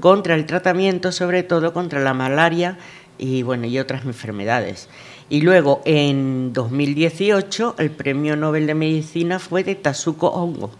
contra 0.00 0.34
el 0.34 0.46
tratamiento, 0.46 1.12
sobre 1.12 1.42
todo 1.42 1.72
contra 1.72 2.00
la 2.00 2.12
malaria 2.12 2.76
y, 3.18 3.42
bueno, 3.42 3.66
y 3.66 3.78
otras 3.78 4.04
enfermedades. 4.04 4.88
Y 5.30 5.40
luego, 5.40 5.82
en 5.84 6.52
2018, 6.52 7.76
el 7.78 7.90
Premio 7.90 8.36
Nobel 8.36 8.66
de 8.66 8.74
Medicina 8.74 9.38
fue 9.38 9.64
de 9.64 9.74
Tasuko 9.74 10.28
Hongo. 10.28 10.70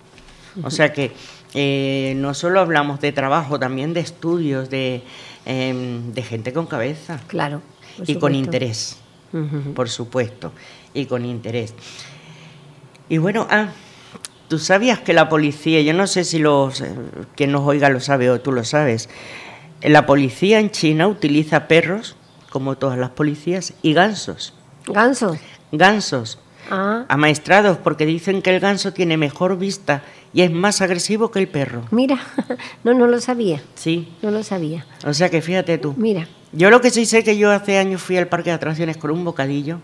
O 0.63 0.71
sea 0.71 0.93
que 0.93 1.13
eh, 1.55 2.15
no 2.17 2.35
solo 2.35 2.61
hablamos 2.61 3.01
de 3.01 3.11
trabajo, 3.13 3.59
también 3.59 3.93
de 3.93 4.01
estudios, 4.01 4.71
de, 4.71 5.03
em, 5.47 6.13
de 6.13 6.23
gente 6.23 6.53
con 6.53 6.67
cabeza. 6.67 7.21
Claro. 7.27 7.63
Y 8.07 8.17
con 8.17 8.35
interés, 8.35 8.99
por 9.75 9.89
supuesto, 9.89 10.53
y 10.93 11.07
con 11.07 11.25
interés. 11.25 11.75
Y 13.09 13.19
bueno, 13.19 13.47
ah, 13.51 13.69
¿Tú 14.49 14.59
sabías 14.59 15.01
que 15.01 15.15
la 15.15 15.29
policía, 15.29 15.81
yo 15.81 15.95
no 15.95 16.07
sé 16.07 16.23
si 16.23 16.39
los 16.39 16.81
eh, 16.83 16.95
quien 17.35 17.51
nos 17.51 17.67
oiga 17.67 17.89
lo 17.89 17.99
sabe 18.01 18.31
o 18.31 18.41
tú 18.41 18.53
lo 18.53 18.63
sabes, 18.63 19.09
la 19.81 20.07
policía 20.07 20.61
en 20.61 20.71
China 20.71 21.09
utiliza 21.09 21.67
perros, 21.67 22.17
como 22.55 22.77
todas 22.77 22.97
las 22.97 23.11
policías, 23.11 23.75
y 23.83 23.95
gansos. 23.95 24.55
¿Gansos? 24.87 25.39
Gansos. 25.73 26.39
Ah. 26.71 27.05
Amaestrados, 27.09 27.79
porque 27.79 28.07
dicen 28.07 28.43
que 28.43 28.55
el 28.55 28.61
ganso 28.61 28.93
tiene 28.93 29.17
mejor 29.17 29.59
vista 29.59 30.05
y 30.33 30.43
es 30.43 30.53
más 30.53 30.81
agresivo 30.81 31.33
que 31.33 31.41
el 31.41 31.49
perro. 31.49 31.83
Mira, 31.91 32.21
no, 32.85 32.95
no 32.95 33.09
lo 33.09 33.21
sabía. 33.21 33.61
Sí. 33.75 34.15
No 34.23 34.31
lo 34.31 34.45
sabía. 34.45 34.87
O 35.05 35.13
sea 35.13 35.31
que 35.31 35.43
fíjate 35.43 35.79
tú. 35.79 35.95
Mira. 35.97 36.29
Yo 36.53 36.71
lo 36.71 36.81
que 36.81 36.91
sí 36.91 37.07
sé 37.07 37.25
que 37.25 37.37
yo 37.37 37.51
hace 37.51 37.77
años 37.77 38.01
fui 38.01 38.17
al 38.19 38.29
parque 38.29 38.51
de 38.51 38.55
atracciones 38.55 38.99
con 38.99 39.11
un 39.11 39.25
bocadillo 39.25 39.81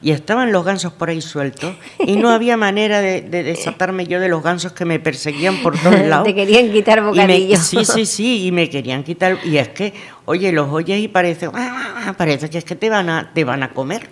y 0.00 0.12
estaban 0.12 0.52
los 0.52 0.64
gansos 0.64 0.92
por 0.92 1.10
ahí 1.10 1.20
sueltos 1.20 1.74
y 1.98 2.16
no 2.16 2.30
había 2.30 2.56
manera 2.56 3.00
de, 3.00 3.20
desatarme 3.22 4.06
yo 4.06 4.20
de 4.20 4.28
los 4.28 4.42
gansos 4.42 4.72
que 4.72 4.84
me 4.84 5.00
perseguían 5.00 5.56
por 5.56 5.76
todos 5.76 6.00
lados. 6.06 6.26
Te 6.26 6.34
querían 6.34 6.70
quitar 6.70 7.02
bocadillos. 7.02 7.60
sí, 7.66 7.84
sí, 7.84 8.06
sí, 8.06 8.46
y 8.46 8.52
me 8.52 8.70
querían 8.70 9.02
quitar. 9.02 9.38
Y 9.44 9.56
es 9.56 9.68
que, 9.68 9.92
oye, 10.24 10.52
los 10.52 10.70
oyes 10.70 11.00
y 11.00 11.08
parece, 11.08 11.50
ah, 11.52 12.14
parece 12.16 12.48
que 12.48 12.58
es 12.58 12.64
que 12.64 12.76
te 12.76 12.88
van 12.90 13.10
a, 13.10 13.32
te 13.34 13.44
van 13.44 13.62
a 13.62 13.70
comer. 13.70 14.08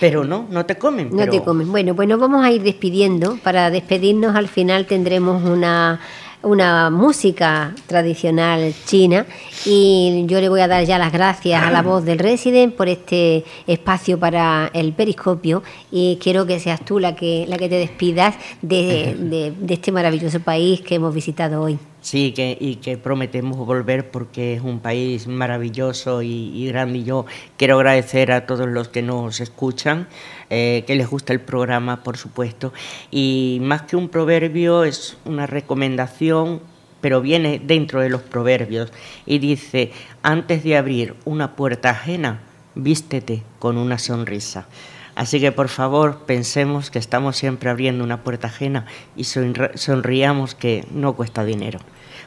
Pero 0.00 0.24
no, 0.24 0.48
no 0.50 0.66
te 0.66 0.76
comen. 0.76 1.10
No 1.14 1.28
te 1.28 1.42
comen. 1.42 1.70
Bueno, 1.70 1.94
pues 1.94 2.08
nos 2.08 2.18
vamos 2.18 2.44
a 2.44 2.50
ir 2.50 2.62
despidiendo. 2.62 3.38
Para 3.42 3.70
despedirnos 3.70 4.34
al 4.34 4.48
final 4.48 4.86
tendremos 4.86 5.44
una 5.44 6.00
una 6.44 6.90
música 6.90 7.74
tradicional 7.86 8.74
china 8.84 9.26
y 9.64 10.24
yo 10.26 10.40
le 10.40 10.48
voy 10.48 10.60
a 10.60 10.68
dar 10.68 10.84
ya 10.84 10.98
las 10.98 11.12
gracias 11.12 11.62
a 11.62 11.70
la 11.70 11.82
voz 11.82 12.04
del 12.04 12.18
Resident 12.18 12.74
por 12.74 12.88
este 12.88 13.44
espacio 13.66 14.18
para 14.18 14.70
el 14.74 14.92
periscopio 14.92 15.62
y 15.90 16.18
quiero 16.22 16.46
que 16.46 16.60
seas 16.60 16.84
tú 16.84 16.98
la 16.98 17.16
que, 17.16 17.46
la 17.48 17.56
que 17.56 17.68
te 17.68 17.76
despidas 17.76 18.36
de, 18.62 19.54
de 19.58 19.74
este 19.74 19.92
maravilloso 19.92 20.40
país 20.40 20.80
que 20.80 20.96
hemos 20.96 21.14
visitado 21.14 21.62
hoy. 21.62 21.78
Sí, 22.04 22.32
que, 22.32 22.58
y 22.60 22.76
que 22.76 22.98
prometemos 22.98 23.56
volver 23.56 24.10
porque 24.10 24.52
es 24.52 24.60
un 24.60 24.80
país 24.80 25.26
maravilloso 25.26 26.20
y, 26.20 26.66
grande. 26.68 26.98
Y 26.98 27.04
yo 27.04 27.24
quiero 27.56 27.76
agradecer 27.76 28.30
a 28.30 28.44
todos 28.44 28.68
los 28.68 28.88
que 28.88 29.00
nos 29.00 29.40
escuchan, 29.40 30.06
eh, 30.50 30.84
que 30.86 30.96
les 30.96 31.08
gusta 31.08 31.32
el 31.32 31.40
programa, 31.40 32.02
por 32.02 32.18
supuesto. 32.18 32.74
Y 33.10 33.58
más 33.62 33.82
que 33.84 33.96
un 33.96 34.10
proverbio, 34.10 34.84
es 34.84 35.16
una 35.24 35.46
recomendación, 35.46 36.60
pero 37.00 37.22
viene 37.22 37.58
dentro 37.64 38.02
de 38.02 38.10
los 38.10 38.20
proverbios. 38.20 38.92
Y 39.24 39.38
dice, 39.38 39.90
antes 40.22 40.62
de 40.62 40.76
abrir 40.76 41.14
una 41.24 41.56
puerta 41.56 41.88
ajena, 41.88 42.42
vístete 42.74 43.42
con 43.58 43.78
una 43.78 43.98
sonrisa. 43.98 44.66
Así 45.14 45.40
que 45.40 45.52
por 45.52 45.68
favor 45.68 46.24
pensemos 46.26 46.90
que 46.90 46.98
estamos 46.98 47.36
siempre 47.36 47.70
abriendo 47.70 48.02
una 48.02 48.22
puerta 48.22 48.48
ajena 48.48 48.86
y 49.16 49.24
sonriamos 49.24 50.54
que 50.54 50.84
no 50.90 51.14
cuesta 51.14 51.44
dinero. 51.44 51.78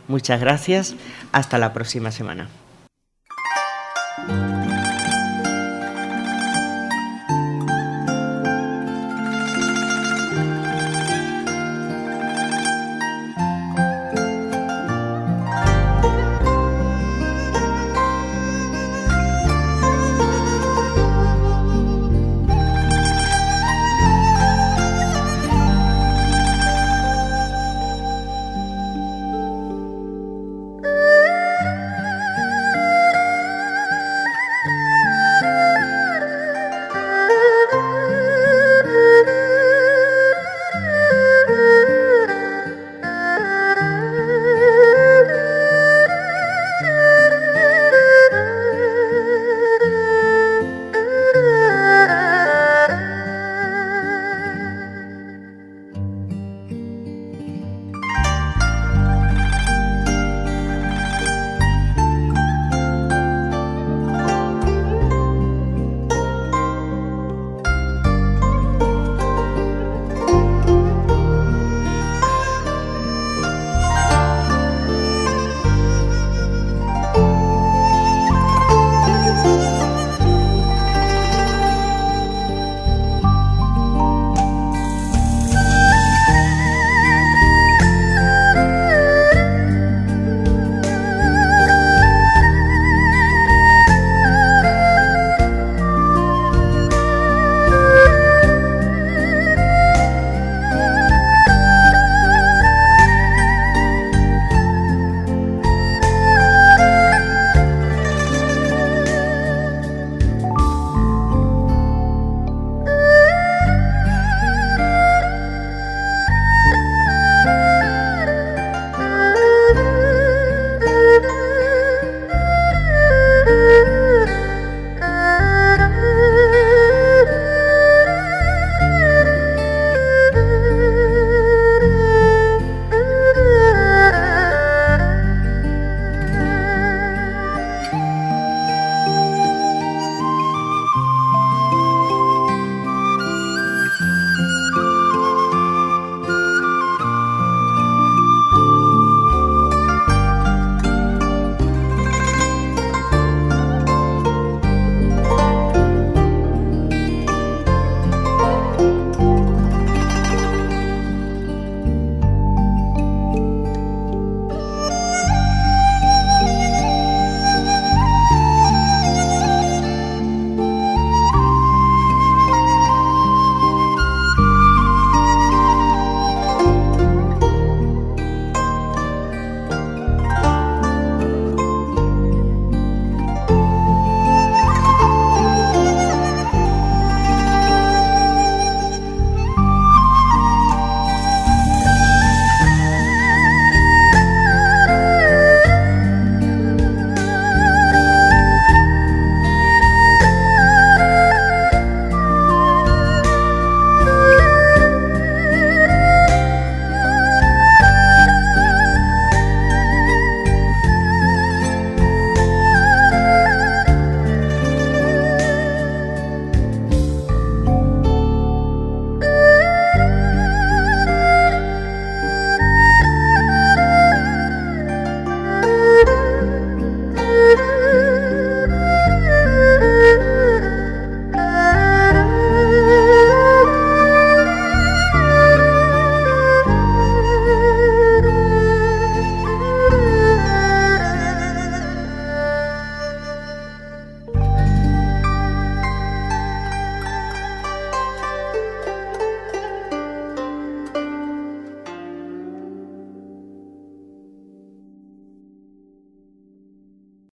Muchas 0.07 0.39
gracias, 0.39 0.95
hasta 1.31 1.57
la 1.57 1.73
próxima 1.73 2.11
semana. 2.11 2.47